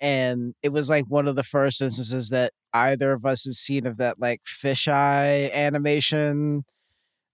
and 0.00 0.54
it 0.62 0.68
was 0.68 0.88
like 0.88 1.06
one 1.08 1.26
of 1.26 1.34
the 1.34 1.42
first 1.42 1.82
instances 1.82 2.28
that 2.28 2.52
either 2.72 3.12
of 3.12 3.26
us 3.26 3.46
has 3.46 3.58
seen 3.58 3.84
of 3.86 3.96
that 3.96 4.20
like 4.20 4.42
fisheye 4.44 5.52
animation, 5.52 6.64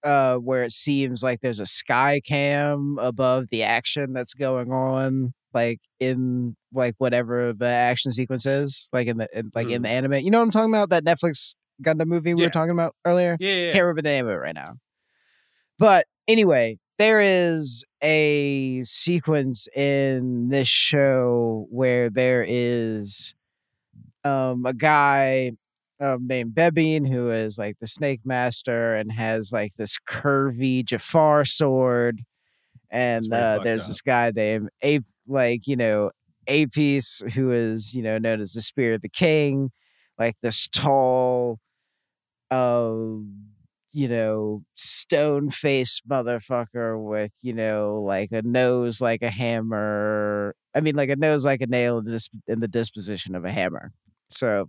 uh, 0.05 0.37
where 0.37 0.65
it 0.65 0.73
seems 0.73 1.23
like 1.23 1.41
there's 1.41 1.61
a 1.61 1.67
sky 1.67 2.21
cam 2.25 2.99
above 3.01 3.47
the 3.51 3.63
action 3.63 4.13
that's 4.13 4.35
going 4.35 4.71
on, 4.73 5.35
like 5.55 5.81
in 6.01 6.57
like 6.73 6.95
whatever 6.99 7.53
the 7.53 7.67
action 7.67 8.13
sequence 8.13 8.47
is, 8.47 8.89
like 8.93 9.07
in 9.07 9.19
the 9.19 9.29
in, 9.33 9.51
like 9.55 9.69
in 9.69 9.83
the 9.83 9.89
anime. 9.89 10.15
You 10.15 10.31
know 10.31 10.39
what 10.39 10.45
I'm 10.45 10.51
talking 10.51 10.71
about? 10.71 10.91
That 10.91 11.05
Netflix 11.05 11.55
Gundam 11.83 12.07
movie 12.07 12.35
we 12.35 12.43
Yeah. 12.43 12.47
were 12.49 12.51
talking 12.53 12.71
about 12.73 12.95
earlier. 13.05 13.37
Yeah, 13.41 13.49
yeah, 13.49 13.55
yeah. 13.67 13.73
Can't 13.73 13.83
remember 13.85 14.03
the 14.03 14.09
name 14.11 14.27
of 14.27 14.33
it 14.33 14.37
right 14.37 14.55
now. 14.55 14.75
But 15.79 16.07
anyway, 16.29 16.79
there 16.99 17.21
is 17.21 17.85
a 18.03 18.83
sequence 18.85 19.69
in 19.75 20.49
this 20.49 20.69
show 20.69 21.67
where 21.71 22.11
there 22.11 22.45
is 22.47 23.35
um 24.25 24.65
a 24.67 24.73
guy 24.75 25.53
um, 26.03 26.27
named 26.27 26.55
Bebin 26.55 27.09
who 27.09 27.31
is 27.31 27.59
like 27.59 27.77
the 27.81 27.87
snake 27.87 28.21
master 28.25 28.95
and 28.97 29.13
has 29.13 29.53
like 29.53 29.73
this 29.77 29.97
curvy 30.09 30.85
Jafar 30.85 31.45
sword. 31.45 32.23
And 32.91 33.33
uh, 33.33 33.61
there's 33.63 33.85
up. 33.85 33.89
this 33.89 34.01
guy 34.03 34.33
named 34.35 34.69
Ape, 34.83 35.07
like, 35.27 35.67
you 35.67 35.77
know, 35.77 36.11
Apis, 36.47 37.23
who 37.35 37.53
is, 37.53 37.95
you 37.95 38.03
know, 38.03 38.19
known 38.19 38.41
as 38.41 38.53
the 38.53 38.61
Spear 38.61 38.95
of 38.95 39.01
the 39.01 39.09
King, 39.09 39.71
like 40.19 40.37
this 40.43 40.67
tall, 40.67 41.59
um, 42.51 43.47
you 43.93 44.09
know, 44.09 44.65
stone 44.75 45.51
faced 45.51 46.07
motherfucker 46.09 47.03
with, 47.03 47.33
you 47.41 47.55
know, 47.55 48.03
like 48.05 48.33
a 48.33 48.43
nose 48.43 49.01
like 49.01 49.23
a 49.23 49.31
hammer. 49.31 50.55
I 50.75 50.81
mean, 50.81 50.97
like 50.97 51.11
a 51.11 51.17
nose 51.17 51.45
like 51.45 51.61
a 51.61 51.67
nail 51.67 51.99
in, 51.99 52.07
this, 52.07 52.29
in 52.47 52.61
the 52.61 52.69
disposition 52.69 53.35
of 53.35 53.45
a 53.45 53.53
hammer. 53.53 53.93
So 54.29 54.67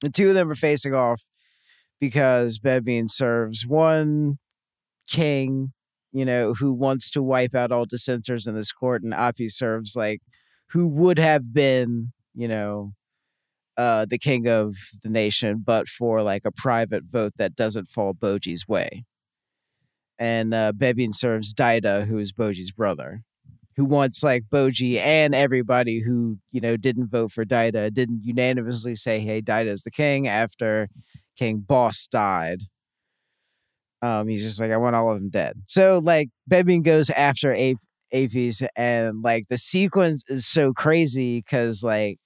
the 0.00 0.10
two 0.10 0.28
of 0.28 0.34
them 0.34 0.50
are 0.50 0.56
facing 0.56 0.94
off 0.94 1.22
because 2.00 2.58
Bebin 2.58 3.10
serves 3.10 3.66
one 3.66 4.38
king, 5.08 5.72
you 6.12 6.24
know, 6.24 6.54
who 6.54 6.72
wants 6.72 7.10
to 7.10 7.22
wipe 7.22 7.54
out 7.54 7.72
all 7.72 7.86
dissenters 7.86 8.46
in 8.46 8.54
this 8.54 8.72
court, 8.72 9.02
and 9.02 9.14
Api 9.14 9.48
serves 9.48 9.96
like 9.96 10.20
who 10.70 10.86
would 10.88 11.18
have 11.18 11.52
been, 11.54 12.12
you 12.34 12.48
know, 12.48 12.92
uh, 13.76 14.06
the 14.08 14.18
king 14.18 14.48
of 14.48 14.74
the 15.02 15.10
nation, 15.10 15.62
but 15.64 15.88
for 15.88 16.22
like 16.22 16.42
a 16.44 16.52
private 16.52 17.04
vote 17.10 17.32
that 17.36 17.54
doesn't 17.54 17.88
fall 17.88 18.14
Bojji's 18.14 18.66
way. 18.66 19.04
And 20.18 20.54
uh, 20.54 20.72
Bebin 20.72 21.14
serves 21.14 21.52
Daida, 21.52 22.06
who 22.06 22.18
is 22.18 22.32
Bojji's 22.32 22.72
brother. 22.72 23.22
Who 23.76 23.84
wants 23.84 24.22
like 24.22 24.44
Bojji 24.50 24.98
and 24.98 25.34
everybody 25.34 26.00
who 26.00 26.38
you 26.50 26.60
know 26.62 26.76
didn't 26.78 27.08
vote 27.08 27.32
for 27.32 27.44
Daida 27.44 27.92
didn't 27.92 28.24
unanimously 28.24 28.96
say, 28.96 29.20
"Hey, 29.20 29.42
Daida 29.42 29.66
is 29.66 29.82
the 29.82 29.90
king." 29.90 30.26
After 30.26 30.88
King 31.36 31.58
Boss 31.58 32.06
died, 32.06 32.62
um, 34.02 34.28
he's 34.28 34.42
just 34.42 34.60
like, 34.60 34.70
"I 34.70 34.76
want 34.76 34.96
all 34.96 35.10
of 35.10 35.18
them 35.18 35.30
dead." 35.30 35.56
So 35.66 36.00
like, 36.02 36.30
Bebin 36.50 36.82
goes 36.82 37.10
after 37.10 37.52
A- 37.52 37.76
Apis, 38.12 38.62
and 38.76 39.22
like 39.22 39.46
the 39.48 39.58
sequence 39.58 40.24
is 40.28 40.46
so 40.46 40.72
crazy 40.72 41.40
because 41.40 41.82
like 41.82 42.18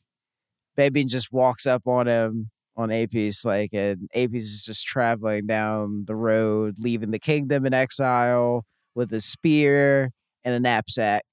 Bebin 0.79 1.09
just 1.09 1.33
walks 1.33 1.67
up 1.67 1.87
on 1.87 2.07
him 2.09 2.51
on 2.77 2.91
Apes, 2.91 3.45
like, 3.45 3.71
and 3.75 4.09
Apes 4.15 4.45
is 4.45 4.65
just 4.67 4.87
traveling 4.87 5.47
down 5.47 6.05
the 6.07 6.17
road, 6.17 6.77
leaving 6.79 7.11
the 7.11 7.19
kingdom 7.19 7.67
in 7.67 7.75
exile 7.75 8.65
with 8.95 9.13
a 9.13 9.21
spear 9.21 10.11
and 10.45 10.55
a 10.55 10.61
knapsack. 10.61 11.25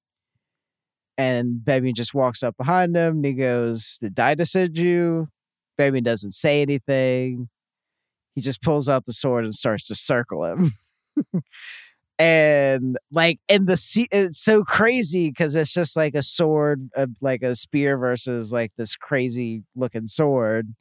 And 1.17 1.61
Bebin 1.63 1.95
just 1.95 2.13
walks 2.13 2.43
up 2.43 2.55
behind 2.57 2.95
him 2.95 3.17
and 3.17 3.25
he 3.25 3.33
goes, 3.33 3.97
Did 3.99 4.15
Daida 4.15 4.47
send 4.47 4.77
you? 4.77 5.29
Bebin 5.79 6.03
doesn't 6.03 6.33
say 6.33 6.61
anything. 6.61 7.49
He 8.35 8.41
just 8.41 8.61
pulls 8.61 8.87
out 8.87 9.05
the 9.05 9.13
sword 9.13 9.45
and 9.45 9.53
starts 9.53 9.87
to 9.87 9.95
circle 9.95 10.45
him. 10.45 10.73
and 12.19 12.97
like 13.11 13.39
in 13.47 13.65
the 13.65 13.77
sea 13.77 14.07
it's 14.11 14.39
so 14.39 14.63
crazy 14.63 15.29
because 15.29 15.55
it's 15.55 15.73
just 15.73 15.95
like 15.95 16.15
a 16.15 16.23
sword 16.23 16.89
uh, 16.95 17.05
like 17.21 17.43
a 17.43 17.55
spear 17.55 17.97
versus 17.97 18.51
like 18.51 18.71
this 18.77 18.95
crazy 18.95 19.63
looking 19.75 20.07
sword 20.07 20.73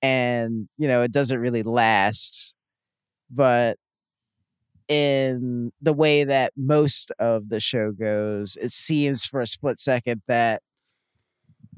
and 0.00 0.68
you 0.78 0.88
know 0.88 1.02
it 1.02 1.12
doesn't 1.12 1.38
really 1.38 1.62
last 1.62 2.54
but 3.30 3.76
in 4.88 5.70
the 5.82 5.92
way 5.92 6.24
that 6.24 6.52
most 6.56 7.12
of 7.18 7.50
the 7.50 7.60
show 7.60 7.92
goes 7.92 8.56
it 8.60 8.72
seems 8.72 9.26
for 9.26 9.40
a 9.40 9.46
split 9.46 9.78
second 9.78 10.22
that 10.26 10.62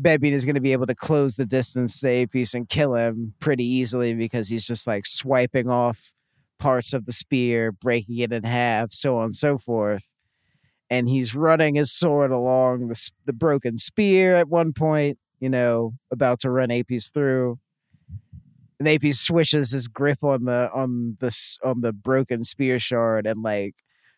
Bebin 0.01 0.33
is 0.33 0.45
going 0.45 0.55
to 0.55 0.61
be 0.61 0.73
able 0.73 0.87
to 0.87 0.95
close 0.95 1.37
the 1.37 1.45
distance 1.45 2.01
to 2.01 2.09
Apis 2.09 2.55
and 2.55 2.69
kill 2.69 2.95
him 2.95 3.35
pretty 3.39 3.65
easily 3.65 4.15
because 4.15 4.49
he's 4.49 4.67
just 4.67 4.87
like 4.87 5.07
swiping 5.07 5.69
off 5.69 6.13
parts 6.59 6.93
of 6.93 7.07
the 7.07 7.13
spear, 7.13 7.73
breaking 7.73 8.19
it 8.19 8.33
in 8.33 8.45
half, 8.45 8.93
so 8.93 9.19
on 9.19 9.27
and 9.27 9.37
so 9.37 9.59
forth. 9.59 10.05
And 10.89 11.09
he's 11.09 11.35
running 11.35 11.75
his 11.75 11.93
sword 11.93 12.31
along 12.31 12.89
the, 12.89 13.11
the 13.27 13.33
broken 13.33 13.79
spear 13.79 14.37
at 14.37 14.49
one 14.49 14.73
point, 14.73 15.19
you 15.39 15.49
know, 15.49 15.95
about 16.11 16.41
to 16.41 16.51
run 16.51 16.71
Apis 16.71 17.11
through. 17.11 17.59
And 18.81 18.89
Apis 18.89 19.21
switches 19.21 19.73
his 19.73 19.89
grip 19.89 20.25
on 20.25 20.47
the 20.47 20.71
on 20.75 21.19
the 21.21 21.31
on 21.63 21.83
the 21.83 21.93
broken 21.93 22.45
spear 22.45 22.81
shard 22.81 23.27
and 23.27 23.43
like 23.43 23.77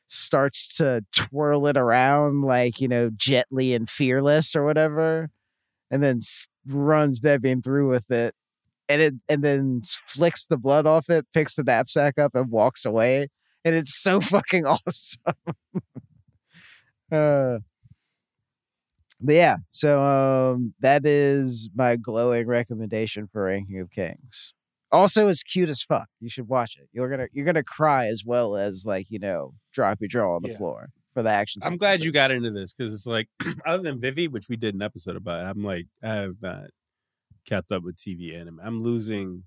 starts 0.09 0.77
to 0.77 1.05
twirl 1.13 1.67
it 1.67 1.77
around 1.77 2.43
like 2.43 2.81
you 2.81 2.89
know 2.89 3.11
gently 3.15 3.75
and 3.75 3.91
fearless 3.91 4.57
or 4.57 4.65
whatever, 4.65 5.31
and 5.91 6.03
then 6.03 6.21
runs 6.67 7.21
Bebin 7.21 7.63
through 7.65 7.89
with 7.89 8.11
it 8.11 8.35
and 8.89 9.03
it 9.03 9.15
and 9.29 9.43
then 9.43 9.81
flicks 10.07 10.47
the 10.47 10.57
blood 10.57 10.87
off 10.87 11.09
it, 11.11 11.27
picks 11.33 11.57
the 11.57 11.63
knapsack 11.65 12.19
up, 12.19 12.35
and 12.35 12.51
walks 12.51 12.85
away. 12.85 13.29
And 13.65 13.75
it's 13.75 14.01
so 14.03 14.21
fucking 14.23 14.67
awesome. 14.67 15.35
uh, 17.13 17.59
but 19.23 19.35
yeah, 19.35 19.57
so 19.71 20.03
um, 20.03 20.75
that 20.81 21.07
is 21.07 21.69
my 21.75 21.97
glowing 21.97 22.47
recommendation 22.47 23.29
for 23.33 23.45
Ranking 23.45 23.81
of 23.81 23.91
Kings. 23.91 24.55
Also, 24.91 25.29
it's 25.29 25.43
cute 25.43 25.69
as 25.71 25.83
fuck. 25.83 26.09
You 26.21 26.29
should 26.29 26.49
watch 26.49 26.77
it. 26.79 26.89
You're 26.93 27.09
gonna 27.09 27.27
you're 27.33 27.47
gonna 27.47 27.63
cry 27.63 28.07
as 28.09 28.25
well 28.27 28.57
as 28.57 28.85
like 28.87 29.07
you 29.11 29.19
know 29.19 29.55
drop 29.73 29.99
your 30.01 30.09
jaw 30.09 30.35
on 30.37 30.43
the 30.43 30.51
Yeah. 30.51 30.57
floor 30.59 30.89
for 31.15 31.23
the 31.23 31.31
action. 31.31 31.63
I'm 31.65 31.77
glad 31.79 32.01
you 32.01 32.13
got 32.13 32.31
into 32.31 32.51
this 32.51 32.73
because 32.75 32.93
it's 32.93 33.07
like, 33.07 33.29
other 33.67 33.83
than 33.83 34.01
Vivy, 34.01 34.29
which 34.29 34.49
we 34.49 34.57
did 34.57 34.75
an 34.75 34.83
episode 34.83 35.17
about, 35.17 35.45
I'm 35.47 35.63
like, 35.65 35.87
I 36.03 36.15
have 36.15 36.37
not 36.43 36.65
kept 37.47 37.71
up 37.73 37.83
with 37.83 37.97
TV 37.97 38.39
anime. 38.39 38.61
I'm 38.63 38.83
losing. 38.83 39.45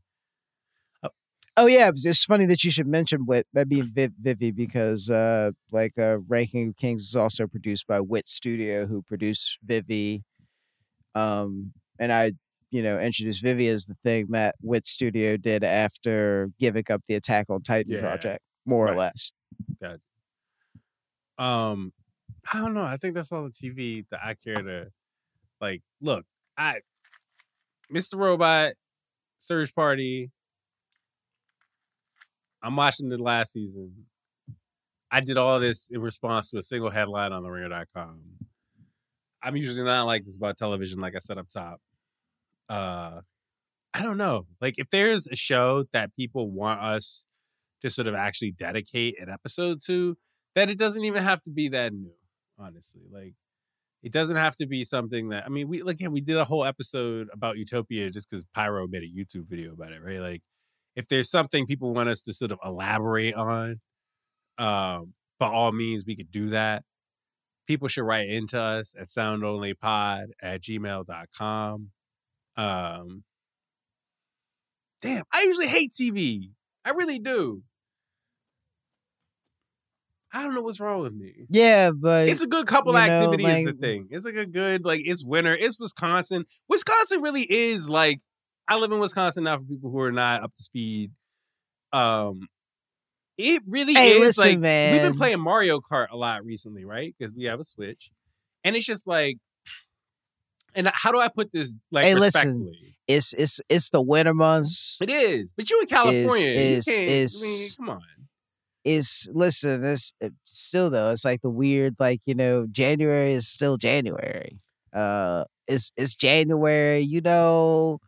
Oh 1.57 1.67
yeah, 1.67 1.87
it's- 1.89 2.25
funny 2.25 2.45
that 2.47 2.63
you 2.65 2.71
should 2.71 2.87
mention 2.87 3.25
Wit. 3.25 3.47
That 3.53 3.69
being 3.69 3.89
Viv, 3.93 4.11
Vivy 4.21 4.51
because 4.53 5.09
uh, 5.09 5.51
like 5.71 5.97
uh, 5.97 6.17
Ranking 6.27 6.69
of 6.69 6.75
Kings 6.77 7.03
is 7.03 7.15
also 7.15 7.47
produced 7.47 7.87
by 7.87 8.01
Wit 8.01 8.27
Studio, 8.27 8.87
who 8.87 9.01
produced 9.01 9.59
Vivy. 9.65 10.23
Um, 11.13 11.71
and 11.97 12.11
I, 12.11 12.33
you 12.71 12.83
know, 12.83 12.99
introduced 12.99 13.41
Vivy 13.41 13.69
as 13.69 13.85
the 13.85 13.95
thing 14.03 14.27
that 14.31 14.55
Wit 14.61 14.85
Studio 14.85 15.37
did 15.37 15.63
after 15.63 16.51
giving 16.59 16.83
up 16.89 17.01
the 17.07 17.15
Attack 17.15 17.45
on 17.49 17.61
Titan 17.61 17.93
Yeah. 17.93 18.01
project, 18.01 18.43
more 18.65 18.87
or 18.87 18.89
Right. 18.95 18.97
less. 18.97 19.31
Um, 21.37 21.93
I 22.51 22.59
don't 22.59 22.73
know. 22.73 22.83
I 22.83 22.97
think 22.97 23.15
that's 23.15 23.31
all 23.31 23.43
the 23.43 23.49
TV 23.49 24.05
that 24.11 24.19
I 24.23 24.33
care 24.35 24.61
to 24.61 24.87
like. 25.61 25.81
Look, 26.01 26.25
I, 26.57 26.79
Mr. 27.93 28.17
Robot, 28.17 28.73
Search 29.39 29.73
Party. 29.73 30.31
I'm 32.65 32.75
watching 32.75 33.09
the 33.09 33.17
last 33.19 33.53
season. 33.53 33.93
I 35.11 35.21
did 35.21 35.37
all 35.37 35.59
this 35.59 35.89
in 35.91 36.01
response 36.01 36.49
to 36.49 36.57
a 36.57 36.63
single 36.63 36.89
headline 36.89 37.31
on 37.31 37.43
the 37.43 37.49
ringer.com. 37.49 38.19
I'm 39.43 39.55
usually 39.55 39.83
not 39.83 40.07
like 40.07 40.25
this 40.25 40.35
about 40.35 40.57
television, 40.57 40.99
like 40.99 41.15
I 41.15 41.19
said 41.19 41.37
up 41.37 41.47
top. 41.51 41.79
Uh 42.67 43.21
I 43.93 44.01
don't 44.01 44.17
know. 44.17 44.47
Like 44.59 44.75
if 44.77 44.89
there's 44.89 45.27
a 45.27 45.35
show 45.35 45.85
that 45.93 46.15
people 46.15 46.49
want 46.49 46.81
us 46.81 47.27
to 47.81 47.89
sort 47.91 48.07
of 48.07 48.15
actually 48.15 48.51
dedicate 48.51 49.21
an 49.21 49.29
episode 49.29 49.77
to, 49.85 50.17
that 50.55 50.71
it 50.71 50.79
doesn't 50.79 51.05
even 51.05 51.21
have 51.21 51.41
to 51.43 51.51
be 51.51 51.69
that 51.69 51.93
new, 51.93 52.15
honestly. 52.57 53.03
Like 53.11 53.35
it 54.01 54.11
doesn't 54.11 54.37
have 54.37 54.55
to 54.55 54.65
be 54.65 54.83
something 54.83 55.29
that 55.29 55.45
I 55.45 55.49
mean, 55.49 55.67
we 55.67 55.81
again, 55.81 56.11
we 56.11 56.19
did 56.19 56.37
a 56.37 56.45
whole 56.45 56.65
episode 56.65 57.27
about 57.31 57.57
Utopia 57.57 58.09
just 58.09 58.27
because 58.27 58.43
Pyro 58.55 58.87
made 58.87 59.03
a 59.03 59.05
YouTube 59.05 59.47
video 59.47 59.73
about 59.73 59.91
it, 59.91 60.01
right? 60.03 60.19
Like 60.19 60.41
if 60.95 61.07
there's 61.07 61.29
something 61.29 61.65
people 61.65 61.93
want 61.93 62.09
us 62.09 62.21
to 62.23 62.33
sort 62.33 62.51
of 62.51 62.59
elaborate 62.63 63.35
on, 63.35 63.81
um, 64.57 65.13
by 65.39 65.47
all 65.47 65.71
means 65.71 66.03
we 66.05 66.15
could 66.15 66.31
do 66.31 66.49
that. 66.49 66.83
People 67.67 67.87
should 67.87 68.03
write 68.03 68.29
into 68.29 68.59
us 68.59 68.93
at 68.97 69.07
soundonlypod 69.07 70.25
at 70.41 70.61
gmail.com. 70.61 71.89
Um 72.57 73.23
damn, 75.01 75.23
I 75.33 75.43
usually 75.43 75.67
hate 75.67 75.91
TV. 75.91 76.51
I 76.85 76.91
really 76.91 77.19
do. 77.19 77.63
I 80.31 80.43
don't 80.43 80.53
know 80.53 80.61
what's 80.61 80.79
wrong 80.79 81.01
with 81.01 81.13
me. 81.13 81.45
Yeah, 81.49 81.91
but 81.91 82.27
It's 82.27 82.41
a 82.41 82.47
good 82.47 82.67
couple 82.67 82.91
you 82.93 82.99
know, 82.99 83.05
activity 83.05 83.45
is 83.45 83.65
the 83.65 83.73
thing. 83.73 84.07
It's 84.09 84.25
like 84.25 84.35
a 84.35 84.45
good, 84.45 84.83
like 84.83 85.01
it's 85.03 85.23
winter. 85.25 85.55
It's 85.55 85.79
Wisconsin. 85.79 86.45
Wisconsin 86.67 87.21
really 87.21 87.43
is 87.49 87.89
like 87.89 88.19
I 88.67 88.77
live 88.77 88.91
in 88.91 88.99
Wisconsin 88.99 89.43
now 89.43 89.57
for 89.57 89.63
people 89.63 89.91
who 89.91 89.99
are 89.99 90.11
not 90.11 90.43
up 90.43 90.55
to 90.55 90.63
speed. 90.63 91.11
Um 91.93 92.47
it 93.37 93.61
really 93.67 93.93
Hey, 93.93 94.11
is 94.13 94.19
listen, 94.37 94.61
like 94.61 94.91
we've 94.93 95.01
been 95.01 95.15
playing 95.15 95.39
Mario 95.41 95.79
Kart 95.81 96.07
a 96.09 96.15
lot 96.17 96.45
recently, 96.45 96.85
right? 96.85 97.13
Because 97.17 97.33
we 97.33 97.45
have 97.45 97.59
a 97.59 97.65
Switch. 97.65 98.11
And 98.63 98.75
it's 98.75 98.85
just 98.85 99.07
like 99.07 99.37
and 100.73 100.89
how 100.93 101.11
do 101.11 101.19
I 101.19 101.27
put 101.29 101.51
this 101.51 101.73
like 101.91 102.05
Hey, 102.05 102.15
listen. 102.15 102.71
it's 103.07 103.33
it's 103.33 103.61
it's 103.69 103.89
the 103.91 104.01
winter 104.01 104.33
months. 104.33 104.97
It 105.01 105.09
is. 105.09 105.53
But 105.53 105.69
you 105.69 105.79
in 105.81 105.87
California. 105.87 106.47
is- 106.47 106.87
is- 106.87 107.77
I 107.79 107.85
mean, 107.85 107.89
come 107.89 107.97
on. 107.97 108.03
It's 108.83 109.27
listen, 109.33 109.83
it's 109.83 110.13
it, 110.21 110.33
still 110.45 110.89
though. 110.91 111.09
It's 111.11 111.25
like 111.25 111.41
the 111.41 111.49
weird, 111.49 111.95
like 111.99 112.21
you 112.27 112.35
know, 112.35 112.67
January 112.71 113.33
is 113.33 113.47
still 113.47 113.77
January. 113.77 114.59
Uh, 114.93 115.45
it's 115.67 115.91
it's 115.97 116.15
January. 116.15 116.99
You 116.99 117.21
know, 117.21 117.99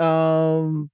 um, 0.00 0.90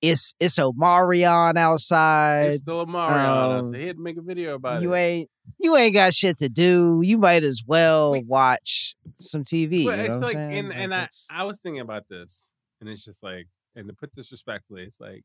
it's 0.00 0.34
it's 0.38 0.58
Omarion 0.58 1.56
outside. 1.56 2.48
It's 2.48 2.58
still 2.58 2.82
a 2.82 2.86
Mario 2.86 3.16
on 3.16 3.58
us. 3.58 3.66
um, 3.66 3.74
He 3.74 3.86
had 3.86 3.96
to 3.96 4.02
make 4.02 4.16
a 4.16 4.22
video 4.22 4.54
about 4.54 4.82
you 4.82 4.94
it. 4.94 4.98
ain't 4.98 5.30
you 5.58 5.76
ain't 5.76 5.94
got 5.94 6.14
shit 6.14 6.38
to 6.38 6.48
do. 6.48 7.00
You 7.02 7.18
might 7.18 7.42
as 7.42 7.62
well 7.66 8.12
Wait. 8.12 8.26
watch 8.26 8.94
some 9.14 9.44
TV. 9.44 9.70
But 9.70 9.76
you 9.76 9.84
know 9.84 10.04
it's 10.04 10.10
what 10.14 10.22
like, 10.22 10.32
saying? 10.34 10.52
and, 10.58 10.68
Like, 10.68 10.78
and 10.78 10.94
I, 10.94 11.08
I 11.30 11.42
was 11.44 11.60
thinking 11.60 11.80
about 11.80 12.08
this, 12.08 12.48
and 12.80 12.88
it's 12.88 13.04
just 13.04 13.22
like, 13.22 13.48
and 13.74 13.88
to 13.88 13.94
put 13.94 14.14
this 14.14 14.30
respectfully, 14.30 14.82
it's 14.82 15.00
like, 15.00 15.24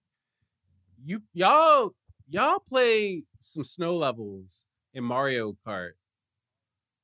you 1.06 1.22
y'all 1.34 1.92
y'all 2.28 2.60
play 2.60 3.24
some 3.40 3.64
snow 3.64 3.96
levels 3.96 4.64
in 4.94 5.04
Mario 5.04 5.56
Kart, 5.68 5.92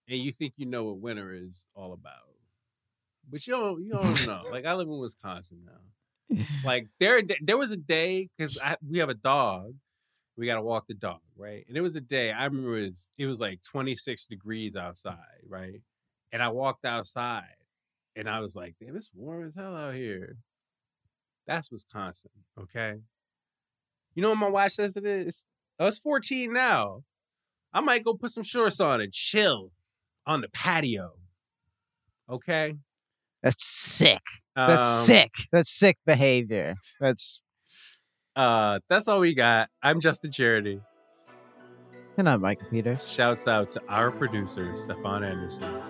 and 0.07 0.19
you 0.19 0.32
think 0.32 0.53
you 0.57 0.65
know 0.65 0.86
what 0.86 0.99
winter 0.99 1.34
is 1.34 1.65
all 1.75 1.93
about, 1.93 2.34
but 3.30 3.45
you 3.45 3.53
don't 3.53 3.84
you 3.84 3.91
don't 3.91 4.25
know. 4.25 4.41
Like 4.51 4.65
I 4.65 4.73
live 4.73 4.88
in 4.88 4.97
Wisconsin 4.97 5.59
now. 5.65 5.73
Like 6.63 6.88
there 6.99 7.21
there 7.41 7.57
was 7.57 7.71
a 7.71 7.77
day 7.77 8.30
because 8.38 8.59
we 8.88 8.99
have 8.99 9.09
a 9.09 9.15
dog. 9.15 9.73
We 10.38 10.45
got 10.45 10.55
to 10.55 10.61
walk 10.61 10.86
the 10.88 10.93
dog, 10.93 11.19
right? 11.36 11.65
And 11.67 11.75
it 11.75 11.82
was 11.82 11.95
a 11.95 12.01
day 12.01 12.32
I 12.32 12.45
remember 12.45 12.77
it 12.77 12.86
was 12.88 13.11
it 13.17 13.25
was 13.25 13.39
like 13.39 13.61
26 13.63 14.27
degrees 14.27 14.75
outside, 14.75 15.41
right? 15.47 15.82
And 16.32 16.41
I 16.41 16.49
walked 16.49 16.86
outside 16.86 17.55
and 18.15 18.30
I 18.30 18.39
was 18.39 18.55
like, 18.55 18.75
damn, 18.80 18.95
it's 18.95 19.09
warm 19.13 19.47
as 19.47 19.55
hell 19.55 19.75
out 19.75 19.95
here. 19.95 20.38
That's 21.47 21.71
Wisconsin, 21.71 22.32
okay? 22.59 22.95
You 24.13 24.21
know 24.21 24.30
what 24.30 24.38
my 24.38 24.49
watch 24.49 24.73
says 24.73 24.95
it 24.95 25.05
is? 25.05 25.47
Oh, 25.80 25.88
it's 25.88 25.97
14 25.97 26.53
now. 26.53 27.03
I 27.73 27.82
might 27.82 28.03
go 28.03 28.13
put 28.13 28.32
some 28.32 28.43
shorts 28.43 28.80
on 28.80 29.01
and 29.01 29.11
chill 29.11 29.71
on 30.25 30.41
the 30.41 30.49
patio. 30.49 31.13
Okay. 32.30 32.75
That's 33.41 33.65
sick. 33.65 34.21
That's 34.68 34.88
Um, 34.89 35.05
sick. 35.05 35.32
That's 35.51 35.70
sick 35.72 35.97
behavior. 36.05 36.76
That's 36.99 37.41
Uh, 38.36 38.80
that's 38.89 39.07
all 39.07 39.20
we 39.20 39.34
got. 39.34 39.70
I'm 39.84 39.99
Justin 39.99 40.32
Charity. 40.32 40.82
good 42.16 42.24
night, 42.26 42.38
Micah 42.38 42.66
Peters. 42.70 42.99
Shouts 43.10 43.47
out 43.47 43.72
to 43.72 43.82
our 43.89 44.12
producer, 44.12 44.76
Stefan 44.76 45.24
Anderson. 45.24 45.82